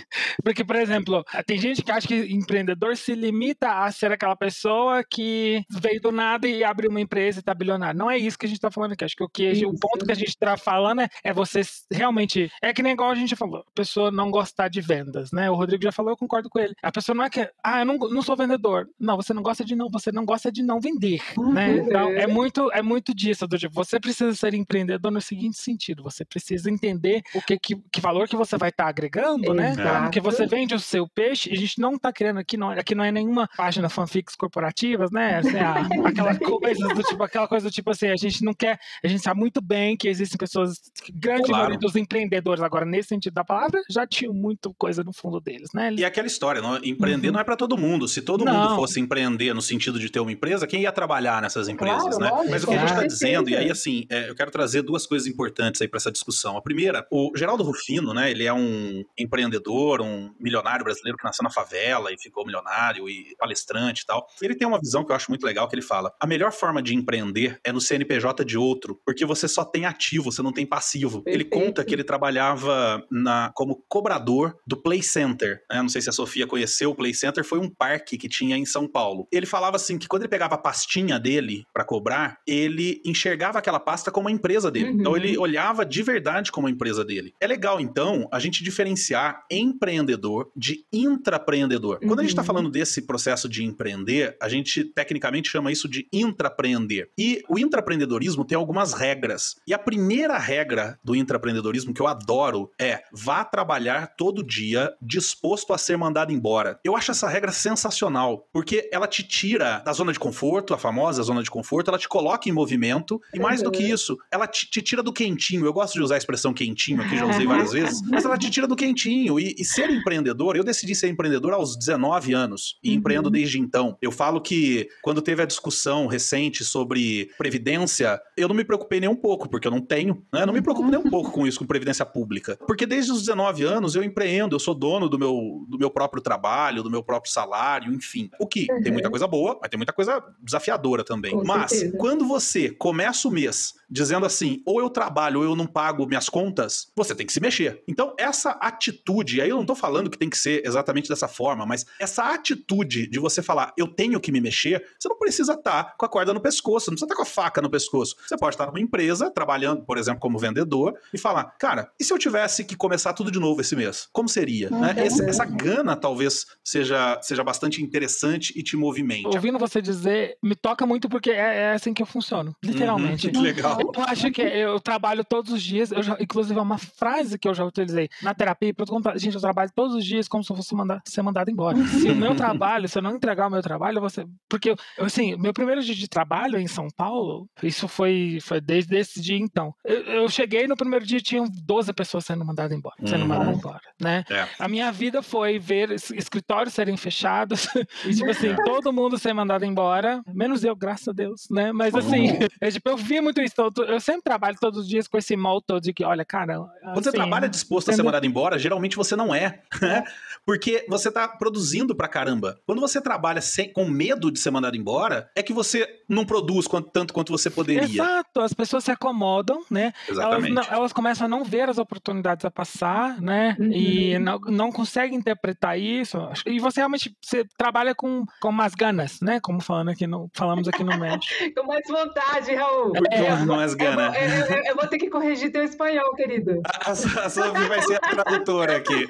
porque, 0.45 0.65
por 0.65 0.77
exemplo, 0.77 1.25
tem 1.47 1.59
gente 1.59 1.83
que 1.83 1.91
acha 1.91 2.07
que 2.07 2.33
empreendedor 2.51 2.97
se 2.97 3.15
limita 3.15 3.85
a 3.85 3.93
ser 3.93 4.11
aquela 4.11 4.35
pessoa 4.35 5.05
que 5.05 5.65
veio 5.71 6.01
do 6.01 6.11
nada 6.11 6.49
e 6.49 6.65
abriu 6.65 6.91
uma 6.91 7.01
empresa 7.01 7.39
e 7.39 7.43
tá 7.43 7.55
bilionário. 7.55 7.99
Não 7.99 8.11
é 8.11 8.19
isso 8.19 8.39
que 8.39 8.47
a 8.47 8.49
gente 8.49 8.61
tá 8.61 8.71
falando 8.71 8.93
aqui. 8.93 9.05
Acho 9.05 9.17
que 9.17 9.23
o, 9.23 9.29
que, 9.29 9.67
o 9.67 9.79
ponto 9.79 10.05
que 10.05 10.13
a 10.13 10.17
gente 10.17 10.37
tá 10.37 10.57
falando 10.57 11.03
é, 11.03 11.09
é 11.23 11.33
você 11.33 11.63
realmente. 11.91 12.51
É 12.61 12.73
que 12.73 12.83
nem 12.83 12.93
igual 12.93 13.11
a 13.11 13.15
gente 13.15 13.37
falou, 13.37 13.61
a 13.61 13.75
pessoa 13.75 14.11
não 14.11 14.31
gostar 14.31 14.69
de 14.69 14.81
vendas, 14.81 15.31
né? 15.31 15.51
O 15.51 15.55
Rodrigo 15.55 15.83
já 15.83 15.93
falou, 15.93 16.13
eu 16.13 16.17
concordo 16.17 16.51
com 16.51 16.59
ele. 16.59 16.75
A 16.83 16.91
pessoa 16.91 17.15
não 17.15 17.25
é 17.25 17.31
que. 17.31 17.49
Ah, 17.63 17.81
eu 17.81 17.87
não, 17.87 17.97
não 17.97 18.23
sou 18.23 18.37
vendedor. 18.37 18.89
Não, 18.99 19.17
você 19.17 19.33
não 19.33 19.43
gosta 19.43 19.65
de 19.65 19.77
não, 19.77 19.89
você 19.89 20.11
não 20.11 20.25
gosta 20.25 20.51
de 20.51 20.63
não 20.63 20.81
vender. 20.81 21.23
Né? 21.53 21.79
Então, 21.79 22.11
é 22.11 22.27
muito, 22.27 22.71
é 22.73 22.83
muito 22.83 23.15
disso, 23.15 23.47
do 23.47 23.59
tipo, 23.59 23.75
você 23.75 24.01
precisa 24.01 24.35
ser 24.35 24.55
empreendedor 24.55 25.11
no 25.11 25.21
seguinte 25.21 25.59
sentido, 25.59 26.03
você 26.03 26.25
precisa 26.25 26.71
entender 26.71 27.23
o 27.35 27.41
que, 27.41 27.59
que, 27.59 27.77
que 27.91 28.01
valor 28.01 28.29
que 28.29 28.37
você 28.37 28.57
vai 28.57 28.71
estar 28.71 28.89
agregando, 28.89 29.55
né? 29.55 29.71
Exato. 29.71 30.03
Porque 30.05 30.21
você 30.21 30.47
vende 30.47 30.75
o 30.75 30.81
seu 30.81 31.07
peixe, 31.09 31.51
e 31.51 31.53
a 31.53 31.57
gente 31.57 31.81
não 31.81 31.99
tá 31.99 32.13
querendo 32.13 32.40
aqui, 32.41 32.57
não, 32.57 32.71
aqui 32.71 32.95
não 32.95 33.05
é 33.05 33.13
nenhuma 33.13 33.49
página 33.57 33.89
fanfics 33.89 34.35
corporativas, 34.35 35.11
né? 35.11 35.37
Assim, 35.39 35.57
a- 35.59 35.75
aquela 36.07 36.39
coisa 36.39 36.89
do 36.89 37.03
tipo, 37.03 37.23
aquela 37.23 37.47
coisa 37.49 37.69
do 37.69 37.73
tipo 37.73 37.91
assim, 37.91 38.09
a 38.09 38.17
gente 38.17 38.45
não 38.45 38.53
quer, 38.55 38.79
a 39.05 39.09
gente 39.09 39.23
sabe 39.23 39.39
muito 39.41 39.61
bem 39.61 39.97
que 39.97 40.09
existem 40.09 40.37
pessoas, 40.39 40.75
que 41.03 41.13
grande 41.13 41.43
Claro. 41.45 41.57
maioria 41.65 41.79
dos 41.79 41.97
empreendedores 41.97 42.63
agora, 42.63 42.85
nesse 42.85 43.09
sentido 43.11 43.35
da 43.35 43.45
palavra, 43.45 43.81
já 43.91 44.07
tinham 44.07 44.33
muito 44.35 44.75
coisa 44.79 45.03
no 45.05 45.13
fundo 45.13 45.41
deles, 45.41 45.69
né? 45.75 45.89
Eles- 45.89 46.01
E 46.01 46.05
aquela 46.05 46.27
história, 46.27 46.61
não, 46.61 46.77
empreender 46.85 47.29
Uhum. 47.29 47.35
não 47.35 47.41
é 47.41 47.45
para 47.45 47.57
todo 47.57 47.77
mundo. 47.77 48.09
Se 48.09 48.23
todo 48.23 48.45
Não. 48.45 48.53
mundo 48.53 48.75
fosse 48.77 48.99
empreender 49.01 49.55
no 49.55 49.63
sentido 49.63 49.99
de 49.99 50.11
ter 50.11 50.21
uma 50.21 50.33
empresa, 50.33 50.67
quem 50.67 50.83
ia 50.83 50.93
trabalhar 50.93 51.41
nessas 51.43 51.69
empresas, 51.69 52.03
Claro, 52.03 52.19
né? 52.19 52.31
lógico. 52.31 52.51
Mas 52.51 52.65
o 52.65 52.67
que 52.67 52.75
a 52.75 52.79
gente 52.79 52.89
está 52.91 53.07
dizendo, 53.07 53.51
e 53.51 53.57
aí 53.57 53.71
assim, 53.71 54.07
é, 54.11 54.31
eu 54.31 54.35
quero 54.35 54.51
trazer 54.51 54.83
duas 54.83 55.07
coisas 55.07 55.27
importantes 55.29 55.81
aí 55.83 55.89
para 55.89 55.99
essa 55.99 56.11
discussão. 56.11 56.57
A 56.57 56.63
primeira, 56.63 57.07
o 57.11 57.33
Geraldo 57.37 57.63
Rufino, 57.63 58.13
né? 58.15 58.31
Ele 58.31 58.45
é 58.45 58.53
um 58.53 59.05
empreendedor, 59.19 60.01
um 60.03 60.33
milionário 60.39 60.85
brasileiro 60.85 61.17
que 61.17 61.25
nasceu 61.25 61.43
na 61.43 61.51
favela 61.51 62.11
e 62.13 62.17
ficou 62.31 62.47
milionário 62.47 63.09
e 63.09 63.35
palestrante 63.39 64.03
e 64.03 64.07
tal. 64.07 64.27
Ele 64.41 64.55
tem 64.55 64.67
uma 64.67 64.81
visão 64.81 65.05
que 65.05 65.13
eu 65.13 65.17
acho 65.17 65.31
muito 65.31 65.45
legal 65.45 65.69
que 65.69 65.75
ele 65.75 65.83
fala: 65.83 66.13
a 66.19 66.27
melhor 66.27 66.53
forma 66.53 66.83
de 66.83 66.95
empreender 66.95 67.61
é 67.65 67.73
no 67.73 67.81
CNPJ 67.81 68.45
de 68.45 68.57
outro, 68.57 69.01
porque 69.05 69.25
você 69.25 69.47
só 69.47 69.65
tem 69.65 69.85
ativo, 69.85 70.31
você 70.31 70.43
não 70.43 70.53
tem 70.53 70.67
passivo. 70.67 71.23
Ele 71.27 71.45
conta 71.45 71.85
que 71.85 71.95
ele 71.95 72.05
trabalhava 72.05 73.05
na, 73.11 73.51
como 73.55 73.85
cobrador 73.89 74.57
do 74.67 74.77
Play 74.77 75.03
Center. 75.03 75.63
né? 75.71 75.83
Não 75.83 75.89
sei 75.89 76.01
se 76.01 76.09
a 76.09 76.13
Sofia 76.13 76.47
conheceu 76.47 76.91
o 76.91 76.95
Play 76.95 77.15
Center, 77.15 77.45
foi 77.45 77.59
um 77.59 77.69
parque 77.69 78.17
que 78.17 78.29
tinha 78.29 78.57
em 78.57 78.65
São 78.65 78.87
Paulo. 78.87 79.27
Ele 79.33 79.47
falava 79.47 79.77
assim 79.77 79.99
que 79.99 80.09
quando 80.09 80.23
ele 80.23 80.31
pegava 80.31 80.55
a 80.55 80.59
pastinha 80.59 81.19
dele 81.19 81.65
para 81.73 81.85
cobrar, 81.85 82.39
ele 82.47 83.01
enxergava 83.05 83.59
aquela 83.59 83.81
pasta 83.81 84.11
como 84.11 84.29
a 84.29 84.33
empresa 84.33 84.71
dele. 84.71 84.91
Uhum. 84.91 85.01
Então 85.01 85.17
ele 85.17 85.37
olhava 85.37 85.85
de 85.85 86.03
verdade 86.03 86.53
como 86.53 86.67
a 86.67 86.71
empresa 86.71 87.05
dele. 87.05 87.35
É 87.41 87.47
legal 87.47 87.81
então 87.81 88.29
a 88.33 88.39
gente 88.39 88.63
diferenciar 88.63 89.45
empreendedor 89.51 90.51
de 90.57 90.85
intrapreendedor. 90.93 91.99
Quando 92.01 92.20
a 92.21 92.23
gente 92.23 92.31
está 92.31 92.43
Uhum. 92.43 92.47
falando 92.47 92.71
desse 92.71 93.03
processo 93.03 93.49
de 93.49 93.65
empreender, 93.65 94.37
a 94.41 94.49
gente 94.49 94.85
tecnicamente 94.85 95.49
chama 95.51 95.71
isso 95.73 95.89
de 95.89 96.07
intrapreender. 96.13 97.11
E 97.19 97.43
o 97.49 97.59
intrapreendedorismo 97.59 98.45
tem 98.45 98.57
algumas 98.57 98.93
regras. 98.93 99.57
E 99.67 99.75
a 99.75 99.79
primeira 99.79 100.39
regra 100.39 100.99
do 101.05 101.15
intrapreendedorismo 101.15 101.93
que 101.95 102.01
eu 102.01 102.07
adoro 102.07 102.71
é 102.81 103.03
vá 103.13 103.45
trabalhar 103.45 104.15
todo 104.17 104.43
dia 104.45 104.93
disposto 105.01 105.73
a 105.73 105.79
ser 105.79 105.97
mandado 105.97 106.33
embora. 106.33 106.79
Eu 106.85 106.97
acho 106.97 107.11
essa 107.11 107.29
regra 107.29 107.53
sensacional, 107.53 108.47
porque 108.53 108.89
ela 108.93 109.07
te 109.07 109.23
tira 109.23 109.79
da 109.85 109.93
zona 109.93 110.13
de 110.13 110.19
conforto, 110.19 110.75
a 110.75 110.79
famosa 110.79 111.23
zona 111.23 111.43
de 111.43 111.51
conforto, 111.51 111.89
ela 111.89 111.99
te 111.99 112.09
coloca 112.09 112.49
em 112.49 112.53
movimento 112.53 113.21
e 113.35 113.39
mais 113.39 113.63
do 113.63 113.71
que 113.71 113.81
Uhum. 113.85 113.95
isso, 113.95 114.19
ela 114.31 114.47
te, 114.47 114.69
te 114.71 114.83
tira 114.83 115.03
do 115.03 115.13
quentinho. 115.13 115.65
Eu 115.65 115.73
gosto 115.73 115.95
de 115.95 116.03
usar 116.03 116.17
a 116.17 116.19
expressão 116.19 116.53
quentinho 116.53 117.01
aqui, 117.03 117.17
já 117.17 117.25
usei 117.27 117.47
várias 117.47 117.73
vezes, 117.73 118.03
mas 118.03 118.25
ela 118.25 118.37
te 118.37 118.51
tira 118.51 118.67
do 118.67 118.77
quentinho. 118.77 119.39
E, 119.41 119.55
e 119.59 119.65
ser 119.65 119.89
empreendedor, 119.91 120.57
eu 120.57 120.65
decidi 120.65 120.95
ser 120.95 121.09
empreendedor 121.09 121.53
aos 121.55 121.77
19 121.77 122.10
anos 122.35 122.79
e 122.83 122.91
Uhum. 122.91 122.97
empreendo 122.97 123.31
desde 123.31 123.59
então. 123.59 123.97
Eu 124.03 124.11
falo 124.13 124.41
que 124.41 124.89
quando 125.03 125.23
teve 125.23 125.43
a 125.43 125.47
discussão 125.47 126.07
recente 126.07 126.65
sobre 126.65 127.31
previdência, 127.39 128.21
eu 128.37 128.49
não 128.49 128.55
me 128.55 128.65
preocupei 128.65 129.01
nem 129.01 129.09
um 129.09 129.17
pouco, 129.17 129.49
porque 129.49 129.67
eu 129.67 129.71
não 129.71 129.81
tenho, 129.81 130.23
né? 130.33 130.43
Eu 130.43 130.47
não 130.47 130.55
me 130.55 130.63
preocupo 130.63 130.89
nem 130.89 130.99
um 130.99 131.11
pouco 131.11 131.31
com 131.31 131.47
isso, 131.47 131.59
com 131.59 131.67
previdência 131.67 132.05
pública. 132.07 132.59
Porque 132.67 132.87
desde 132.87 133.13
os 133.13 133.21
19 133.21 133.65
anos 133.65 133.95
eu 133.95 134.03
empreendo, 134.03 134.55
eu 134.57 134.61
sou 134.61 134.75
dono 134.75 135.09
do 135.09 135.19
meu, 135.19 135.65
do 135.69 135.79
meu 135.79 135.91
próprio 135.91 136.23
trabalho, 136.23 136.83
do 136.83 136.91
meu 136.91 137.03
próprio 137.03 137.33
salário, 137.33 137.93
enfim. 137.93 138.31
O 138.39 138.47
que 138.47 138.67
tem 138.83 138.93
muita 138.93 139.11
coisa 139.11 139.27
boa, 139.27 139.59
mas 139.61 139.71
tem 139.71 139.79
muita 139.79 139.93
coisa 139.93 140.23
desafiadora 140.43 141.05
também. 141.05 141.33
Com 141.33 141.45
mas 141.45 141.71
certeza. 141.71 141.97
quando 141.99 142.27
você 142.27 142.71
começa 142.71 143.29
o 143.29 143.31
mês 143.31 143.75
dizendo 143.91 144.25
assim: 144.27 144.63
ou 144.65 144.81
eu 144.81 144.89
trabalho 144.89 145.41
ou 145.41 145.45
eu 145.45 145.57
não 145.57 145.67
pago 145.67 146.07
minhas 146.07 146.29
contas, 146.29 146.89
você 146.95 147.15
tem 147.15 147.27
que 147.27 147.33
se 147.33 147.41
mexer. 147.41 147.83
Então, 147.89 148.15
essa 148.19 148.51
atitude, 148.53 149.41
aí 149.41 149.49
eu 149.51 149.57
não 149.57 149.67
tô 149.67 149.75
falando 149.75 150.09
que 150.11 150.19
tem 150.19 150.31
que 150.31 150.39
ser 150.39 150.63
exatamente 150.65 151.09
dessa 151.09 151.29
forma, 151.29 151.67
mas 151.67 151.85
essa 151.99 152.25
atitude 152.33 153.07
de 153.09 153.19
você 153.19 153.43
falar, 153.43 153.73
eu 153.77 153.87
tenho 153.89 154.21
que 154.21 154.33
me 154.33 154.41
mexer, 154.41 154.85
você 154.99 155.09
não 155.09 155.19
precisa 155.19 155.55
estar 155.55 155.95
com 155.97 156.07
a 156.07 156.09
corda 156.09 156.33
no 156.33 156.41
pescoço, 156.41 156.91
não 156.91 156.95
precisa 156.97 157.07
estar 157.07 157.17
com 157.17 157.23
a 157.23 157.27
faca 157.27 157.61
no 157.63 157.71
pescoço. 157.71 158.17
Você 158.27 158.37
pode 158.37 158.55
estar 158.55 158.67
numa 158.67 158.81
empresa, 158.81 159.31
trabalhando, 159.31 159.83
por 159.85 159.99
exemplo, 159.99 160.21
como 160.21 160.39
vendedor, 160.39 160.95
e 161.13 161.19
falar, 161.19 161.45
cara, 161.59 161.91
e 161.99 162.05
se 162.05 162.13
eu 162.13 162.19
tivesse 162.19 162.65
que 162.65 162.77
começar 162.77 163.13
tudo 163.13 163.31
de 163.31 163.39
novo 163.39 163.61
esse 163.61 163.75
mês? 163.75 164.09
Como 164.13 164.29
seria? 164.29 164.71
Né? 164.71 164.95
Esse- 164.99 165.29
essa 165.29 165.45
gana 165.45 165.97
talvez 165.97 166.47
seja, 166.65 167.19
seja 167.23 167.43
bastante 167.43 167.83
interessante 167.83 168.53
e 168.57 168.63
te 168.63 168.77
movimente. 168.77 169.27
Ouvindo 169.27 169.59
você 169.59 169.81
dizer, 169.83 170.37
me 170.43 170.55
toca 170.55 170.87
muito 170.87 171.09
porque 171.09 171.31
é, 171.31 171.63
é 171.63 171.73
assim 171.73 171.93
que 171.93 172.03
eu 172.03 172.07
funciono, 172.07 172.55
literalmente. 172.63 173.27
Uhum, 173.27 173.33
que 173.35 173.39
legal. 173.41 173.80
Eu 173.81 174.05
acho 174.07 174.31
que 174.31 174.43
eu 174.43 174.79
trabalho 174.81 175.25
todos 175.25 175.53
os 175.53 175.63
dias, 175.63 175.91
eu 175.93 176.03
já- 176.03 176.17
inclusive 176.21 176.59
é 176.59 176.63
uma 176.63 176.79
frase 176.79 177.39
que 177.39 177.49
eu 177.49 177.55
já 177.55 177.65
utilizei 177.65 178.09
na 178.23 178.35
terapia, 178.35 178.73
pra 178.75 178.85
eu 178.89 179.19
gente, 179.19 179.35
eu 179.35 179.41
trabalho 179.41 179.71
todos 179.75 179.95
os 179.97 180.05
dias 180.05 180.29
como 180.29 180.43
se 180.45 180.53
eu 180.53 180.57
fosse 180.57 180.75
mandar, 180.75 181.01
ser 181.07 181.23
mandado 181.23 181.51
embora. 181.51 181.77
Se 182.07 182.09
o 182.11 182.15
meu 182.17 182.35
trabalho, 182.35 182.89
se 182.89 182.99
eu 182.99 183.03
não 183.03 183.15
entregar 183.17 183.47
o 183.47 183.51
meu 183.51 183.63
trabalho, 183.63 184.01
você. 184.01 184.25
Porque, 184.49 184.71
eu- 184.71 184.77
assim, 185.05 185.37
meu 185.37 185.53
primeiro 185.53 185.83
dia 185.83 185.95
de 185.95 186.09
trabalho 186.09 186.59
em 186.59 186.67
São 186.67 186.89
Paulo, 186.97 187.47
isso 187.63 187.87
foi, 187.89 188.39
foi 188.43 188.61
desde 188.61 188.97
esse 188.97 189.21
dia 189.21 189.37
então. 189.39 189.75
Eu, 189.85 190.01
eu 190.05 190.29
cheguei 190.29 190.67
no 190.67 190.77
primeiro 190.77 191.05
dia 191.07 191.21
tinham 191.21 191.47
12 191.65 191.93
pessoas 191.93 192.25
sendo 192.25 192.45
mandadas 192.45 192.77
embora, 192.77 192.97
sendo 193.05 193.23
Uhum. 193.23 193.29
mandadas 193.29 193.57
embora, 193.59 193.81
né? 194.01 194.25
É. 194.31 194.47
A 194.59 194.69
minha 194.69 194.91
vida 194.93 195.23
foi 195.23 195.59
ver 195.59 195.91
es- 195.91 196.11
escritórios 196.11 196.75
serem 196.75 196.97
fechados 196.97 197.67
e, 198.07 198.15
tipo 198.15 198.31
assim, 198.31 198.49
É. 198.49 198.57
todo 198.65 198.93
mundo 198.93 199.19
ser 199.19 199.33
mandado 199.33 199.65
embora, 199.65 200.23
menos 200.33 200.65
eu, 200.65 200.75
graças 200.77 201.09
a 201.09 201.13
Deus, 201.13 201.47
né? 201.51 201.73
Mas, 201.73 201.95
assim, 201.95 202.27
é, 202.61 202.71
tipo, 202.71 202.89
eu 202.89 202.97
vi 202.97 203.21
muito 203.21 203.41
isso. 203.41 203.55
Todo- 203.73 203.91
Eu 203.91 204.01
sempre 204.01 204.23
trabalho 204.23 204.57
todos 204.61 204.81
os 204.81 204.89
dias 204.89 205.07
com 205.09 205.17
esse 205.19 205.37
motto 205.37 205.81
de 205.81 205.93
que, 205.93 206.05
olha, 206.05 206.25
cara. 206.25 206.59
Quando 206.83 207.03
você 207.03 207.09
assim, 207.11 207.19
trabalha 207.19 207.49
disposto 207.49 207.89
a 207.89 207.93
ser 207.93 207.97
entendeu? 207.97 208.05
mandado 208.07 208.27
embora, 208.27 208.59
geralmente 208.59 208.97
você 208.97 209.15
não 209.17 209.35
é, 209.35 209.61
né? 209.81 210.05
Porque 210.45 210.85
você 210.89 211.11
tá 211.11 211.29
produzindo 211.29 211.95
pra 211.95 212.09
caramba. 212.09 212.59
Quando 212.67 212.81
você 212.81 213.01
trabalha 213.01 213.41
sem- 213.41 213.73
com 213.73 213.85
medo 213.89 214.31
de 214.31 214.39
ser 214.39 214.51
mandado 214.51 214.77
embora, 214.77 215.31
é 215.37 215.43
que 215.43 215.53
você 215.53 215.89
não 216.09 216.25
produz 216.25 216.67
quanto- 216.67 216.91
tanto 216.91 217.13
quanto 217.15 217.31
você 217.33 217.51
poderia. 217.51 217.85
Exato, 217.85 218.41
as 218.41 218.53
pessoas 218.53 218.85
se 218.85 218.91
acomodam, 218.91 219.63
né? 219.71 219.93
Elas, 220.09 220.19
Exatamente. 220.19 220.53
não- 220.55 220.65
elas 220.71 220.93
começam 220.93 221.27
a 221.27 221.29
não 221.29 221.45
ver 221.45 221.69
as 221.69 221.79
oportunidades 221.79 222.45
a 222.45 222.51
passar, 222.51 223.21
né? 223.21 223.57
Uhum. 223.59 223.73
E 223.73 224.19
não, 224.19 224.39
não 224.41 224.73
conseguem 224.73 225.17
interpretar 225.19 225.79
isso. 225.79 226.19
E 226.47 226.59
você 226.59 226.81
realmente 226.81 227.15
você 227.21 227.45
trabalha 227.57 227.95
com, 227.95 228.25
com 228.41 228.49
umas 228.49 228.75
ganas, 228.75 229.21
né? 229.21 229.39
Como 229.41 229.61
falando 229.61 229.91
aqui 229.91 230.07
no, 230.07 230.29
falamos 230.35 230.67
aqui 230.69 230.83
no 230.83 230.97
México. 230.99 231.21
Com 231.61 231.67
mais 231.67 231.87
vontade, 231.89 232.55
Raul. 232.55 232.93
Não, 232.93 233.47
não 233.47 233.60
é 233.60 233.60
as 233.63 233.73
Eu 233.73 233.79
gana. 233.79 234.11
vou, 234.11 234.21
eu- 234.21 234.31
eu- 234.57 234.63
eu 234.67 234.75
vou 234.77 234.87
ter 234.87 234.99
que 234.99 235.09
corrigir 235.11 235.51
teu 235.53 235.63
espanhol, 235.65 236.15
querido. 236.15 236.61
A, 236.85 236.91
a 236.91 236.95
Sophie 237.31 237.69
vai 237.69 237.83
ser 237.83 237.97
a 237.97 238.01
tradutora 238.01 238.77
aqui. 238.77 239.07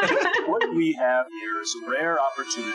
What 0.47 0.67
we 0.69 0.95
have 0.97 1.29
here 1.31 1.63
is 1.63 1.71
a 1.87 1.91
rare 1.91 2.19
opportunity 2.19 2.73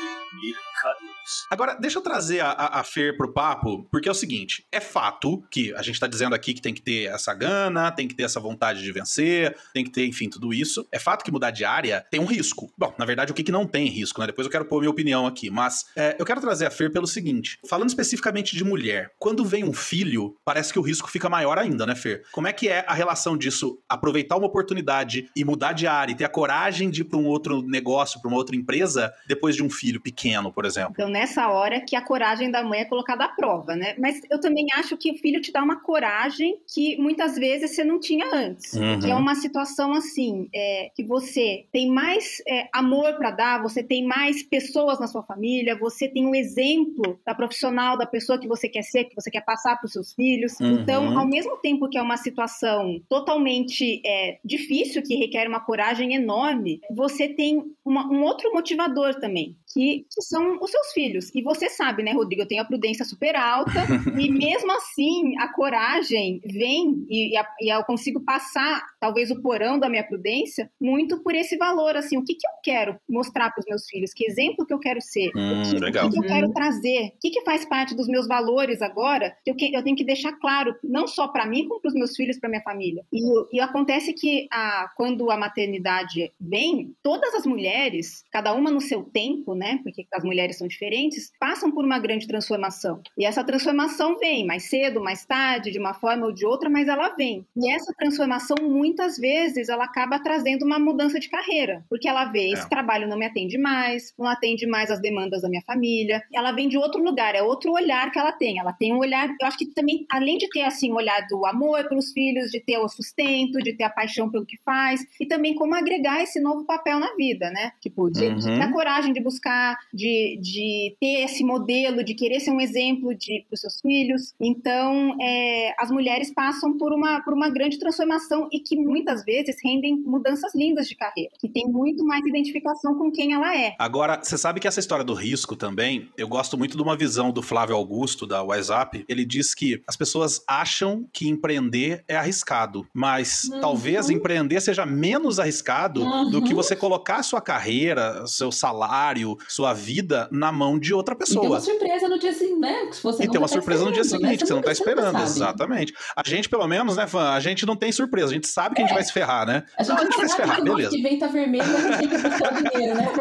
to 0.53 0.59
cut 0.81 1.01
loose. 1.03 1.45
Agora, 1.49 1.73
deixa 1.75 1.97
eu 1.97 2.03
trazer 2.03 2.39
a, 2.41 2.51
a, 2.51 2.79
a 2.79 2.83
Fer 2.83 3.17
pro 3.17 3.33
papo, 3.33 3.87
porque 3.91 4.07
é 4.07 4.11
o 4.11 4.15
seguinte: 4.15 4.65
é 4.71 4.79
fato 4.79 5.43
que 5.49 5.73
a 5.75 5.81
gente 5.81 5.99
tá 5.99 6.07
dizendo 6.07 6.35
aqui 6.35 6.53
que 6.53 6.61
tem 6.61 6.73
que 6.73 6.81
ter 6.81 7.05
essa 7.05 7.33
gana, 7.33 7.91
tem 7.91 8.07
que 8.07 8.15
ter 8.15 8.23
essa 8.23 8.39
vontade 8.39 8.81
de 8.83 8.91
vencer, 8.91 9.55
tem 9.73 9.83
que 9.83 9.89
ter, 9.91 10.05
enfim, 10.05 10.29
tudo 10.29 10.53
isso. 10.53 10.87
É 10.91 10.99
fato 10.99 11.23
que 11.23 11.31
mudar 11.31 11.51
de 11.51 11.65
área 11.65 12.05
tem 12.11 12.19
um 12.19 12.25
risco. 12.25 12.71
Bom, 12.77 12.93
na 12.97 13.05
verdade, 13.05 13.31
o 13.31 13.35
que, 13.35 13.43
que 13.43 13.51
não 13.51 13.65
tem 13.65 13.87
risco, 13.87 14.19
né? 14.21 14.27
Depois 14.27 14.45
eu 14.45 14.51
quero 14.51 14.65
pôr 14.65 14.79
minha 14.79 14.89
opinião 14.91 15.25
aqui. 15.25 15.49
Mas 15.49 15.85
é, 15.95 16.15
eu 16.19 16.25
quero 16.25 16.39
trazer 16.41 16.65
a 16.67 16.71
Fer 16.71 16.91
pelo 16.91 17.07
seguinte: 17.07 17.57
falando 17.67 17.89
especificamente 17.89 18.55
de 18.55 18.63
mulher, 18.63 19.11
quando 19.17 19.43
vem 19.43 19.63
um 19.63 19.73
filho, 19.73 20.35
parece 20.45 20.71
que 20.71 20.79
o 20.79 20.81
risco 20.83 21.09
fica 21.09 21.27
maior 21.29 21.57
ainda, 21.57 21.64
né, 21.69 21.95
Fer? 21.95 22.23
Como 22.31 22.47
é 22.47 22.53
que 22.53 22.67
é 22.67 22.83
a 22.87 22.93
relação 22.93 23.37
disso? 23.37 23.79
Aproveitar 23.87 24.37
uma 24.37 24.47
oportunidade 24.47 25.29
e 25.35 25.45
mudar 25.45 25.73
de 25.73 25.87
área 25.87 26.11
e 26.11 26.15
ter 26.15 26.25
a 26.25 26.29
coragem 26.29 26.89
de 26.89 27.01
ir 27.01 27.05
para 27.05 27.17
um 27.17 27.25
outro 27.25 27.61
negócio, 27.61 28.21
para 28.21 28.29
uma 28.29 28.37
outra 28.37 28.55
empresa, 28.55 29.13
depois 29.27 29.55
de 29.55 29.63
um 29.63 29.69
filho 29.69 30.01
pequeno, 30.01 30.51
por 30.51 30.65
exemplo? 30.65 30.91
Então, 30.91 31.09
nessa 31.09 31.47
hora 31.49 31.81
que 31.81 31.95
a 31.95 32.01
coragem 32.01 32.51
da 32.51 32.63
mãe 32.63 32.81
é 32.81 32.85
colocada 32.85 33.25
à 33.25 33.29
prova, 33.29 33.75
né? 33.75 33.95
Mas 33.97 34.21
eu 34.29 34.39
também 34.39 34.67
acho 34.75 34.97
que 34.97 35.11
o 35.11 35.15
filho 35.15 35.41
te 35.41 35.51
dá 35.51 35.63
uma 35.63 35.81
coragem 35.81 36.57
que 36.73 36.97
muitas 36.97 37.35
vezes 37.35 37.75
você 37.75 37.83
não 37.83 37.99
tinha 37.99 38.25
antes. 38.33 38.73
Uhum. 38.73 38.99
Que 38.99 39.09
é 39.09 39.15
uma 39.15 39.35
situação 39.35 39.93
assim, 39.93 40.49
é, 40.53 40.89
que 40.95 41.03
você 41.03 41.65
tem 41.71 41.89
mais 41.89 42.41
é, 42.47 42.67
amor 42.73 43.15
para 43.15 43.31
dar, 43.31 43.61
você 43.61 43.83
tem 43.83 44.05
mais 44.05 44.43
pessoas 44.43 44.99
na 44.99 45.07
sua 45.07 45.23
família, 45.23 45.77
você 45.77 46.07
tem 46.07 46.25
um 46.25 46.35
exemplo 46.35 47.19
da 47.25 47.33
profissional, 47.33 47.97
da 47.97 48.05
pessoa 48.05 48.39
que 48.39 48.47
você 48.47 48.67
quer 48.67 48.83
ser, 48.83 49.05
que 49.05 49.15
você 49.15 49.31
quer 49.31 49.41
passar 49.41 49.77
para 49.77 49.85
os 49.85 49.93
seus 49.93 50.13
filhos. 50.13 50.59
Uhum. 50.59 50.81
Então, 50.81 51.17
ao 51.17 51.25
mesmo 51.25 51.54
tempo 51.57 51.89
que 51.89 51.97
é 51.97 52.01
uma 52.01 52.17
situação 52.17 52.99
totalmente 53.09 54.01
é, 54.05 54.39
difícil, 54.43 55.01
que 55.03 55.15
requer 55.15 55.47
uma 55.47 55.59
coragem 55.59 56.13
enorme, 56.13 56.79
você 56.91 57.27
tem 57.27 57.63
uma- 57.83 58.07
um 58.11 58.23
outro 58.23 58.51
motivador 58.53 59.15
também, 59.15 59.55
que, 59.75 60.05
que 60.09 60.21
são 60.21 60.57
os 60.61 60.71
seus 60.71 60.93
filhos. 60.93 61.29
E 61.35 61.41
você 61.43 61.69
sabe, 61.69 62.01
né, 62.01 62.13
Rodrigo, 62.13 62.41
eu 62.43 62.47
tenho 62.47 62.61
a 62.61 62.65
prudência 62.65 63.03
super 63.03 63.35
alta, 63.35 63.71
e 64.17 64.31
mesmo 64.31 64.71
assim 64.71 65.37
a 65.37 65.49
coragem 65.51 66.39
vem 66.45 67.05
e, 67.09 67.33
e 67.33 67.37
a- 67.37 67.45
e 67.59 67.69
eu 67.75 67.83
consigo 67.83 68.21
passar, 68.21 68.81
talvez, 69.01 69.29
o 69.31 69.41
porão 69.41 69.77
da 69.77 69.89
minha 69.89 70.03
prudência 70.07 70.71
muito 70.79 71.19
por 71.21 71.35
esse 71.35 71.57
valor, 71.57 71.97
assim, 71.97 72.17
o 72.17 72.23
que, 72.23 72.35
que 72.35 72.47
eu 72.47 72.51
quero 72.63 72.97
mostrar 73.09 73.51
para 73.51 73.59
os 73.59 73.65
meus 73.67 73.85
filhos, 73.85 74.13
que 74.13 74.25
exemplo 74.25 74.65
que 74.65 74.73
eu 74.73 74.79
quero 74.79 75.01
ser, 75.01 75.29
Hum, 75.35 75.59
o 75.59 75.61
que, 75.69 75.79
legal. 75.79 76.07
o 76.07 76.11
que 76.11 76.19
eu 76.19 76.23
quero 76.23 76.53
trazer, 76.53 77.07
o 77.07 77.19
que, 77.19 77.31
que 77.31 77.41
faz 77.41 77.65
parte 77.65 77.93
dos 77.93 78.07
meus 78.07 78.27
valores 78.27 78.81
agora, 78.81 79.35
que 79.43 79.51
eu, 79.51 79.55
que- 79.55 79.75
eu 79.75 79.83
tenho 79.83 79.97
que 79.97 80.05
deixar 80.05 80.31
claro, 80.39 80.73
não 80.81 81.05
só 81.05 81.27
para 81.27 81.45
mim, 81.45 81.67
como 81.67 81.81
para 81.81 81.89
os 81.89 81.95
meus 81.95 82.15
filhos, 82.15 82.39
para 82.39 82.47
minha 82.49 82.61
família. 82.61 83.03
E, 83.11 83.19
e 83.57 83.59
acontece 83.59 84.13
que 84.13 84.47
a, 84.49 84.89
quando 84.95 85.29
a 85.29 85.35
maternidade 85.37 86.31
vem, 86.39 86.95
todas 87.03 87.33
as 87.33 87.45
mulheres, 87.45 88.23
cada 88.31 88.53
uma 88.53 88.71
no 88.71 88.79
seu 88.79 89.03
tempo, 89.03 89.53
né, 89.55 89.64
porque 89.83 90.05
as 90.13 90.23
mulheres 90.23 90.57
são 90.57 90.67
diferentes, 90.67 91.31
passam 91.39 91.71
por 91.71 91.83
uma 91.85 91.99
grande 91.99 92.27
transformação. 92.27 93.01
E 93.17 93.25
essa 93.25 93.43
transformação 93.43 94.17
vem 94.19 94.45
mais 94.45 94.69
cedo, 94.69 95.01
mais 95.01 95.25
tarde, 95.25 95.71
de 95.71 95.79
uma 95.79 95.93
forma 95.93 96.25
ou 96.25 96.31
de 96.33 96.45
outra, 96.45 96.69
mas 96.69 96.87
ela 96.87 97.09
vem. 97.15 97.45
E 97.55 97.71
essa 97.71 97.93
transformação, 97.97 98.55
muitas 98.61 99.17
vezes, 99.17 99.69
ela 99.69 99.85
acaba 99.85 100.19
trazendo 100.19 100.65
uma 100.65 100.79
mudança 100.79 101.19
de 101.19 101.29
carreira, 101.29 101.83
porque 101.89 102.07
ela 102.07 102.25
vê, 102.25 102.49
É. 102.49 102.53
esse 102.53 102.69
trabalho 102.69 103.07
não 103.07 103.17
me 103.17 103.25
atende 103.25 103.57
mais, 103.57 104.13
não 104.17 104.27
atende 104.27 104.65
mais 104.67 104.89
as 104.91 104.99
demandas 105.01 105.41
da 105.41 105.49
minha 105.49 105.61
família, 105.65 106.21
ela 106.33 106.51
vem 106.51 106.67
de 106.69 106.77
outro 106.77 107.01
lugar, 107.03 107.35
é 107.35 107.41
outro 107.41 107.71
olhar 107.71 108.11
que 108.11 108.19
ela 108.19 108.31
tem. 108.31 108.59
Ela 108.59 108.73
tem 108.73 108.93
um 108.93 108.97
olhar, 108.99 109.27
eu 109.41 109.47
acho 109.47 109.57
que 109.57 109.65
também, 109.73 110.05
além 110.11 110.37
de 110.37 110.47
ter, 110.49 110.61
assim, 110.63 110.91
o 110.91 110.95
olhar 110.95 111.25
do 111.27 111.45
amor 111.45 111.87
pelos 111.87 112.11
filhos, 112.11 112.51
de 112.51 112.59
ter 112.59 112.77
o 112.77 112.87
sustento, 112.87 113.59
de 113.59 113.73
ter 113.73 113.83
a 113.83 113.89
paixão 113.89 114.29
pelo 114.29 114.45
que 114.45 114.57
faz, 114.63 115.01
e 115.19 115.25
também 115.25 115.55
como 115.55 115.73
agregar 115.75 116.21
esse 116.21 116.39
novo 116.39 116.65
papel 116.65 116.99
na 116.99 117.13
vida, 117.15 117.49
né? 117.51 117.71
Tipo, 117.81 118.09
de, 118.09 118.33
de 118.35 118.49
Uhum. 118.49 118.55
ter 118.57 118.63
a 118.63 118.71
coragem 118.71 119.13
de 119.13 119.21
buscar, 119.21 119.54
de, 119.93 120.37
de 120.41 120.95
ter 120.99 121.23
esse 121.25 121.43
modelo, 121.43 122.03
de 122.03 122.13
querer 122.13 122.39
ser 122.39 122.51
um 122.51 122.61
exemplo 122.61 123.09
para 123.09 123.53
os 123.53 123.61
seus 123.61 123.79
filhos. 123.81 124.33
Então, 124.39 125.15
é, 125.21 125.73
as 125.79 125.89
mulheres 125.91 126.33
passam 126.33 126.77
por 126.77 126.93
uma, 126.93 127.21
por 127.21 127.33
uma 127.33 127.49
grande 127.49 127.77
transformação 127.79 128.47
e 128.51 128.59
que 128.59 128.75
muitas 128.77 129.23
vezes 129.23 129.55
rendem 129.63 129.95
mudanças 130.05 130.53
lindas 130.55 130.87
de 130.87 130.95
carreira, 130.95 131.31
que 131.39 131.49
tem 131.49 131.67
muito 131.67 132.03
mais 132.05 132.25
identificação 132.25 132.95
com 132.95 133.11
quem 133.11 133.33
ela 133.33 133.55
é. 133.55 133.75
Agora, 133.79 134.19
você 134.21 134.37
sabe 134.37 134.59
que 134.59 134.67
essa 134.67 134.79
história 134.79 135.03
do 135.05 135.13
risco 135.13 135.55
também, 135.55 136.09
eu 136.17 136.27
gosto 136.27 136.57
muito 136.57 136.75
de 136.77 136.83
uma 136.83 136.95
visão 136.97 137.31
do 137.31 137.41
Flávio 137.41 137.75
Augusto, 137.75 138.25
da 138.25 138.41
WhatsApp. 138.43 139.03
Ele 139.07 139.25
diz 139.25 139.53
que 139.53 139.81
as 139.87 139.95
pessoas 139.95 140.41
acham 140.47 141.05
que 141.13 141.27
empreender 141.27 142.03
é 142.07 142.15
arriscado, 142.15 142.87
mas 142.93 143.45
Uhum. 143.45 143.59
talvez 143.61 144.09
empreender 144.09 144.59
seja 144.61 144.85
menos 144.85 145.39
arriscado 145.39 146.01
do 146.29 146.41
que 146.41 146.49
Uhum. 146.49 146.55
você 146.55 146.75
colocar 146.75 147.23
sua 147.23 147.41
carreira, 147.41 148.25
seu 148.27 148.51
salário, 148.51 149.34
sua 149.47 149.73
vida 149.73 150.27
na 150.31 150.51
mão 150.51 150.77
de 150.79 150.93
outra 150.93 151.13
E 151.13 151.17
tem 151.17 151.25
pessoa. 151.27 151.47
uma 151.47 151.59
surpresa 151.59 152.07
no 152.07 152.19
dia 152.19 152.33
seguinte, 152.33 152.59
né? 152.59 152.89
Se 152.91 153.03
você 153.03 153.23
E 153.23 153.27
tem 153.29 153.37
uma 153.39 153.47
tá 153.47 153.53
surpresa 153.53 153.85
no 153.85 153.91
dia 153.91 154.03
né? 154.03 154.09
seguinte, 154.09 154.37
que 154.39 154.47
você 154.47 154.53
não 154.53 154.61
tá 154.61 154.69
nunca 154.69 154.71
esperando. 154.71 155.21
Exatamente. 155.21 155.93
A 156.15 156.21
gente, 156.27 156.49
pelo 156.49 156.67
menos, 156.67 156.95
né, 156.95 157.07
fã? 157.07 157.29
A 157.31 157.39
gente 157.39 157.65
não 157.65 157.75
tem 157.75 157.91
surpresa. 157.91 158.27
A 158.31 158.33
gente 158.33 158.47
sabe 158.47 158.75
que 158.75 158.81
a 158.81 158.85
gente 158.85 158.93
vai 158.93 159.03
se 159.03 159.11
ferrar, 159.13 159.45
né? 159.45 159.63
A 159.77 159.83
gente, 159.83 159.95
Não, 159.95 160.01
a 160.01 160.03
gente 160.05 160.17
vai 160.17 160.29
se 160.29 160.35
ferrar, 160.35 160.61
beleza. 160.63 160.89
que 160.95 161.01
vem 161.01 161.19
tá 161.19 161.27
vermelho, 161.27 161.63
a 161.63 161.81
gente 161.81 161.97
tem 161.99 162.09
que 162.09 162.17
buscar 162.17 162.53
o 162.53 162.69
dinheiro, 162.69 162.95
né? 162.97 163.11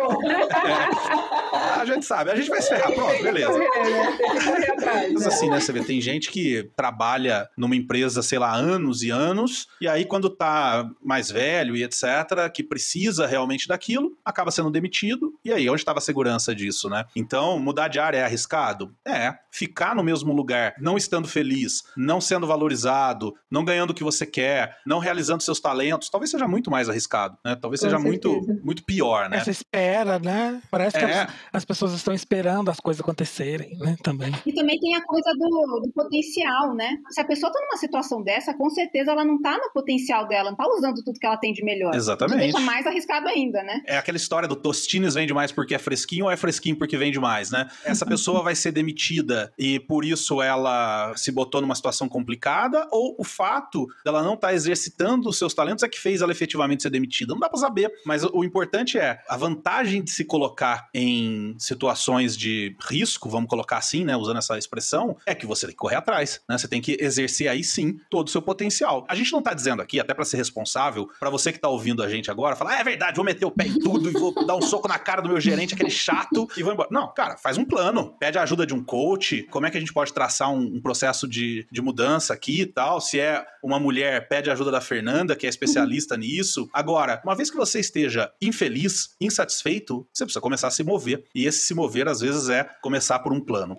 A 1.76 1.84
gente 1.84 2.04
sabe, 2.04 2.30
a 2.30 2.36
gente 2.36 2.48
vai 2.48 2.62
se 2.62 2.68
ferrar. 2.68 2.92
Pronto, 2.92 3.22
beleza. 3.22 3.48
Correr, 3.52 3.90
né? 3.90 5.08
Mas 5.12 5.22
né? 5.22 5.28
assim, 5.28 5.48
né? 5.50 5.60
Você 5.60 5.72
vê, 5.72 5.82
tem 5.84 6.00
gente 6.00 6.30
que 6.30 6.68
trabalha 6.76 7.48
numa 7.56 7.76
empresa, 7.76 8.22
sei 8.22 8.38
lá, 8.38 8.54
anos 8.54 9.02
e 9.02 9.10
anos, 9.10 9.68
e 9.80 9.88
aí 9.88 10.04
quando 10.04 10.30
tá 10.30 10.88
mais 11.02 11.30
velho 11.30 11.76
e 11.76 11.82
etc., 11.84 12.04
que 12.52 12.62
precisa 12.62 13.26
realmente 13.26 13.68
daquilo, 13.68 14.16
acaba 14.24 14.50
sendo 14.50 14.70
demitido, 14.70 15.34
e 15.44 15.52
aí 15.52 15.68
onde 15.68 15.80
estava 15.80 16.00
segurança 16.04 16.54
disso, 16.54 16.88
né? 16.88 17.04
Então, 17.16 17.58
mudar 17.58 17.88
de 17.88 17.98
área 17.98 18.18
é 18.18 18.24
arriscado? 18.24 18.94
É. 19.06 19.34
Ficar 19.50 19.94
no 19.94 20.02
mesmo 20.02 20.32
lugar, 20.32 20.74
não 20.80 20.96
estando 20.96 21.28
feliz, 21.28 21.82
não 21.96 22.20
sendo 22.20 22.46
valorizado, 22.46 23.34
não 23.50 23.64
ganhando 23.64 23.90
o 23.90 23.94
que 23.94 24.02
você 24.04 24.26
quer, 24.26 24.78
não 24.86 24.98
realizando 24.98 25.42
seus 25.42 25.60
talentos, 25.60 26.10
talvez 26.10 26.30
seja 26.30 26.46
muito 26.48 26.70
mais 26.70 26.88
arriscado, 26.88 27.36
né? 27.44 27.56
Talvez 27.56 27.80
Com 27.80 27.86
seja 27.86 27.98
muito, 27.98 28.30
certeza. 28.32 28.60
muito 28.64 28.84
pior, 28.84 29.28
né? 29.28 29.38
Essa 29.38 29.50
espera, 29.50 30.18
né? 30.18 30.60
Parece 30.70 30.98
que 30.98 31.04
É. 31.04 31.22
as, 31.22 31.30
as 31.52 31.64
pessoas 31.64 31.92
estão 31.92 32.12
esperando 32.14 32.70
as 32.70 32.78
coisas 32.80 33.00
acontecerem, 33.00 33.76
né? 33.78 33.96
Também. 34.02 34.32
E 34.44 34.52
também 34.52 34.78
tem 34.78 34.94
a 34.96 35.02
coisa 35.02 35.30
do, 35.38 35.80
do 35.84 35.92
potencial, 35.92 36.74
né? 36.74 36.96
Se 37.10 37.20
a 37.20 37.24
pessoa 37.24 37.50
está 37.50 37.60
numa 37.64 37.76
situação 37.76 38.22
dessa, 38.22 38.54
com 38.54 38.68
certeza 38.70 39.12
ela 39.12 39.24
não 39.24 39.40
tá 39.40 39.56
no 39.56 39.70
potencial 39.72 40.26
dela, 40.26 40.50
não 40.50 40.56
tá 40.56 40.66
usando 40.68 41.02
tudo 41.04 41.18
que 41.18 41.26
ela 41.26 41.36
tem 41.36 41.52
de 41.52 41.64
melhor. 41.64 41.94
Exatamente. 41.94 42.38
Deixa 42.38 42.60
mais 42.60 42.86
arriscado 42.86 43.28
ainda, 43.28 43.62
né? 43.62 43.80
É 43.86 43.96
aquela 43.96 44.16
história 44.16 44.48
do 44.48 44.56
Tostines 44.56 45.14
vende 45.14 45.32
mais 45.32 45.52
porque 45.52 45.74
é 45.74 45.78
fresquinho 45.94 46.24
ou 46.24 46.30
é 46.30 46.36
fresquinho 46.36 46.76
porque 46.76 46.96
vende 46.96 47.18
mais, 47.20 47.50
né? 47.50 47.68
Essa 47.84 48.04
pessoa 48.04 48.42
vai 48.42 48.54
ser 48.54 48.72
demitida 48.72 49.52
e 49.56 49.78
por 49.78 50.04
isso 50.04 50.42
ela 50.42 51.16
se 51.16 51.30
botou 51.30 51.60
numa 51.60 51.74
situação 51.74 52.08
complicada 52.08 52.86
ou 52.90 53.14
o 53.18 53.24
fato 53.24 53.86
dela 54.04 54.22
não 54.22 54.34
estar 54.34 54.52
exercitando 54.52 55.28
os 55.28 55.38
seus 55.38 55.54
talentos 55.54 55.84
é 55.84 55.88
que 55.88 56.00
fez 56.00 56.20
ela 56.20 56.32
efetivamente 56.32 56.82
ser 56.82 56.90
demitida? 56.90 57.32
Não 57.32 57.40
dá 57.40 57.48
pra 57.48 57.58
saber, 57.58 57.92
mas 58.04 58.24
o 58.24 58.42
importante 58.42 58.98
é 58.98 59.20
a 59.28 59.36
vantagem 59.36 60.02
de 60.02 60.10
se 60.10 60.24
colocar 60.24 60.88
em 60.92 61.54
situações 61.58 62.36
de 62.36 62.76
risco, 62.88 63.28
vamos 63.28 63.48
colocar 63.48 63.78
assim, 63.78 64.04
né, 64.04 64.16
usando 64.16 64.38
essa 64.38 64.58
expressão, 64.58 65.16
é 65.24 65.34
que 65.34 65.46
você 65.46 65.66
tem 65.66 65.74
que 65.74 65.78
correr 65.78 65.96
atrás, 65.96 66.40
né? 66.48 66.58
Você 66.58 66.66
tem 66.66 66.80
que 66.80 66.96
exercer 67.00 67.48
aí 67.48 67.62
sim 67.62 67.98
todo 68.10 68.26
o 68.26 68.30
seu 68.30 68.42
potencial. 68.42 69.04
A 69.08 69.14
gente 69.14 69.32
não 69.32 69.42
tá 69.42 69.54
dizendo 69.54 69.80
aqui, 69.80 70.00
até 70.00 70.12
para 70.12 70.24
ser 70.24 70.36
responsável, 70.38 71.08
para 71.20 71.30
você 71.30 71.52
que 71.52 71.58
tá 71.58 71.68
ouvindo 71.68 72.02
a 72.02 72.08
gente 72.08 72.30
agora, 72.30 72.56
falar, 72.56 72.72
ah, 72.72 72.80
é 72.80 72.84
verdade, 72.84 73.16
vou 73.16 73.24
meter 73.24 73.44
o 73.44 73.50
pé 73.50 73.66
em 73.66 73.78
tudo 73.78 74.10
e 74.10 74.12
vou 74.12 74.44
dar 74.46 74.56
um 74.56 74.62
soco 74.62 74.88
na 74.88 74.98
cara 74.98 75.22
do 75.22 75.28
meu 75.28 75.40
gerente, 75.40 75.74
aquele 75.84 75.90
chato, 75.90 76.48
e 76.56 76.62
vou 76.62 76.72
embora. 76.72 76.88
Não, 76.90 77.12
cara, 77.12 77.36
faz 77.36 77.58
um 77.58 77.64
plano, 77.64 78.16
pede 78.18 78.38
a 78.38 78.42
ajuda 78.42 78.66
de 78.66 78.74
um 78.74 78.82
coach, 78.82 79.42
como 79.44 79.66
é 79.66 79.70
que 79.70 79.76
a 79.76 79.80
gente 79.80 79.92
pode 79.92 80.12
traçar 80.12 80.50
um, 80.50 80.76
um 80.76 80.80
processo 80.80 81.28
de, 81.28 81.66
de 81.70 81.82
mudança 81.82 82.32
aqui 82.32 82.62
e 82.62 82.66
tal, 82.66 83.00
se 83.00 83.20
é 83.20 83.44
uma 83.62 83.78
mulher, 83.78 84.28
pede 84.28 84.50
a 84.50 84.52
ajuda 84.52 84.70
da 84.70 84.80
Fernanda, 84.80 85.34
que 85.34 85.46
é 85.46 85.48
especialista 85.48 86.16
nisso. 86.16 86.68
Agora, 86.72 87.20
uma 87.24 87.34
vez 87.34 87.50
que 87.50 87.56
você 87.56 87.80
esteja 87.80 88.30
infeliz, 88.40 89.14
insatisfeito, 89.20 90.06
você 90.12 90.24
precisa 90.24 90.40
começar 90.40 90.68
a 90.68 90.70
se 90.70 90.84
mover. 90.84 91.24
E 91.34 91.46
esse 91.46 91.60
se 91.60 91.74
mover, 91.74 92.08
às 92.08 92.20
vezes, 92.20 92.48
é 92.48 92.64
começar 92.82 93.18
por 93.20 93.32
um 93.32 93.40
plano. 93.40 93.76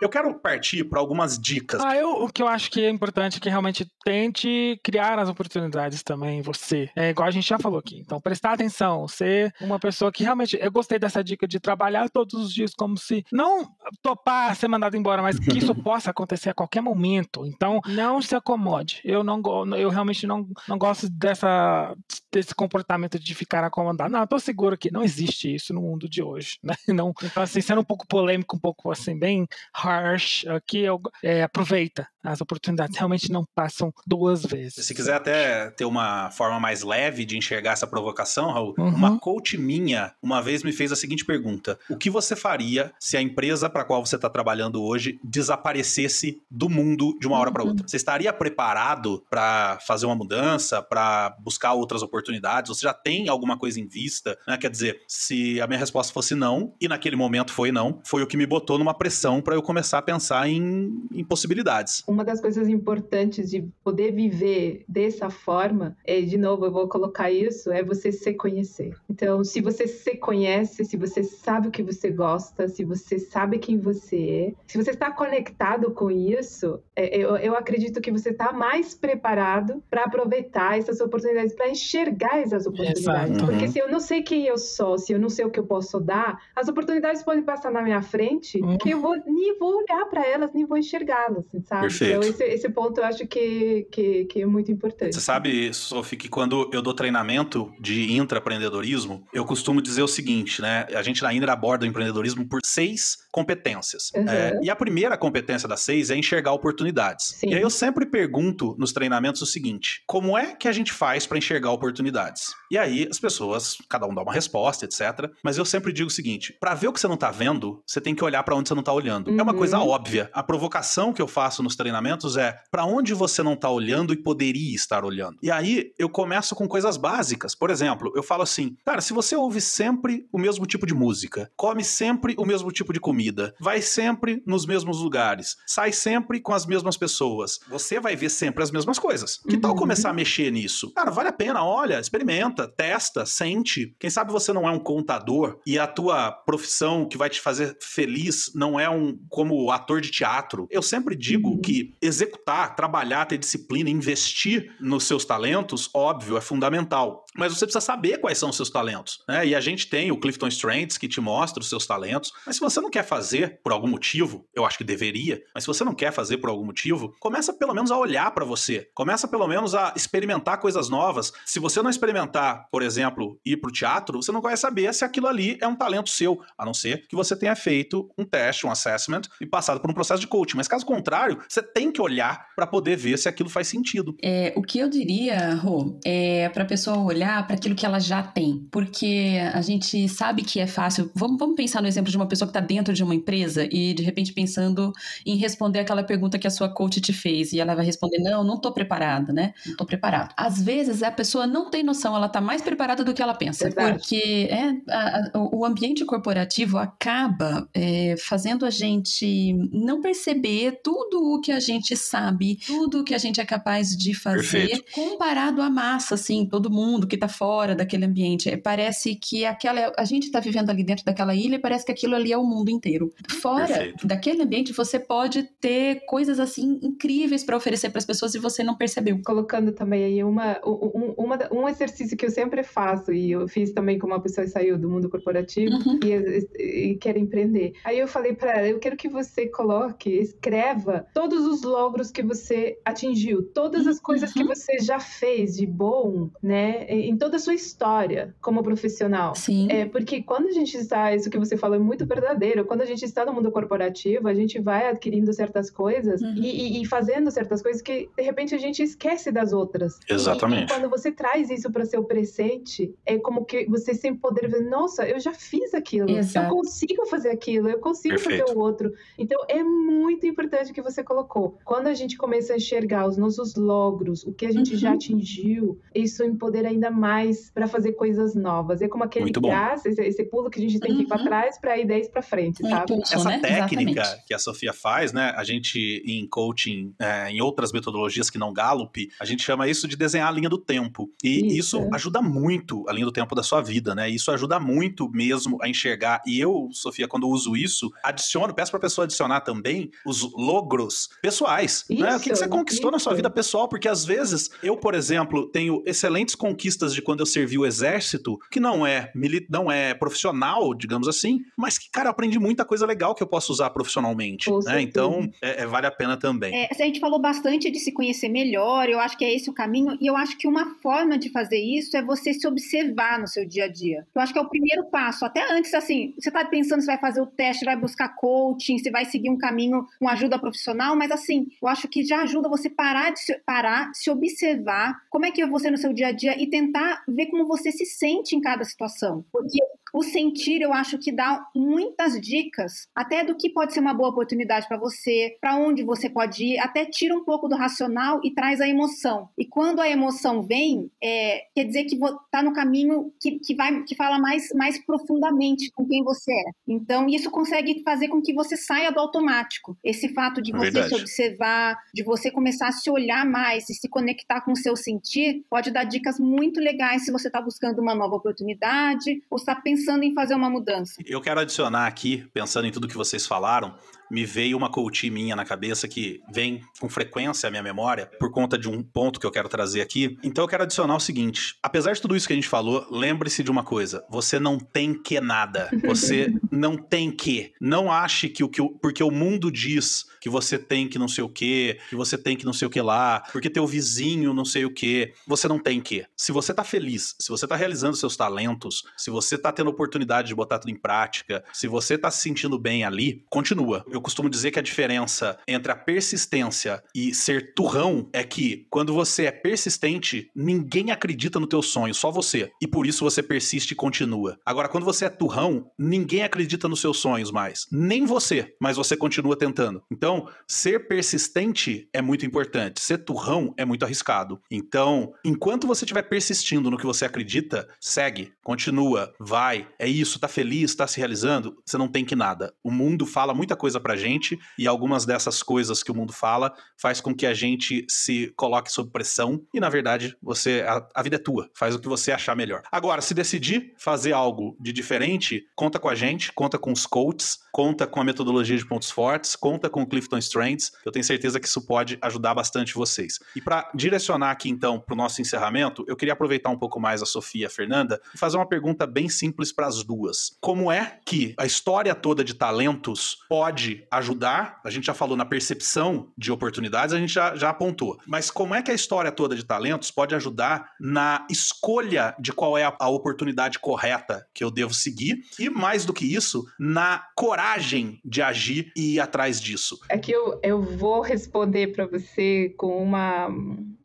Eu 0.00 0.08
quero 0.08 0.32
partir 0.34 0.84
para 0.84 1.00
algumas 1.00 1.38
dicas. 1.38 1.80
Ah, 1.84 1.96
eu, 1.96 2.10
o 2.10 2.28
que 2.28 2.42
eu 2.42 2.48
acho 2.48 2.70
que 2.70 2.84
é 2.84 2.88
importante 2.88 3.36
é 3.36 3.40
que 3.40 3.48
realmente 3.48 3.86
tente 4.04 4.80
criar 4.82 5.18
as 5.18 5.28
oportunidades 5.28 6.02
também, 6.02 6.40
você. 6.40 6.88
É 6.96 7.10
igual 7.10 7.28
a 7.28 7.30
gente 7.30 7.48
já 7.48 7.58
falou 7.58 7.78
aqui. 7.78 7.98
Então, 7.98 8.15
prestar 8.20 8.52
atenção, 8.52 9.06
ser 9.08 9.52
uma 9.60 9.78
pessoa 9.78 10.12
que 10.12 10.22
realmente. 10.22 10.58
Eu 10.60 10.70
gostei 10.70 10.98
dessa 10.98 11.22
dica 11.22 11.46
de 11.46 11.60
trabalhar 11.60 12.08
todos 12.10 12.34
os 12.34 12.52
dias 12.52 12.72
como 12.74 12.96
se. 12.96 13.24
Não 13.32 13.68
topar 14.02 14.54
ser 14.56 14.68
mandado 14.68 14.96
embora, 14.96 15.22
mas 15.22 15.38
que 15.38 15.56
isso 15.56 15.74
possa 15.82 16.10
acontecer 16.10 16.50
a 16.50 16.54
qualquer 16.54 16.80
momento. 16.80 17.46
Então, 17.46 17.80
não 17.86 18.20
se 18.20 18.34
acomode. 18.34 19.00
Eu 19.04 19.22
não 19.22 19.40
eu 19.76 19.88
realmente 19.88 20.26
não, 20.26 20.46
não 20.68 20.78
gosto 20.78 21.08
dessa, 21.08 21.94
desse 22.32 22.54
comportamento 22.54 23.18
de 23.18 23.34
ficar 23.34 23.64
acomodado. 23.64 24.10
Não, 24.10 24.20
eu 24.20 24.26
tô 24.26 24.38
seguro 24.38 24.76
que 24.76 24.90
não 24.90 25.02
existe 25.02 25.54
isso 25.54 25.72
no 25.72 25.80
mundo 25.80 26.08
de 26.08 26.22
hoje, 26.22 26.58
né? 26.62 26.74
Não, 26.96 27.12
então, 27.22 27.42
assim, 27.42 27.60
sendo 27.60 27.80
um 27.80 27.84
pouco 27.84 28.06
polêmico, 28.06 28.56
um 28.56 28.58
pouco 28.58 28.90
assim, 28.90 29.18
bem 29.18 29.46
harsh 29.74 30.46
aqui, 30.46 30.78
eu, 30.78 31.00
é, 31.22 31.42
aproveita. 31.42 32.08
As 32.22 32.40
oportunidades 32.40 32.96
realmente 32.96 33.30
não 33.30 33.44
passam 33.54 33.92
duas 34.06 34.44
vezes. 34.44 34.84
Se 34.84 34.94
quiser 34.94 35.14
até 35.14 35.70
ter 35.70 35.84
uma 35.84 36.30
forma 36.30 36.58
mais 36.58 36.82
leve 36.82 37.24
de 37.24 37.36
enxergar 37.36 37.72
essa 37.72 37.86
provocação, 37.86 38.05
Raul, 38.14 38.74
Uhum. 38.78 38.88
uma 38.88 39.18
coach 39.18 39.56
minha 39.56 40.12
uma 40.22 40.40
vez 40.42 40.62
me 40.62 40.72
fez 40.72 40.92
a 40.92 40.96
seguinte 40.96 41.24
pergunta: 41.24 41.78
O 41.88 41.96
que 41.96 42.10
você 42.10 42.34
faria 42.36 42.92
se 43.00 43.16
a 43.16 43.22
empresa 43.22 43.68
para 43.70 43.84
qual 43.84 44.04
você 44.04 44.16
está 44.16 44.28
trabalhando 44.28 44.82
hoje 44.82 45.18
desaparecesse 45.22 46.40
do 46.50 46.68
mundo 46.68 47.16
de 47.20 47.26
uma 47.26 47.38
hora 47.38 47.50
para 47.50 47.64
outra? 47.64 47.86
Você 47.86 47.96
estaria 47.96 48.32
preparado 48.32 49.24
para 49.30 49.78
fazer 49.86 50.06
uma 50.06 50.14
mudança, 50.14 50.82
para 50.82 51.36
buscar 51.40 51.72
outras 51.72 52.02
oportunidades? 52.02 52.68
Você 52.76 52.82
já 52.82 52.92
tem 52.94 53.28
alguma 53.28 53.58
coisa 53.58 53.80
em 53.80 53.86
vista? 53.86 54.36
né? 54.46 54.56
Quer 54.56 54.70
dizer, 54.70 55.00
se 55.08 55.60
a 55.60 55.66
minha 55.66 55.78
resposta 55.78 56.12
fosse 56.12 56.34
não, 56.34 56.74
e 56.80 56.88
naquele 56.88 57.16
momento 57.16 57.52
foi 57.52 57.72
não, 57.72 58.00
foi 58.04 58.22
o 58.22 58.26
que 58.26 58.36
me 58.36 58.46
botou 58.46 58.78
numa 58.78 58.94
pressão 58.94 59.40
para 59.40 59.54
eu 59.54 59.62
começar 59.62 59.98
a 59.98 60.02
pensar 60.02 60.48
em, 60.48 61.06
em 61.12 61.24
possibilidades. 61.24 62.02
Uma 62.06 62.24
das 62.24 62.40
coisas 62.40 62.68
importantes 62.68 63.50
de 63.50 63.62
poder 63.82 64.12
viver 64.12 64.84
dessa 64.88 65.30
forma, 65.30 65.96
é, 66.04 66.20
de 66.20 66.36
novo, 66.36 66.66
eu 66.66 66.72
vou 66.72 66.88
colocar 66.88 67.30
isso, 67.30 67.70
é 67.70 67.82
você 67.82 67.95
se 68.12 68.34
conhecer. 68.34 68.92
Então, 69.08 69.42
se 69.44 69.60
você 69.60 69.86
se 69.86 70.16
conhece, 70.16 70.84
se 70.84 70.96
você 70.96 71.22
sabe 71.22 71.68
o 71.68 71.70
que 71.70 71.82
você 71.82 72.10
gosta, 72.10 72.68
se 72.68 72.84
você 72.84 73.18
sabe 73.18 73.58
quem 73.58 73.78
você 73.78 74.16
é, 74.16 74.52
se 74.66 74.76
você 74.76 74.90
está 74.90 75.10
conectado 75.10 75.90
com 75.92 76.10
isso, 76.10 76.80
é, 76.94 77.16
eu, 77.16 77.36
eu 77.36 77.54
acredito 77.56 78.00
que 78.00 78.10
você 78.10 78.30
está 78.30 78.52
mais 78.52 78.94
preparado 78.94 79.82
para 79.90 80.04
aproveitar 80.04 80.78
essas 80.78 81.00
oportunidades, 81.00 81.54
para 81.54 81.68
enxergar 81.68 82.38
essas 82.38 82.66
oportunidades. 82.66 83.30
Exato. 83.36 83.46
Porque 83.46 83.66
Uhum. 83.66 83.70
se 83.72 83.78
eu 83.78 83.90
não 83.90 84.00
sei 84.00 84.22
quem 84.22 84.46
eu 84.46 84.58
sou, 84.58 84.98
se 84.98 85.12
eu 85.12 85.18
não 85.18 85.28
sei 85.28 85.44
o 85.44 85.50
que 85.50 85.58
eu 85.58 85.66
posso 85.66 85.98
dar, 86.00 86.38
as 86.54 86.68
oportunidades 86.68 87.22
podem 87.22 87.42
passar 87.42 87.70
na 87.70 87.82
minha 87.82 88.02
frente 88.02 88.60
Uhum. 88.60 88.78
que 88.78 88.90
eu 88.90 89.00
vou, 89.00 89.16
nem 89.26 89.58
vou 89.58 89.78
olhar 89.78 90.04
para 90.06 90.26
elas, 90.26 90.52
nem 90.52 90.64
vou 90.64 90.76
enxergá-las, 90.76 91.46
sabe? 91.64 91.82
Perfeito. 91.82 92.12
Então, 92.12 92.22
esse, 92.24 92.44
esse 92.44 92.68
ponto 92.68 92.98
eu 92.98 93.04
acho 93.04 93.26
que, 93.26 93.86
que, 93.90 94.24
que 94.26 94.42
é 94.42 94.46
muito 94.46 94.70
importante. 94.70 95.14
Você 95.14 95.20
sabe, 95.20 95.72
Sophie, 95.72 96.16
que 96.16 96.28
quando 96.28 96.68
eu 96.72 96.82
dou 96.82 96.94
treinamento 96.94 97.72
de 97.86 98.12
intraempreendedorismo, 98.16 99.24
eu 99.32 99.44
costumo 99.44 99.80
dizer 99.80 100.02
o 100.02 100.08
seguinte, 100.08 100.60
né? 100.60 100.86
A 100.94 101.02
gente 101.02 101.22
na 101.22 101.32
Indra 101.32 101.52
aborda 101.52 101.84
o 101.84 101.88
empreendedorismo 101.88 102.46
por 102.48 102.60
seis 102.64 103.18
competências. 103.30 104.10
Uhum. 104.14 104.28
É, 104.28 104.58
e 104.62 104.70
a 104.70 104.76
primeira 104.76 105.16
competência 105.16 105.68
das 105.68 105.80
seis 105.80 106.10
é 106.10 106.16
enxergar 106.16 106.52
oportunidades. 106.52 107.34
Sim. 107.38 107.50
E 107.50 107.54
aí 107.54 107.60
eu 107.62 107.70
sempre 107.70 108.06
pergunto 108.06 108.74
nos 108.78 108.92
treinamentos 108.92 109.42
o 109.42 109.46
seguinte: 109.46 110.02
como 110.06 110.36
é 110.36 110.54
que 110.54 110.68
a 110.68 110.72
gente 110.72 110.92
faz 110.92 111.26
para 111.26 111.38
enxergar 111.38 111.70
oportunidades? 111.70 112.54
E 112.70 112.76
aí 112.78 113.06
as 113.10 113.18
pessoas, 113.20 113.76
cada 113.88 114.06
um 114.06 114.14
dá 114.14 114.22
uma 114.22 114.32
resposta, 114.32 114.84
etc. 114.84 115.30
Mas 115.42 115.58
eu 115.58 115.64
sempre 115.64 115.92
digo 115.92 116.08
o 116.08 116.12
seguinte: 116.12 116.54
para 116.60 116.74
ver 116.74 116.88
o 116.88 116.92
que 116.92 117.00
você 117.00 117.08
não 117.08 117.16
tá 117.16 117.30
vendo, 117.30 117.82
você 117.86 118.00
tem 118.00 118.14
que 118.14 118.24
olhar 118.24 118.42
para 118.42 118.56
onde 118.56 118.68
você 118.68 118.74
não 118.74 118.82
tá 118.82 118.92
olhando. 118.92 119.30
É 119.30 119.42
uma 119.42 119.52
Uhum. 119.52 119.58
coisa 119.58 119.78
óbvia. 119.78 120.28
A 120.32 120.42
provocação 120.42 121.12
que 121.12 121.22
eu 121.22 121.28
faço 121.28 121.62
nos 121.62 121.76
treinamentos 121.76 122.36
é 122.36 122.58
para 122.70 122.84
onde 122.84 123.14
você 123.14 123.42
não 123.42 123.54
tá 123.56 123.70
olhando 123.70 124.12
e 124.12 124.16
poderia 124.16 124.74
estar 124.74 125.04
olhando. 125.04 125.36
E 125.42 125.50
aí 125.50 125.92
eu 125.98 126.08
começo 126.08 126.54
com 126.54 126.66
coisas 126.66 126.96
básicas. 126.96 127.54
Por 127.54 127.65
exemplo, 127.70 128.12
eu 128.14 128.22
falo 128.22 128.42
assim: 128.42 128.76
cara, 128.84 129.00
se 129.00 129.12
você 129.12 129.34
ouve 129.36 129.60
sempre 129.60 130.26
o 130.32 130.38
mesmo 130.38 130.66
tipo 130.66 130.86
de 130.86 130.94
música, 130.94 131.50
come 131.56 131.82
sempre 131.84 132.34
o 132.38 132.44
mesmo 132.44 132.70
tipo 132.70 132.92
de 132.92 133.00
comida, 133.00 133.54
vai 133.60 133.80
sempre 133.82 134.42
nos 134.46 134.66
mesmos 134.66 134.98
lugares, 135.00 135.56
sai 135.66 135.92
sempre 135.92 136.40
com 136.40 136.52
as 136.52 136.66
mesmas 136.66 136.96
pessoas, 136.96 137.58
você 137.68 137.98
vai 138.00 138.16
ver 138.16 138.30
sempre 138.30 138.62
as 138.62 138.70
mesmas 138.70 138.98
coisas. 138.98 139.38
Que 139.48 139.56
tal 139.58 139.72
Uhum. 139.72 139.76
começar 139.78 140.10
a 140.10 140.14
mexer 140.14 140.50
nisso? 140.50 140.92
Cara, 140.94 141.10
vale 141.10 141.28
a 141.28 141.32
pena, 141.32 141.64
olha, 141.64 141.98
experimenta, 142.00 142.66
testa, 142.68 143.24
sente. 143.26 143.94
Quem 143.98 144.10
sabe 144.10 144.32
você 144.32 144.52
não 144.52 144.68
é 144.68 144.70
um 144.70 144.78
contador 144.78 145.58
e 145.66 145.78
a 145.78 145.86
tua 145.86 146.30
profissão 146.32 147.06
que 147.08 147.16
vai 147.18 147.28
te 147.30 147.40
fazer 147.40 147.76
feliz 147.80 148.52
não 148.54 148.78
é 148.78 148.88
um 148.88 149.18
como 149.28 149.70
ator 149.70 150.00
de 150.00 150.10
teatro. 150.10 150.66
Eu 150.70 150.82
sempre 150.82 151.14
digo 151.16 151.50
Uhum. 151.50 151.60
que 151.60 151.94
executar, 152.00 152.74
trabalhar, 152.76 153.26
ter 153.26 153.38
disciplina, 153.38 153.90
investir 153.90 154.74
nos 154.80 155.04
seus 155.04 155.24
talentos, 155.24 155.90
óbvio, 155.94 156.36
é 156.36 156.40
fundamental. 156.40 157.24
Mas 157.36 157.52
você 157.58 157.66
precisa 157.66 157.80
saber 157.80 158.18
quais 158.18 158.38
são 158.38 158.50
os 158.50 158.56
seus 158.56 158.70
talentos. 158.70 159.22
Né? 159.28 159.48
E 159.48 159.54
a 159.54 159.60
gente 159.60 159.88
tem 159.88 160.10
o 160.10 160.18
Clifton 160.18 160.48
Strengths 160.48 160.98
que 160.98 161.08
te 161.08 161.20
mostra 161.20 161.60
os 161.60 161.68
seus 161.68 161.86
talentos. 161.86 162.32
Mas 162.46 162.56
se 162.56 162.60
você 162.60 162.80
não 162.80 162.90
quer 162.90 163.04
fazer 163.04 163.60
por 163.62 163.72
algum 163.72 163.88
motivo, 163.88 164.46
eu 164.54 164.64
acho 164.64 164.78
que 164.78 164.84
deveria, 164.84 165.42
mas 165.54 165.64
se 165.64 165.68
você 165.68 165.84
não 165.84 165.94
quer 165.94 166.12
fazer 166.12 166.38
por 166.38 166.50
algum 166.50 166.64
motivo, 166.64 167.14
começa 167.20 167.52
pelo 167.52 167.74
menos 167.74 167.90
a 167.90 167.96
olhar 167.96 168.30
para 168.32 168.44
você. 168.44 168.88
Começa 168.94 169.28
pelo 169.28 169.46
menos 169.46 169.74
a 169.74 169.92
experimentar 169.96 170.60
coisas 170.60 170.88
novas. 170.88 171.32
Se 171.44 171.58
você 171.58 171.82
não 171.82 171.90
experimentar, 171.90 172.68
por 172.70 172.82
exemplo, 172.82 173.38
ir 173.44 173.56
pro 173.56 173.72
teatro, 173.72 174.22
você 174.22 174.32
não 174.32 174.40
vai 174.40 174.56
saber 174.56 174.92
se 174.94 175.04
aquilo 175.04 175.26
ali 175.26 175.58
é 175.60 175.66
um 175.66 175.76
talento 175.76 176.10
seu, 176.10 176.40
a 176.58 176.64
não 176.64 176.74
ser 176.74 177.06
que 177.08 177.16
você 177.16 177.36
tenha 177.36 177.54
feito 177.54 178.08
um 178.18 178.24
teste, 178.24 178.66
um 178.66 178.70
assessment 178.70 179.22
e 179.40 179.46
passado 179.46 179.80
por 179.80 179.90
um 179.90 179.94
processo 179.94 180.20
de 180.20 180.26
coaching. 180.26 180.56
Mas 180.56 180.68
caso 180.68 180.84
contrário, 180.84 181.38
você 181.48 181.62
tem 181.62 181.90
que 181.90 182.00
olhar 182.00 182.46
para 182.54 182.66
poder 182.66 182.96
ver 182.96 183.18
se 183.18 183.28
aquilo 183.28 183.48
faz 183.48 183.68
sentido. 183.68 184.16
É, 184.22 184.52
o 184.56 184.62
que 184.62 184.78
eu 184.78 184.88
diria, 184.88 185.54
Rô, 185.54 185.98
é 186.04 186.48
para 186.50 186.62
a 186.62 186.66
pessoa 186.66 186.98
olhar 186.98 187.45
para 187.46 187.56
aquilo 187.56 187.74
que 187.74 187.86
ela 187.86 187.98
já 187.98 188.22
tem. 188.22 188.66
Porque 188.70 189.38
a 189.52 189.60
gente 189.62 190.08
sabe 190.08 190.42
que 190.42 190.60
é 190.60 190.66
fácil. 190.66 191.10
Vamos, 191.14 191.38
vamos 191.38 191.56
pensar 191.56 191.80
no 191.80 191.88
exemplo 191.88 192.10
de 192.10 192.16
uma 192.16 192.26
pessoa 192.26 192.46
que 192.46 192.50
está 192.56 192.60
dentro 192.60 192.92
de 192.92 193.02
uma 193.02 193.14
empresa 193.14 193.66
e 193.70 193.94
de 193.94 194.02
repente 194.02 194.32
pensando 194.32 194.92
em 195.24 195.36
responder 195.36 195.80
aquela 195.80 196.02
pergunta 196.02 196.38
que 196.38 196.46
a 196.46 196.50
sua 196.50 196.68
coach 196.68 197.00
te 197.00 197.12
fez. 197.12 197.52
E 197.52 197.60
ela 197.60 197.74
vai 197.74 197.84
responder: 197.84 198.18
Não, 198.18 198.44
não 198.44 198.54
estou 198.56 198.72
preparada, 198.72 199.32
né? 199.32 199.54
Não 199.64 199.72
estou 199.72 199.86
preparado. 199.86 200.34
Às 200.36 200.60
vezes 200.60 201.02
a 201.02 201.10
pessoa 201.10 201.46
não 201.46 201.70
tem 201.70 201.82
noção, 201.82 202.14
ela 202.16 202.26
está 202.26 202.40
mais 202.40 202.62
preparada 202.62 203.04
do 203.04 203.14
que 203.14 203.22
ela 203.22 203.34
pensa. 203.34 203.64
Verdade. 203.64 203.98
Porque 203.98 204.48
é, 204.50 204.74
a- 204.92 205.18
a- 205.18 205.30
o 205.52 205.64
ambiente 205.64 206.04
corporativo 206.04 206.78
acaba 206.78 207.68
é, 207.74 208.14
fazendo 208.18 208.64
a 208.66 208.70
gente 208.70 209.52
não 209.72 210.00
perceber 210.00 210.80
tudo 210.82 211.34
o 211.34 211.40
que 211.40 211.52
a 211.52 211.60
gente 211.60 211.96
sabe, 211.96 212.58
tudo 212.66 213.00
o 213.00 213.04
que 213.04 213.14
a 213.14 213.18
gente 213.18 213.40
é 213.40 213.44
capaz 213.44 213.96
de 213.96 214.14
fazer, 214.14 214.68
Perfeito. 214.68 214.84
comparado 214.92 215.62
à 215.62 215.70
massa, 215.70 216.14
assim, 216.14 216.46
todo 216.46 216.70
mundo 216.70 217.06
que 217.06 217.16
tá 217.16 217.28
fora 217.36 217.74
daquele 217.74 218.04
ambiente. 218.04 218.48
É, 218.50 218.56
Parece 218.56 219.14
que 219.14 219.44
aquela, 219.44 219.92
a 219.96 220.04
gente 220.04 220.30
tá 220.30 220.40
vivendo 220.40 220.70
ali 220.70 220.82
dentro 220.84 221.04
daquela 221.04 221.34
ilha 221.34 221.56
e 221.56 221.58
parece 221.58 221.84
que 221.86 221.92
aquilo 221.92 222.14
ali 222.14 222.32
é 222.32 222.38
o 222.38 222.44
mundo 222.44 222.70
inteiro. 222.70 223.12
Fora 223.40 223.66
Perfeito. 223.66 224.06
daquele 224.06 224.42
ambiente, 224.42 224.72
você 224.72 224.98
pode 224.98 225.42
ter 225.60 226.04
coisas 226.06 226.38
assim 226.40 226.78
incríveis 226.82 227.44
para 227.44 227.56
oferecer 227.56 227.90
para 227.90 227.98
as 227.98 228.04
pessoas 228.04 228.34
e 228.34 228.38
você 228.38 228.62
não 228.64 228.76
percebeu. 228.76 229.20
colocando 229.24 229.72
também 229.72 230.04
aí 230.04 230.24
uma, 230.24 230.58
um, 230.66 231.14
uma, 231.16 231.38
um 231.52 231.68
exercício 231.68 232.16
que 232.16 232.26
eu 232.26 232.30
sempre 232.30 232.62
faço, 232.62 233.12
e 233.12 233.30
eu 233.32 233.46
fiz 233.48 233.72
também 233.72 233.98
com 233.98 234.06
uma 234.06 234.20
pessoa 234.20 234.44
que 234.44 234.50
saiu 234.50 234.78
do 234.78 234.88
mundo 234.90 235.08
corporativo 235.08 235.74
Uhum. 235.76 235.98
e, 236.04 236.90
e 236.92 236.94
quer 236.96 237.16
empreender. 237.16 237.72
Aí 237.84 237.98
eu 237.98 238.06
falei 238.08 238.32
para 238.34 238.52
ela, 238.58 238.68
eu 238.68 238.78
quero 238.78 238.96
que 238.96 239.08
você 239.08 239.46
coloque, 239.48 240.10
escreva 240.10 241.06
todos 241.14 241.46
os 241.46 241.62
logros 241.62 242.10
que 242.10 242.22
você 242.22 242.78
atingiu, 242.84 243.42
todas 243.52 243.86
as 243.86 243.98
coisas 244.00 244.32
que 244.32 244.40
Uhum. 244.42 244.48
você 244.48 244.78
já 244.78 244.98
fez 245.00 245.56
de 245.56 245.66
bom, 245.66 246.30
né, 246.42 246.84
em 246.88 247.16
toda 247.26 247.36
a 247.36 247.40
sua 247.40 247.54
história 247.54 248.34
como 248.40 248.62
profissional. 248.62 249.34
Sim. 249.34 249.66
É, 249.70 249.84
porque 249.84 250.22
quando 250.22 250.46
a 250.46 250.52
gente 250.52 250.76
está, 250.76 251.12
isso 251.14 251.28
que 251.28 251.38
você 251.38 251.56
falou 251.56 251.76
é 251.76 251.78
muito 251.80 252.06
verdadeiro, 252.06 252.64
quando 252.64 252.82
a 252.82 252.84
gente 252.84 253.04
está 253.04 253.24
no 253.24 253.32
mundo 253.32 253.50
corporativo, 253.50 254.28
a 254.28 254.34
gente 254.34 254.60
vai 254.60 254.88
adquirindo 254.88 255.32
certas 255.32 255.68
coisas 255.70 256.22
Uhum. 256.22 256.34
e, 256.36 256.78
e- 256.78 256.82
e 256.82 256.86
fazendo 256.86 257.28
certas 257.30 257.60
coisas 257.62 257.82
que, 257.82 258.08
de 258.16 258.22
repente, 258.22 258.54
a 258.54 258.58
gente 258.58 258.80
esquece 258.82 259.32
das 259.32 259.52
outras. 259.52 259.98
E- 260.08 260.14
Exatamente. 260.14 260.70
E, 260.72 260.74
quando 260.74 260.88
você 260.88 261.10
traz 261.10 261.50
isso 261.50 261.68
para 261.72 261.84
seu 261.84 262.04
presente, 262.04 262.94
é 263.04 263.18
como 263.18 263.44
que 263.44 263.66
você 263.66 263.92
sempre 263.94 264.20
poder 264.20 264.48
ver, 264.48 264.62
nossa, 264.62 265.06
eu 265.08 265.18
já 265.18 265.32
fiz 265.32 265.74
aquilo, 265.74 266.08
Exato. 266.10 266.46
eu 266.46 266.56
consigo 266.56 267.06
fazer 267.06 267.30
aquilo, 267.30 267.68
eu 267.68 267.78
consigo 267.80 268.14
Perfeito. 268.14 268.46
fazer 268.46 268.56
o 268.56 268.60
outro. 268.60 268.92
Então, 269.18 269.38
é 269.48 269.62
muito 269.64 270.24
importante 270.26 270.72
que 270.72 270.80
você 270.82 271.02
colocou. 271.02 271.58
Quando 271.64 271.88
a 271.88 271.94
gente 271.94 272.16
começa 272.16 272.52
a 272.52 272.56
enxergar 272.56 273.06
os 273.08 273.16
nossos 273.16 273.54
logros, 273.56 274.22
o 274.24 274.32
que 274.32 274.46
a 274.46 274.52
gente 274.52 274.76
já 274.76 274.90
Uhum. 274.90 274.94
atingiu, 274.96 275.78
isso 275.94 276.22
empodera 276.24 276.68
ainda 276.68 276.90
mais 276.90 277.15
para 277.54 277.66
fazer 277.66 277.92
coisas 277.92 278.34
novas. 278.34 278.80
É 278.82 278.88
como 278.88 279.04
aquele 279.04 279.30
gás, 279.30 279.84
esse, 279.86 280.00
esse 280.02 280.24
pulo 280.24 280.50
que 280.50 280.58
a 280.58 280.62
gente 280.62 280.78
tem 280.80 280.94
que 280.96 281.02
ir 281.02 281.06
para 281.06 281.18
Uhum. 281.18 281.24
trás 281.24 281.58
para 281.58 281.78
ir 281.78 281.86
10 281.86 282.08
para 282.08 282.22
frente, 282.22 282.64
Um 282.64 282.68
sabe? 282.68 282.92
impulso, 282.92 283.14
Essa 283.14 283.28
né? 283.28 283.38
técnica 283.40 284.00
Exatamente. 284.00 284.24
que 284.26 284.34
a 284.34 284.38
Sofia 284.38 284.72
faz, 284.72 285.12
né? 285.12 285.32
A 285.36 285.44
gente 285.44 286.02
em 286.06 286.26
coaching, 286.28 286.94
é, 286.98 287.30
em 287.30 287.40
outras 287.40 287.72
metodologias 287.72 288.28
que 288.30 288.38
não 288.38 288.52
Gallup, 288.52 289.08
a 289.20 289.24
gente 289.24 289.42
chama 289.42 289.68
isso 289.68 289.86
de 289.88 289.96
desenhar 289.96 290.28
a 290.28 290.30
linha 290.30 290.48
do 290.48 290.58
tempo. 290.58 291.10
E 291.22 291.56
Isso. 291.58 291.76
isso, 291.76 291.88
ajuda 291.92 292.20
muito 292.22 292.84
a 292.88 292.92
linha 292.92 293.06
do 293.06 293.12
tempo 293.12 293.34
da 293.34 293.42
sua 293.42 293.60
vida, 293.62 293.94
né? 293.94 294.08
Isso 294.08 294.30
ajuda 294.30 294.58
muito 294.60 295.08
mesmo 295.10 295.58
a 295.62 295.68
enxergar. 295.68 296.20
E 296.26 296.38
eu, 296.38 296.68
Sofia, 296.72 297.08
quando 297.08 297.28
uso 297.28 297.56
isso, 297.56 297.90
adiciono, 298.02 298.54
peço 298.54 298.70
pra 298.70 298.80
pessoa 298.80 299.04
adicionar 299.04 299.40
também 299.40 299.90
os 300.04 300.22
logros 300.32 301.08
pessoais. 301.22 301.84
né? 301.90 302.16
O 302.16 302.20
que, 302.20 302.30
que 302.30 302.36
você 302.36 302.44
Isso, 302.44 302.48
conquistou 302.50 302.90
na 302.90 302.98
sua 302.98 303.10
isso. 303.12 303.16
vida 303.16 303.30
pessoal? 303.30 303.68
Porque 303.68 303.88
às 303.88 304.04
vezes, 304.04 304.50
eu, 304.62 304.76
por 304.76 304.94
exemplo, 304.94 305.46
tenho 305.48 305.82
excelentes 305.86 306.34
conquistas 306.34 306.94
de 306.94 307.02
quando 307.06 307.20
eu 307.20 307.26
servi 307.26 307.56
o 307.56 307.64
exército, 307.64 308.36
que 308.50 308.58
não 308.58 308.84
é, 308.84 309.12
não 309.48 309.70
é 309.70 309.94
profissional, 309.94 310.74
digamos 310.74 311.06
assim, 311.06 311.40
mas 311.56 311.78
que, 311.78 311.88
cara, 311.88 312.08
eu 312.08 312.10
aprendi 312.10 312.36
muita 312.38 312.64
coisa 312.64 312.84
legal 312.84 313.14
que 313.14 313.22
eu 313.22 313.28
posso 313.28 313.52
usar 313.52 313.70
profissionalmente. 313.70 314.50
Né? 314.64 314.82
Então, 314.82 315.30
é- 315.40 315.62
é, 315.62 315.66
vale 315.66 315.86
a 315.86 315.90
pena 315.90 316.16
também. 316.16 316.52
É, 316.52 316.68
a 316.68 316.84
gente 316.84 316.98
falou 316.98 317.20
bastante 317.20 317.70
de 317.70 317.78
se 317.78 317.92
conhecer 317.92 318.28
melhor, 318.28 318.88
eu 318.88 318.98
acho 318.98 319.16
que 319.16 319.24
é 319.24 319.32
esse 319.32 319.48
o 319.48 319.52
caminho, 319.54 319.96
e 320.00 320.06
eu 320.08 320.16
acho 320.16 320.36
que 320.36 320.48
uma 320.48 320.74
forma 320.82 321.16
de 321.16 321.30
fazer 321.30 321.58
isso 321.58 321.96
é 321.96 322.02
você 322.02 322.34
se 322.34 322.46
observar 322.46 323.20
no 323.20 323.28
seu 323.28 323.46
dia 323.46 323.66
a 323.66 323.68
dia. 323.68 324.04
Eu 324.12 324.20
acho 324.20 324.32
que 324.32 324.38
é 324.38 324.42
o 324.42 324.48
primeiro 324.48 324.84
passo. 324.90 325.24
Até 325.24 325.48
antes, 325.52 325.72
assim, 325.74 326.12
você 326.18 326.30
tá 326.30 326.44
pensando 326.44 326.80
se 326.80 326.86
vai 326.86 326.98
fazer 326.98 327.20
o 327.20 327.26
teste, 327.26 327.64
vai 327.64 327.76
buscar 327.76 328.08
coaching, 328.16 328.78
se 328.78 328.90
vai 328.90 329.04
seguir 329.04 329.30
um 329.30 329.38
caminho 329.38 329.86
com 330.00 330.08
ajuda 330.08 330.38
profissional, 330.38 330.96
mas 330.96 331.12
assim, 331.12 331.46
eu 331.62 331.68
acho 331.68 331.86
que 331.86 332.04
já 332.04 332.22
ajuda 332.22 332.48
você 332.48 332.68
parar 332.68 333.10
de 333.12 333.20
se, 333.20 333.38
parar, 333.46 333.90
se 333.94 334.10
observar, 334.10 334.96
como 335.08 335.24
é 335.26 335.30
que 335.30 335.40
é 335.40 335.46
você 335.46 335.70
no 335.70 335.78
seu 335.78 335.92
dia 335.92 336.08
a 336.08 336.12
dia 336.12 336.40
e 336.40 336.48
tentar 336.48 336.95
ver 337.08 337.26
como 337.26 337.46
você 337.46 337.72
se 337.72 337.84
sente 337.86 338.34
em 338.34 338.40
cada 338.40 338.64
situação. 338.64 339.24
Porque 339.32 339.58
o 339.96 340.02
sentir, 340.02 340.60
eu 340.60 340.74
acho 340.74 340.98
que 340.98 341.10
dá 341.10 341.42
muitas 341.56 342.20
dicas, 342.20 342.86
até 342.94 343.24
do 343.24 343.34
que 343.34 343.48
pode 343.48 343.72
ser 343.72 343.80
uma 343.80 343.94
boa 343.94 344.10
oportunidade 344.10 344.68
para 344.68 344.76
você, 344.76 345.38
para 345.40 345.56
onde 345.56 345.82
você 345.82 346.10
pode 346.10 346.44
ir, 346.44 346.58
até 346.58 346.84
tira 346.84 347.16
um 347.16 347.24
pouco 347.24 347.48
do 347.48 347.56
racional 347.56 348.20
e 348.22 348.30
traz 348.30 348.60
a 348.60 348.68
emoção. 348.68 349.30
E 349.38 349.46
quando 349.46 349.80
a 349.80 349.88
emoção 349.88 350.42
vem, 350.42 350.90
é, 351.02 351.44
quer 351.54 351.64
dizer 351.64 351.84
que 351.84 351.94
está 351.96 352.42
no 352.42 352.52
caminho 352.52 353.10
que, 353.18 353.38
que 353.38 353.54
vai 353.54 353.84
que 353.84 353.94
fala 353.94 354.18
mais, 354.18 354.48
mais 354.54 354.78
profundamente 354.84 355.70
com 355.74 355.86
quem 355.86 356.04
você 356.04 356.30
é. 356.30 356.50
Então, 356.68 357.08
isso 357.08 357.30
consegue 357.30 357.82
fazer 357.82 358.08
com 358.08 358.20
que 358.20 358.34
você 358.34 358.54
saia 358.54 358.92
do 358.92 359.00
automático. 359.00 359.78
Esse 359.82 360.10
fato 360.10 360.42
de 360.42 360.52
você 360.52 360.72
Verdade. 360.72 360.88
se 360.90 361.00
observar, 361.00 361.78
de 361.94 362.04
você 362.04 362.30
começar 362.30 362.68
a 362.68 362.72
se 362.72 362.90
olhar 362.90 363.24
mais 363.24 363.70
e 363.70 363.74
se 363.74 363.88
conectar 363.88 364.42
com 364.42 364.52
o 364.52 364.56
seu 364.56 364.76
sentir, 364.76 365.42
pode 365.48 365.70
dar 365.70 365.84
dicas 365.84 366.20
muito 366.20 366.60
legais 366.60 367.06
se 367.06 367.10
você 367.10 367.28
está 367.28 367.40
buscando 367.40 367.80
uma 367.80 367.94
nova 367.94 368.16
oportunidade 368.16 369.22
ou 369.30 369.38
está 369.38 369.54
pensando 369.54 369.85
em 370.02 370.14
fazer 370.14 370.34
uma 370.34 370.50
mudança. 370.50 371.02
Eu 371.04 371.20
quero 371.20 371.40
adicionar 371.40 371.86
aqui, 371.86 372.26
pensando 372.32 372.66
em 372.66 372.70
tudo 372.70 372.88
que 372.88 372.96
vocês 372.96 373.26
falaram, 373.26 373.74
me 374.10 374.24
veio 374.24 374.56
uma 374.56 374.70
coach 374.70 375.08
minha 375.10 375.36
na 375.36 375.44
cabeça 375.44 375.88
que 375.88 376.20
vem 376.32 376.62
com 376.80 376.88
frequência 376.88 377.46
à 377.46 377.50
minha 377.50 377.62
memória 377.62 378.10
por 378.18 378.30
conta 378.30 378.58
de 378.58 378.68
um 378.68 378.82
ponto 378.82 379.20
que 379.20 379.26
eu 379.26 379.30
quero 379.30 379.48
trazer 379.48 379.80
aqui. 379.80 380.18
Então 380.22 380.44
eu 380.44 380.48
quero 380.48 380.62
adicionar 380.62 380.96
o 380.96 381.00
seguinte: 381.00 381.56
apesar 381.62 381.92
de 381.92 382.00
tudo 382.00 382.16
isso 382.16 382.26
que 382.26 382.32
a 382.32 382.36
gente 382.36 382.48
falou, 382.48 382.86
lembre-se 382.90 383.42
de 383.42 383.50
uma 383.50 383.64
coisa: 383.64 384.04
você 384.08 384.38
não 384.38 384.58
tem 384.58 384.94
que 384.94 385.20
nada. 385.20 385.70
Você 385.84 386.32
não 386.50 386.76
tem 386.76 387.10
que. 387.10 387.52
Não 387.60 387.90
ache 387.90 388.28
que 388.28 388.44
o 388.44 388.48
que 388.48 388.62
o, 388.62 388.70
porque 388.70 389.02
o 389.02 389.10
mundo 389.10 389.50
diz 389.50 390.06
que 390.20 390.28
você 390.28 390.58
tem 390.58 390.88
que 390.88 390.98
não 390.98 391.08
sei 391.08 391.24
o 391.24 391.28
que, 391.28 391.78
que 391.88 391.96
você 391.96 392.18
tem 392.18 392.36
que 392.36 392.44
não 392.44 392.52
sei 392.52 392.66
o 392.66 392.70
que 392.70 392.80
lá, 392.80 393.22
porque 393.32 393.50
teu 393.50 393.66
vizinho 393.66 394.34
não 394.34 394.44
sei 394.44 394.64
o 394.64 394.70
que, 394.70 395.12
você 395.26 395.48
não 395.48 395.58
tem 395.58 395.80
que. 395.80 396.04
Se 396.16 396.32
você 396.32 396.52
tá 396.52 396.64
feliz, 396.64 397.14
se 397.18 397.28
você 397.28 397.46
tá 397.46 397.56
realizando 397.56 397.96
seus 397.96 398.16
talentos, 398.16 398.84
se 398.96 399.10
você 399.10 399.38
tá 399.38 399.52
tendo 399.52 399.70
oportunidade 399.70 400.28
de 400.28 400.34
botar 400.34 400.58
tudo 400.58 400.70
em 400.70 400.76
prática, 400.76 401.44
se 401.52 401.68
você 401.68 401.96
tá 401.96 402.10
se 402.10 402.22
sentindo 402.22 402.58
bem 402.58 402.84
ali, 402.84 403.24
continua. 403.30 403.84
Eu 403.96 404.02
costumo 404.02 404.28
dizer 404.28 404.50
que 404.50 404.58
a 404.58 404.62
diferença 404.62 405.38
entre 405.48 405.72
a 405.72 405.74
persistência 405.74 406.84
e 406.94 407.14
ser 407.14 407.54
turrão 407.54 408.10
é 408.12 408.22
que 408.22 408.66
quando 408.68 408.92
você 408.92 409.24
é 409.24 409.32
persistente, 409.32 410.30
ninguém 410.36 410.90
acredita 410.90 411.40
no 411.40 411.46
teu 411.46 411.62
sonho, 411.62 411.94
só 411.94 412.10
você. 412.10 412.50
E 412.60 412.66
por 412.66 412.86
isso 412.86 413.02
você 413.02 413.22
persiste 413.22 413.72
e 413.72 413.74
continua. 413.74 414.38
Agora, 414.44 414.68
quando 414.68 414.84
você 414.84 415.06
é 415.06 415.08
turrão, 415.08 415.70
ninguém 415.78 416.22
acredita 416.22 416.68
nos 416.68 416.82
seus 416.82 416.98
sonhos 416.98 417.32
mais. 417.32 417.66
Nem 417.72 418.04
você, 418.04 418.54
mas 418.60 418.76
você 418.76 418.94
continua 418.98 419.34
tentando. 419.34 419.82
Então, 419.90 420.28
ser 420.46 420.88
persistente 420.88 421.88
é 421.90 422.02
muito 422.02 422.26
importante. 422.26 422.82
Ser 422.82 422.98
turrão 422.98 423.54
é 423.56 423.64
muito 423.64 423.86
arriscado. 423.86 424.38
Então, 424.50 425.14
enquanto 425.24 425.66
você 425.66 425.86
estiver 425.86 426.02
persistindo 426.02 426.70
no 426.70 426.76
que 426.76 426.84
você 426.84 427.06
acredita, 427.06 427.66
segue, 427.80 428.30
continua, 428.44 429.14
vai. 429.18 429.66
É 429.78 429.88
isso, 429.88 430.20
tá 430.20 430.28
feliz, 430.28 430.74
tá 430.74 430.86
se 430.86 430.98
realizando, 430.98 431.56
você 431.64 431.78
não 431.78 431.88
tem 431.88 432.04
que 432.04 432.14
nada. 432.14 432.52
O 432.62 432.70
mundo 432.70 433.06
fala 433.06 433.32
muita 433.32 433.56
coisa 433.56 433.80
pra 433.86 433.94
gente 433.94 434.36
e 434.58 434.66
algumas 434.66 435.06
dessas 435.06 435.44
coisas 435.44 435.80
que 435.80 435.92
o 435.92 435.94
mundo 435.94 436.12
fala 436.12 436.52
faz 436.76 437.00
com 437.00 437.14
que 437.14 437.24
a 437.24 437.32
gente 437.32 437.86
se 437.88 438.32
coloque 438.36 438.72
sob 438.72 438.90
pressão 438.90 439.40
e 439.54 439.60
na 439.60 439.68
verdade 439.68 440.16
você 440.20 440.64
a, 440.66 440.84
a 440.92 441.02
vida 441.04 441.14
é 441.14 441.18
tua, 441.20 441.48
faz 441.54 441.76
o 441.76 441.78
que 441.78 441.86
você 441.86 442.10
achar 442.10 442.34
melhor. 442.34 442.62
Agora, 442.72 443.00
se 443.00 443.14
decidir 443.14 443.74
fazer 443.78 444.12
algo 444.12 444.56
de 444.58 444.72
diferente, 444.72 445.46
conta 445.54 445.78
com 445.78 445.88
a 445.88 445.94
gente, 445.94 446.32
conta 446.32 446.58
com 446.58 446.72
os 446.72 446.84
coaches, 446.84 447.38
conta 447.52 447.86
com 447.86 448.00
a 448.00 448.04
metodologia 448.04 448.56
de 448.56 448.66
pontos 448.66 448.90
fortes, 448.90 449.36
conta 449.36 449.70
com 449.70 449.82
o 449.82 449.86
Clifton 449.86 450.18
Strengths. 450.18 450.72
Eu 450.84 450.90
tenho 450.90 451.04
certeza 451.04 451.38
que 451.38 451.46
isso 451.46 451.64
pode 451.64 451.96
ajudar 452.02 452.34
bastante 452.34 452.74
vocês. 452.74 453.20
E 453.36 453.40
para 453.40 453.70
direcionar 453.72 454.32
aqui 454.32 454.48
então 454.48 454.80
para 454.80 454.94
o 454.94 454.96
nosso 454.96 455.22
encerramento, 455.22 455.84
eu 455.86 455.94
queria 455.94 456.14
aproveitar 456.14 456.50
um 456.50 456.58
pouco 456.58 456.80
mais 456.80 457.02
a 457.02 457.06
Sofia 457.06 457.42
e 457.42 457.46
a 457.46 457.50
Fernanda 457.50 458.00
e 458.12 458.18
fazer 458.18 458.36
uma 458.36 458.48
pergunta 458.48 458.84
bem 458.84 459.08
simples 459.08 459.52
para 459.52 459.68
as 459.68 459.84
duas. 459.84 460.36
Como 460.40 460.72
é 460.72 460.98
que 461.06 461.34
a 461.38 461.46
história 461.46 461.94
toda 461.94 462.24
de 462.24 462.34
talentos 462.34 463.18
pode 463.28 463.75
ajudar? 463.90 464.60
A 464.64 464.70
gente 464.70 464.86
já 464.86 464.94
falou 464.94 465.16
na 465.16 465.24
percepção 465.24 466.12
de 466.16 466.32
oportunidades, 466.32 466.94
a 466.94 466.98
gente 466.98 467.12
já, 467.12 467.34
já 467.34 467.50
apontou. 467.50 467.98
Mas 468.06 468.30
como 468.30 468.54
é 468.54 468.62
que 468.62 468.70
a 468.70 468.74
história 468.74 469.12
toda 469.12 469.34
de 469.34 469.44
talentos 469.44 469.90
pode 469.90 470.14
ajudar 470.14 470.70
na 470.80 471.26
escolha 471.30 472.14
de 472.18 472.32
qual 472.32 472.56
é 472.56 472.64
a, 472.64 472.74
a 472.78 472.88
oportunidade 472.88 473.58
correta 473.58 474.26
que 474.32 474.44
eu 474.44 474.50
devo 474.50 474.74
seguir? 474.74 475.20
E 475.38 475.50
mais 475.50 475.84
do 475.84 475.92
que 475.92 476.04
isso, 476.04 476.44
na 476.58 477.04
coragem 477.14 478.00
de 478.04 478.22
agir 478.22 478.72
e 478.76 478.94
ir 478.94 479.00
atrás 479.00 479.40
disso. 479.40 479.78
É 479.88 479.98
que 479.98 480.12
eu, 480.12 480.38
eu 480.42 480.62
vou 480.62 481.00
responder 481.00 481.68
para 481.68 481.86
você 481.86 482.54
com 482.56 482.82
uma 482.82 483.28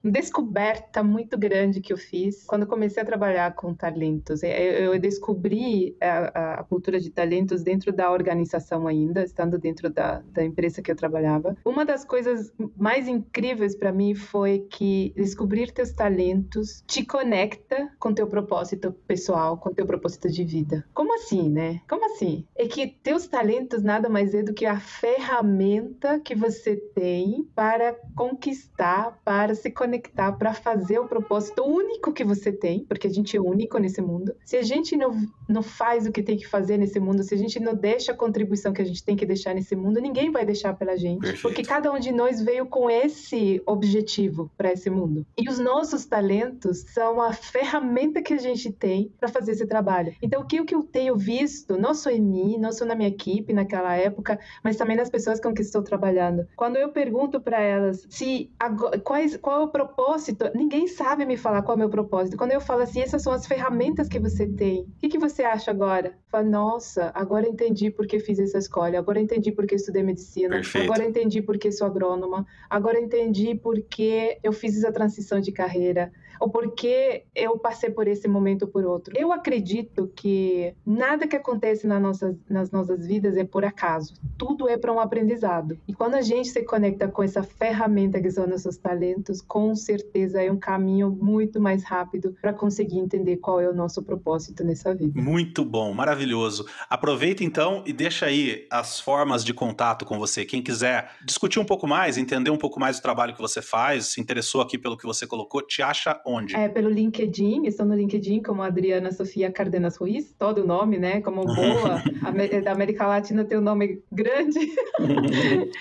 descoberta 0.03 1.03
muito 1.03 1.37
grande 1.37 1.81
que 1.81 1.93
eu 1.93 1.97
fiz 1.97 2.43
quando 2.45 2.65
comecei 2.65 3.01
a 3.01 3.05
trabalhar 3.05 3.53
com 3.55 3.73
talentos. 3.73 4.43
Eu, 4.43 4.49
eu 4.49 4.99
descobri 4.99 5.95
a, 6.01 6.59
a, 6.59 6.63
cultura 6.63 6.99
de 6.99 7.09
talentos 7.09 7.63
dentro 7.63 7.91
da 7.91 8.11
organização 8.11 8.87
ainda, 8.87 9.23
estando 9.23 9.57
dentro 9.57 9.89
da, 9.89 10.21
da 10.25 10.43
empresa 10.43 10.81
que 10.81 10.91
eu 10.91 10.95
trabalhava. 10.95 11.55
Uma 11.63 11.85
das 11.85 12.03
coisas 12.03 12.51
mais 12.75 13.07
incríveis 13.07 13.75
para 13.75 13.91
mim 13.91 14.15
foi 14.15 14.59
que 14.69 15.13
descobrir 15.15 15.71
teus 15.71 15.91
talentos 15.91 16.83
te 16.87 17.05
conecta 17.05 17.89
com 17.99 18.13
teu 18.13 18.27
propósito 18.27 18.91
pessoal, 19.07 19.57
com 19.57 19.73
teu 19.73 19.85
propósito 19.85 20.29
de 20.29 20.43
vida. 20.43 20.85
Como 20.93 21.13
assim, 21.15 21.49
né? 21.49 21.81
Como 21.89 22.05
assim? 22.05 22.45
É 22.55 22.67
que 22.67 22.87
teus 22.87 23.27
talentos 23.27 23.83
nada 23.83 24.09
mais 24.09 24.33
é 24.33 24.41
do 24.41 24.53
que 24.53 24.65
a 24.65 24.79
ferramenta 24.79 26.19
que 26.19 26.35
você 26.35 26.75
tem 26.75 27.47
para 27.55 27.95
conquistar, 28.15 29.19
para 29.23 29.53
se 29.53 29.69
conectar 29.69 29.90
conectar 29.91 30.31
para 30.31 30.53
fazer 30.53 30.99
o 30.99 31.07
propósito 31.07 31.63
único 31.63 32.13
que 32.13 32.23
você 32.23 32.51
tem, 32.51 32.85
porque 32.85 33.07
a 33.07 33.09
gente 33.09 33.35
é 33.35 33.41
único 33.41 33.77
nesse 33.77 34.01
mundo, 34.01 34.33
se 34.45 34.55
a 34.55 34.61
gente 34.61 34.95
não, 34.95 35.11
não 35.49 35.61
faz 35.61 36.07
o 36.07 36.11
que 36.11 36.23
tem 36.23 36.37
que 36.37 36.47
fazer 36.47 36.77
nesse 36.77 36.99
mundo, 36.99 37.23
se 37.23 37.35
a 37.35 37.37
gente 37.37 37.59
não 37.59 37.75
deixa 37.75 38.13
a 38.13 38.15
contribuição 38.15 38.71
que 38.71 38.81
a 38.81 38.85
gente 38.85 39.03
tem 39.03 39.17
que 39.17 39.25
deixar 39.25 39.53
nesse 39.53 39.75
mundo, 39.75 39.99
ninguém 39.99 40.31
vai 40.31 40.45
deixar 40.45 40.73
pela 40.73 40.95
gente. 40.95 41.19
Perfeito. 41.19 41.41
Porque 41.41 41.63
cada 41.63 41.91
um 41.91 41.99
de 41.99 42.11
nós 42.13 42.41
veio 42.41 42.65
com 42.65 42.89
esse 42.89 43.61
objetivo 43.65 44.49
para 44.57 44.71
esse 44.71 44.89
mundo. 44.89 45.25
E 45.37 45.49
os 45.49 45.59
nossos 45.59 46.05
talentos 46.05 46.85
são 46.93 47.21
a 47.21 47.33
ferramenta 47.33 48.21
que 48.21 48.33
a 48.33 48.37
gente 48.37 48.71
tem 48.71 49.11
para 49.19 49.27
fazer 49.27 49.51
esse 49.51 49.67
trabalho. 49.67 50.15
Então, 50.21 50.41
o 50.41 50.45
que, 50.45 50.61
o 50.61 50.65
que 50.65 50.75
eu 50.75 50.83
tenho 50.83 51.17
visto, 51.17 51.77
não 51.77 51.93
só 51.93 52.09
em 52.09 52.21
mim, 52.21 52.57
não 52.57 52.71
só 52.71 52.85
na 52.85 52.95
minha 52.95 53.09
equipe 53.09 53.51
naquela 53.51 53.93
época, 53.95 54.39
mas 54.63 54.77
também 54.77 54.95
nas 54.95 55.09
pessoas 55.09 55.41
com 55.41 55.53
que 55.53 55.61
estou 55.61 55.83
trabalhando. 55.83 56.47
Quando 56.55 56.77
eu 56.77 56.89
pergunto 56.89 57.41
para 57.41 57.59
elas 57.59 58.05
se 58.09 58.49
agora, 58.57 58.99
quais, 58.99 59.35
qual 59.37 59.61
é 59.61 59.63
o 59.65 59.67
propósito, 59.86 60.45
ninguém 60.53 60.88
sabe 60.88 61.25
me 61.25 61.38
falar 61.38 61.61
qual 61.61 61.73
é 61.73 61.77
o 61.77 61.79
meu 61.79 61.89
propósito. 61.89 62.38
Quando 62.38 62.51
eu 62.51 62.61
falo 62.61 62.82
assim, 62.82 63.01
essas 63.01 63.21
são 63.21 63.34
as 63.34 63.45
ferramentas 63.47 64.07
que 64.07 64.19
você 64.19 64.47
tem. 64.47 64.82
O 64.82 64.99
que, 64.99 65.09
que 65.09 65.17
você 65.17 65.43
acha 65.43 65.71
agora? 65.71 66.13
Fala, 66.29 66.43
nossa, 66.43 67.11
agora 67.13 67.47
entendi 67.47 67.89
por 67.89 68.05
que 68.05 68.19
fiz 68.19 68.39
essa 68.39 68.57
escolha, 68.57 68.99
agora 68.99 69.19
entendi 69.19 69.51
por 69.51 69.65
que 69.65 69.75
estudei 69.75 70.03
medicina, 70.03 70.55
Perfeito. 70.55 70.91
agora 70.91 71.07
entendi 71.07 71.41
por 71.41 71.57
que 71.57 71.71
sou 71.71 71.88
agrônoma, 71.88 72.45
agora 72.69 72.99
entendi 72.99 73.55
por 73.55 73.82
que 73.82 74.38
eu 74.43 74.53
fiz 74.53 74.77
essa 74.77 74.91
transição 74.91 75.39
de 75.39 75.51
carreira 75.51 76.11
ou 76.41 76.49
porque 76.49 77.23
eu 77.35 77.59
passei 77.59 77.91
por 77.91 78.07
esse 78.07 78.27
momento 78.27 78.63
ou 78.63 78.67
por 78.67 78.83
outro. 78.83 79.13
Eu 79.15 79.31
acredito 79.31 80.11
que 80.15 80.73
nada 80.83 81.27
que 81.27 81.35
acontece 81.35 81.85
nas 81.85 82.01
nossas, 82.01 82.35
nas 82.49 82.71
nossas 82.71 83.05
vidas 83.05 83.37
é 83.37 83.43
por 83.43 83.63
acaso. 83.63 84.15
Tudo 84.39 84.67
é 84.67 84.75
para 84.75 84.91
um 84.91 84.99
aprendizado. 84.99 85.77
E 85.87 85.93
quando 85.93 86.15
a 86.15 86.21
gente 86.21 86.49
se 86.49 86.63
conecta 86.63 87.07
com 87.07 87.21
essa 87.21 87.43
ferramenta 87.43 88.19
que 88.19 88.31
são 88.31 88.47
nossos 88.47 88.75
talentos, 88.75 89.39
com 89.39 89.75
certeza 89.75 90.41
é 90.41 90.51
um 90.51 90.57
caminho 90.57 91.11
muito 91.11 91.61
mais 91.61 91.83
rápido 91.83 92.35
para 92.41 92.51
conseguir 92.51 92.97
entender 92.97 93.37
qual 93.37 93.59
é 93.59 93.69
o 93.69 93.73
nosso 93.73 94.01
propósito 94.01 94.63
nessa 94.63 94.95
vida. 94.95 95.21
Muito 95.21 95.63
bom, 95.63 95.93
maravilhoso. 95.93 96.65
Aproveita 96.89 97.43
então 97.43 97.83
e 97.85 97.93
deixa 97.93 98.25
aí 98.25 98.65
as 98.71 98.99
formas 98.99 99.43
de 99.43 99.53
contato 99.53 100.05
com 100.05 100.17
você. 100.17 100.43
Quem 100.43 100.63
quiser 100.63 101.11
discutir 101.23 101.59
um 101.59 101.65
pouco 101.65 101.85
mais, 101.85 102.17
entender 102.17 102.49
um 102.49 102.57
pouco 102.57 102.79
mais 102.79 102.97
do 102.97 103.03
trabalho 103.03 103.35
que 103.35 103.41
você 103.41 103.61
faz, 103.61 104.07
se 104.07 104.19
interessou 104.19 104.61
aqui 104.61 104.75
pelo 104.75 104.97
que 104.97 105.05
você 105.05 105.27
colocou, 105.27 105.61
te 105.61 105.83
acha 105.83 106.19
onde? 106.32 106.55
É 106.55 106.67
pelo 106.67 106.89
LinkedIn, 106.89 107.65
estou 107.65 107.86
no 107.86 107.95
LinkedIn 107.95 108.41
como 108.41 108.61
Adriana 108.61 109.11
Sofia 109.11 109.51
Cardenas 109.51 109.97
Ruiz, 109.97 110.34
todo 110.38 110.63
o 110.63 110.67
nome, 110.67 110.97
né? 110.97 111.21
Como 111.21 111.43
boa 111.43 112.01
da 112.63 112.71
América 112.71 113.07
Latina 113.07 113.43
tem 113.45 113.57
um 113.57 113.61
nome 113.61 114.01
grande. 114.11 114.59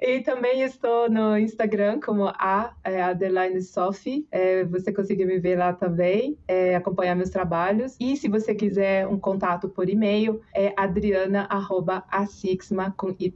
E 0.00 0.20
também 0.20 0.62
estou 0.62 1.10
no 1.10 1.36
Instagram 1.36 2.00
como 2.00 2.26
a 2.26 2.72
é, 2.82 3.02
Adeline 3.02 3.60
Sophie. 3.60 4.26
É, 4.30 4.64
você 4.64 4.90
consegue 4.92 5.26
me 5.26 5.38
ver 5.38 5.56
lá 5.56 5.72
também, 5.72 6.36
é, 6.48 6.74
acompanhar 6.74 7.14
meus 7.14 7.30
trabalhos. 7.30 7.94
E 8.00 8.16
se 8.16 8.28
você 8.28 8.52
quiser 8.54 9.06
um 9.06 9.16
contato 9.18 9.68
por 9.68 9.88
e-mail, 9.88 10.40
é 10.54 10.72
adriana@asixma 10.76 12.92
com 12.96 13.14
y 13.18 13.30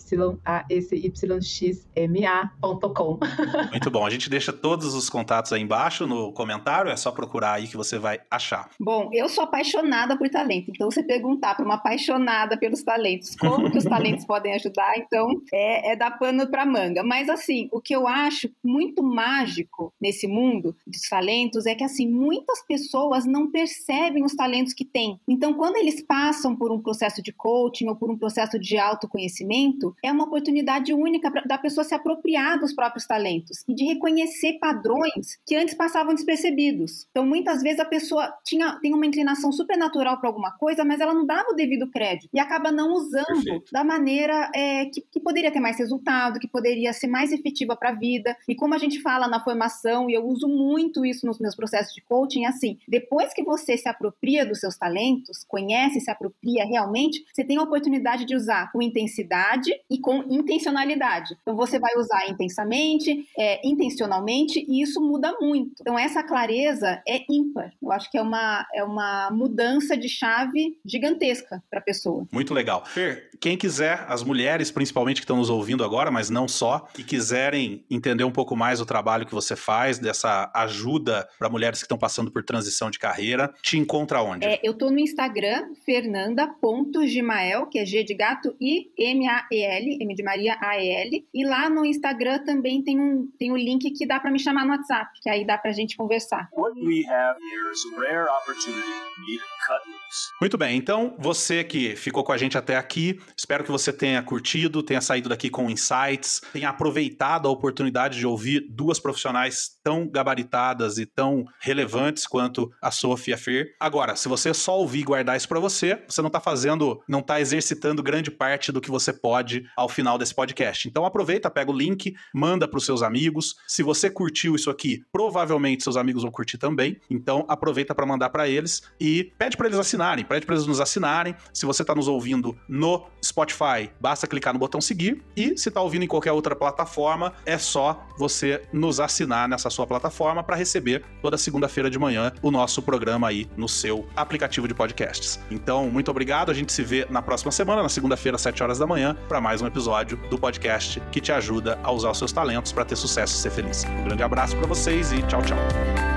a 0.45 0.65
s 0.71 0.95
y 0.95 1.43
x 1.43 1.89
m 1.95 2.27
a.com. 2.27 3.19
Muito 3.71 3.91
bom. 3.91 4.07
A 4.07 4.11
gente 4.11 4.31
deixa 4.31 4.53
todos 4.53 4.95
os 4.95 5.11
contatos 5.11 5.53
aí 5.53 5.61
embaixo 5.61 6.07
no 6.07 6.33
comentário, 6.33 6.91
é 6.91 6.97
só 6.97 7.13
procurar 7.13 7.53
aí 7.55 7.67
que 7.67 7.77
você 7.77 7.99
vai 7.99 8.21
achar. 8.31 8.71
Bom, 8.81 9.11
eu 9.13 9.29
sou 9.29 9.43
apaixonada 9.45 10.17
por 10.17 10.31
talento. 10.31 10.71
Então, 10.71 10.91
você 10.91 11.03
perguntar 11.03 11.55
para 11.55 11.65
uma 11.65 11.75
apaixonada 11.75 12.57
pelos 12.57 12.83
talentos 12.83 13.37
como 13.37 13.71
que 13.71 13.77
os 13.79 13.85
talentos 13.85 14.25
podem 14.25 14.55
ajudar, 14.55 14.97
então 14.97 15.29
é, 15.53 15.93
é 15.93 15.97
dar 15.97 16.13
pano 16.13 16.47
para 16.55 16.65
manga. 16.65 17.03
Mas, 17.03 17.29
assim, 17.29 17.69
o 17.73 17.81
que 17.81 17.93
eu 17.93 18.07
acho 18.07 18.49
muito 18.63 19.03
mágico 19.03 19.93
nesse 20.01 20.29
mundo 20.29 20.77
dos 20.87 21.09
talentos 21.09 21.67
é 21.67 21.75
que, 21.75 21.83
assim, 21.83 22.09
muitas 22.09 22.63
pessoas 22.63 23.27
não 23.27 23.51
percebem 23.51 24.25
os 24.25 24.37
talentos 24.37 24.73
que 24.73 24.85
têm. 24.85 25.19
Então, 25.27 25.53
quando 25.55 25.75
eles 25.75 26.01
passam 26.01 26.55
por 26.55 26.71
um 26.71 26.81
processo 26.81 27.21
de 27.21 27.33
coaching 27.33 27.89
ou 27.89 27.97
por 27.97 28.09
um 28.09 28.17
processo 28.17 28.57
de 28.57 28.79
autoconhecimento, 28.79 29.97
é 30.01 30.13
uma 30.13 30.27
oportunidade 30.27 30.95
única 30.95 31.29
pra, 31.29 31.41
da 31.41 31.59
pessoa 31.59 31.83
se 31.83 31.93
apropriar 31.93 32.61
dos 32.61 32.73
próprios 32.73 33.05
talentos 33.05 33.65
e 33.67 33.75
de 33.75 33.83
reconhecer 33.83 34.61
padrões 34.61 35.41
que 35.45 35.57
antes 35.57 35.75
passavam 35.75 36.15
despercebidos. 36.15 37.09
Então, 37.11 37.27
muitas 37.27 37.63
vezes 37.63 37.81
a 37.81 37.85
pessoa 37.85 38.33
tinha, 38.45 38.79
tem 38.81 38.95
uma 38.95 39.07
inclinação 39.07 39.51
supernatural 39.51 40.21
para 40.21 40.29
alguma 40.29 40.53
coisa, 40.53 40.85
mas 40.85 41.01
ela 41.01 41.15
não 41.15 41.27
dava 41.27 41.51
o 41.51 41.57
devido 41.57 41.91
crédito 41.91 42.31
e 42.33 42.39
acaba 42.39 42.71
não 42.71 42.93
usando 42.93 43.27
Perfeito. 43.27 43.73
da 43.73 43.83
maneira 43.83 44.53
é, 44.55 44.85
que, 44.85 45.01
que 45.01 45.19
poderia 45.19 45.51
ter 45.51 45.59
mais 45.59 45.77
resultado, 45.77 46.44
que 46.45 46.49
poderia 46.49 46.93
ser 46.93 47.07
mais 47.07 47.33
efetiva 47.33 47.75
para 47.75 47.89
a 47.89 47.95
vida. 47.95 48.37
E 48.47 48.55
como 48.55 48.75
a 48.75 48.79
gente 48.79 49.01
fala 49.01 49.27
na 49.27 49.43
formação, 49.43 50.11
e 50.11 50.15
eu 50.15 50.27
uso 50.27 50.47
muito 50.47 51.05
isso 51.07 51.27
nos 51.27 51.39
meus 51.39 51.57
processos 51.57 51.95
de 51.95 52.03
coaching, 52.03 52.45
é 52.45 52.49
assim, 52.49 52.79
depois 52.87 53.33
que 53.33 53.43
você 53.43 53.79
se 53.79 53.89
apropria 53.89 54.45
dos 54.45 54.61
seus 54.61 54.77
talentos, 54.77 55.43
conhece, 55.49 56.01
se 56.01 56.11
apropria 56.11 56.67
realmente, 56.67 57.25
você 57.33 57.43
tem 57.43 57.57
a 57.57 57.63
oportunidade 57.63 58.27
de 58.27 58.37
usar 58.37 58.71
com 58.73 58.83
intensidade 58.83 59.71
e 59.91 59.99
com 59.99 60.23
intencionalidade. 60.29 61.35
Então 61.41 61.57
você 61.57 61.79
vai 61.79 61.97
usar 61.97 62.29
intensamente, 62.29 63.27
é, 63.39 63.67
intencionalmente, 63.67 64.65
e 64.69 64.83
isso 64.83 65.01
muda 65.01 65.35
muito. 65.41 65.77
Então 65.81 65.99
essa 65.99 66.23
clareza 66.23 67.03
é 67.09 67.25
ímpar. 67.31 67.73
Eu 67.83 67.91
acho 67.91 68.11
que 68.11 68.19
é 68.19 68.23
uma, 68.23 68.67
é 68.75 68.85
uma 68.85 69.31
mudança 69.31 69.97
de 69.97 70.11
chave 70.11 70.79
gigantesca 70.85 71.63
para 71.71 71.79
a 71.79 71.83
pessoa. 71.83 72.27
Muito 72.31 72.53
legal. 72.53 72.85
Fer, 72.85 73.31
quem 73.41 73.57
quiser, 73.57 74.05
as 74.09 74.23
mulheres 74.23 74.71
principalmente 74.71 75.17
que 75.17 75.25
estão 75.25 75.39
nos 75.39 75.49
ouvindo 75.49 75.83
agora, 75.85 76.11
mas 76.11 76.29
não 76.35 76.49
só, 76.49 76.87
e 76.99 77.05
quiserem 77.05 77.85
entender 77.89 78.25
um 78.25 78.33
pouco 78.33 78.57
mais 78.57 78.81
o 78.81 78.87
trabalho 78.87 79.25
que 79.25 79.33
você 79.33 79.55
faz, 79.57 79.99
dessa 79.99 80.51
ajuda 80.55 81.27
para 81.39 81.49
mulheres 81.49 81.79
que 81.79 81.85
estão 81.85 81.97
passando 81.97 82.31
por 82.31 82.43
transição 82.43 82.91
de 82.91 82.99
carreira, 82.99 83.55
te 83.63 83.79
encontra 83.79 84.21
onde? 84.21 84.45
É, 84.45 84.61
eu 84.63 84.75
tô 84.75 84.91
no 84.91 84.99
Instagram, 84.99 85.73
fernanda.gimael, 85.87 87.67
que 87.67 87.79
é 87.79 87.87
G 87.87 88.03
de 88.03 88.15
gato 88.15 88.55
e 88.61 88.91
M-A-E-L, 88.99 89.99
M 90.01 90.15
de 90.15 90.23
Maria 90.23 90.59
A-E-L. 90.61 91.27
E 91.33 91.47
lá 91.47 91.71
no 91.71 91.85
Instagram 91.85 92.45
também 92.45 92.83
tem 92.83 93.01
um, 93.01 93.29
tem 93.39 93.53
um 93.53 93.57
link 93.57 93.91
que 93.93 94.07
dá 94.07 94.19
para 94.19 94.31
me 94.31 94.39
chamar 94.39 94.65
no 94.65 94.73
WhatsApp, 94.73 95.11
que 95.23 95.31
aí 95.31 95.47
dá 95.47 95.57
pra 95.57 95.73
gente 95.73 95.97
conversar. 95.97 96.49
What 96.53 96.79
we 96.79 97.05
have 97.07 97.39
here 97.41 97.71
is 97.73 97.85
a 97.93 98.01
rare 98.01 98.29
opportunity 98.29 98.83
for 98.83 99.21
me 99.21 99.39
to 99.39 99.45
cut 99.67 99.89
loose. 99.89 100.31
Muito 100.41 100.59
bem, 100.59 100.77
então 100.77 101.15
você 101.19 101.63
que 101.63 101.95
ficou 101.95 102.25
com 102.25 102.33
a 102.33 102.37
gente 102.37 102.59
até 102.59 102.77
aqui, 102.77 103.21
espero 103.37 103.63
que 103.63 103.71
você 103.71 103.93
tenha 103.93 104.23
curtido, 104.23 104.83
tenha 104.83 105.01
saído 105.01 105.29
daqui 105.29 105.49
com 105.49 105.71
insights, 106.15 106.41
tenha 106.53 106.69
aproveitado 106.69 107.49
a 107.49 107.51
oportunidade 107.51 108.19
de 108.19 108.27
ouvir 108.27 108.67
duas 108.71 108.99
profissionais 108.99 109.71
tão 109.83 110.09
gabaritadas 110.09 110.99
e 110.99 111.07
tão 111.07 111.45
relevantes 111.61 112.27
quanto 112.27 112.71
a 112.81 112.91
Sophie 112.91 113.33
e 113.33 113.35
a 113.35 113.39
Fer. 113.39 113.75
Agora, 113.79 114.17
se 114.17 114.29
você 114.29 114.55
só 114.55 114.79
ouvir 114.79 115.01
e 115.01 115.05
guardar 115.05 115.37
isso 115.37 115.49
para 115.49 115.61
você, 115.61 116.03
você 116.09 116.23
não 116.23 116.31
tá 116.31 116.41
fazendo, 116.41 117.03
não 117.09 117.21
tá 117.21 117.41
exercitando 117.41 118.03
grande 118.03 118.31
parte 118.31 118.73
do 118.73 118.81
que 118.81 118.91
você 118.91 119.13
pode 119.13 119.65
ao 119.77 119.89
final 119.89 120.17
desse 120.17 120.35
podcast. 120.35 120.89
Então 120.89 121.05
aproveita, 121.05 121.51
pega 121.51 121.71
o 121.71 121.77
link, 121.77 122.15
manda 122.35 122.67
para 122.69 122.79
os 122.79 122.87
seus 122.87 123.03
amigos. 123.03 123.57
Se 123.67 123.83
você 123.83 124.09
curtiu 124.09 124.55
isso 124.55 124.71
aqui, 124.71 125.03
provavelmente 125.13 125.83
seus 125.83 125.97
amigos 125.97 126.23
vão 126.23 126.33
curtir 126.33 126.59
também. 126.59 126.99
Então 127.11 127.45
aproveita 127.49 127.95
para 127.95 128.07
mandar 128.07 128.31
para 128.31 128.49
eles 128.49 128.83
e 129.01 129.33
pede 129.39 129.57
para 129.57 129.67
eles 129.67 129.79
assinarem, 129.79 130.25
pede 130.25 130.47
para 130.47 130.55
eles 130.55 130.67
nos 130.67 130.81
assinarem. 130.81 131.35
Se 131.53 131.67
você 131.67 131.83
está 131.83 131.95
nos 131.95 132.09
ouvindo 132.09 132.57
no 132.69 133.07
Spotify, 133.23 133.91
basta 134.01 134.27
clicar 134.27 134.53
no 134.53 134.59
botão 134.59 134.81
seguir 134.81 135.23
e 135.37 135.57
se 135.57 135.69
está 135.69 135.81
ouvindo 135.81 136.04
em 136.05 136.09
qualquer 136.09 136.33
outra 136.33 136.55
plataforma, 136.55 137.33
é 137.45 137.59
só 137.59 138.07
você 138.17 138.63
nos 138.73 139.01
assinar 139.01 139.49
nessa 139.49 139.71
sua 139.71 139.87
plataforma 139.87 140.43
para 140.43 140.57
receber 140.57 141.05
toda 141.21 141.37
segunda-feira 141.37 141.91
de 141.91 141.99
manhã 141.99 142.33
o 142.43 142.51
nosso 142.51 142.83
programa 142.83 143.29
aí 143.29 143.49
no 143.57 143.69
seu 143.69 144.07
aplicativo 144.15 144.69
de 144.69 144.75
podcasts. 144.75 145.41
Então, 145.51 145.89
muito 145.91 146.11
obrigado. 146.11 146.51
A 146.51 146.55
gente 146.55 146.73
se 146.73 146.83
vê 146.83 147.07
na 147.11 147.23
próxima 147.23 147.51
semana, 147.51 147.83
na 147.83 147.89
segunda-feira, 147.89 148.37
às 148.37 148.43
7 148.43 148.63
horas 148.63 148.79
da 148.79 148.87
manhã, 148.87 149.17
para 149.29 149.41
mais 149.41 149.63
um 149.63 149.67
episódio 149.67 150.17
do 150.29 150.39
podcast 150.39 151.01
que 151.11 151.21
te 151.21 151.33
ajuda 151.33 151.79
a 151.83 151.91
usar 151.91 152.11
os 152.11 152.19
seus 152.19 152.33
talentos 152.33 152.73
para 152.73 152.85
ter 152.85 152.97
sucesso 152.97 153.35
e 153.35 153.39
ser 153.39 153.51
feliz. 153.51 153.85
Um 153.85 154.05
grande 154.05 154.23
abraço 154.23 154.57
para 154.57 154.67
vocês 154.67 155.13
e 155.13 155.23
tchau, 155.23 155.43
tchau. 155.43 156.14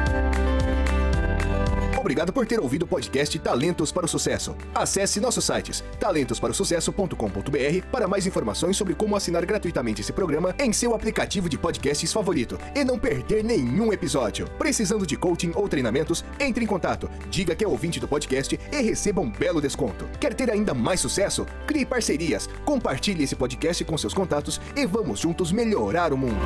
Obrigado 2.08 2.32
por 2.32 2.47
ter 2.47 2.58
ouvido 2.58 2.84
o 2.84 2.88
podcast 2.88 3.38
Talentos 3.38 3.91
para 3.91 4.05
o 4.05 4.08
Sucesso. 4.08 4.55
Acesse 4.74 5.20
nossos 5.20 5.43
sites 5.43 5.84
talentosparosucesso.com.br 5.99 7.86
para 7.91 8.08
mais 8.08 8.26
informações 8.26 8.78
sobre 8.78 8.95
como 8.95 9.14
assinar 9.14 9.45
gratuitamente 9.45 9.99
esse 9.99 10.14
programa 10.14 10.55
em 10.58 10.72
seu 10.72 10.95
aplicativo 10.95 11.49
de 11.49 11.58
podcasts 11.58 12.14
favorito 12.14 12.58
e 12.74 12.86
não 12.86 12.97
perder 12.97 13.43
nenhum 13.43 13.91
episódio. 13.91 14.47
Precisando 14.58 15.05
de 15.05 15.18
coaching 15.18 15.51
ou 15.53 15.68
treinamentos, 15.68 16.24
entre 16.39 16.64
em 16.64 16.68
contato, 16.68 17.10
diga 17.30 17.53
que 17.53 17.66
é 17.66 17.68
ouvinte 17.68 17.99
do 17.99 18.08
podcast 18.08 18.58
e 18.72 18.82
receba 18.82 19.20
um 19.20 19.30
belo 19.30 19.60
desconto. 19.60 20.05
Quer 20.18 20.34
ter 20.34 20.49
ainda 20.49 20.74
mais 20.74 21.01
sucesso? 21.01 21.45
Crie 21.68 21.86
parcerias, 21.86 22.47
compartilhe 22.64 23.26
esse 23.26 23.36
podcast 23.36 23.84
com 23.84 23.97
seus 23.97 24.14
contatos 24.14 24.62
e 24.78 24.86
vamos 24.86 25.20
juntos 25.20 25.51
melhorar 25.51 26.14
o 26.14 26.18
mundo. 26.18 26.39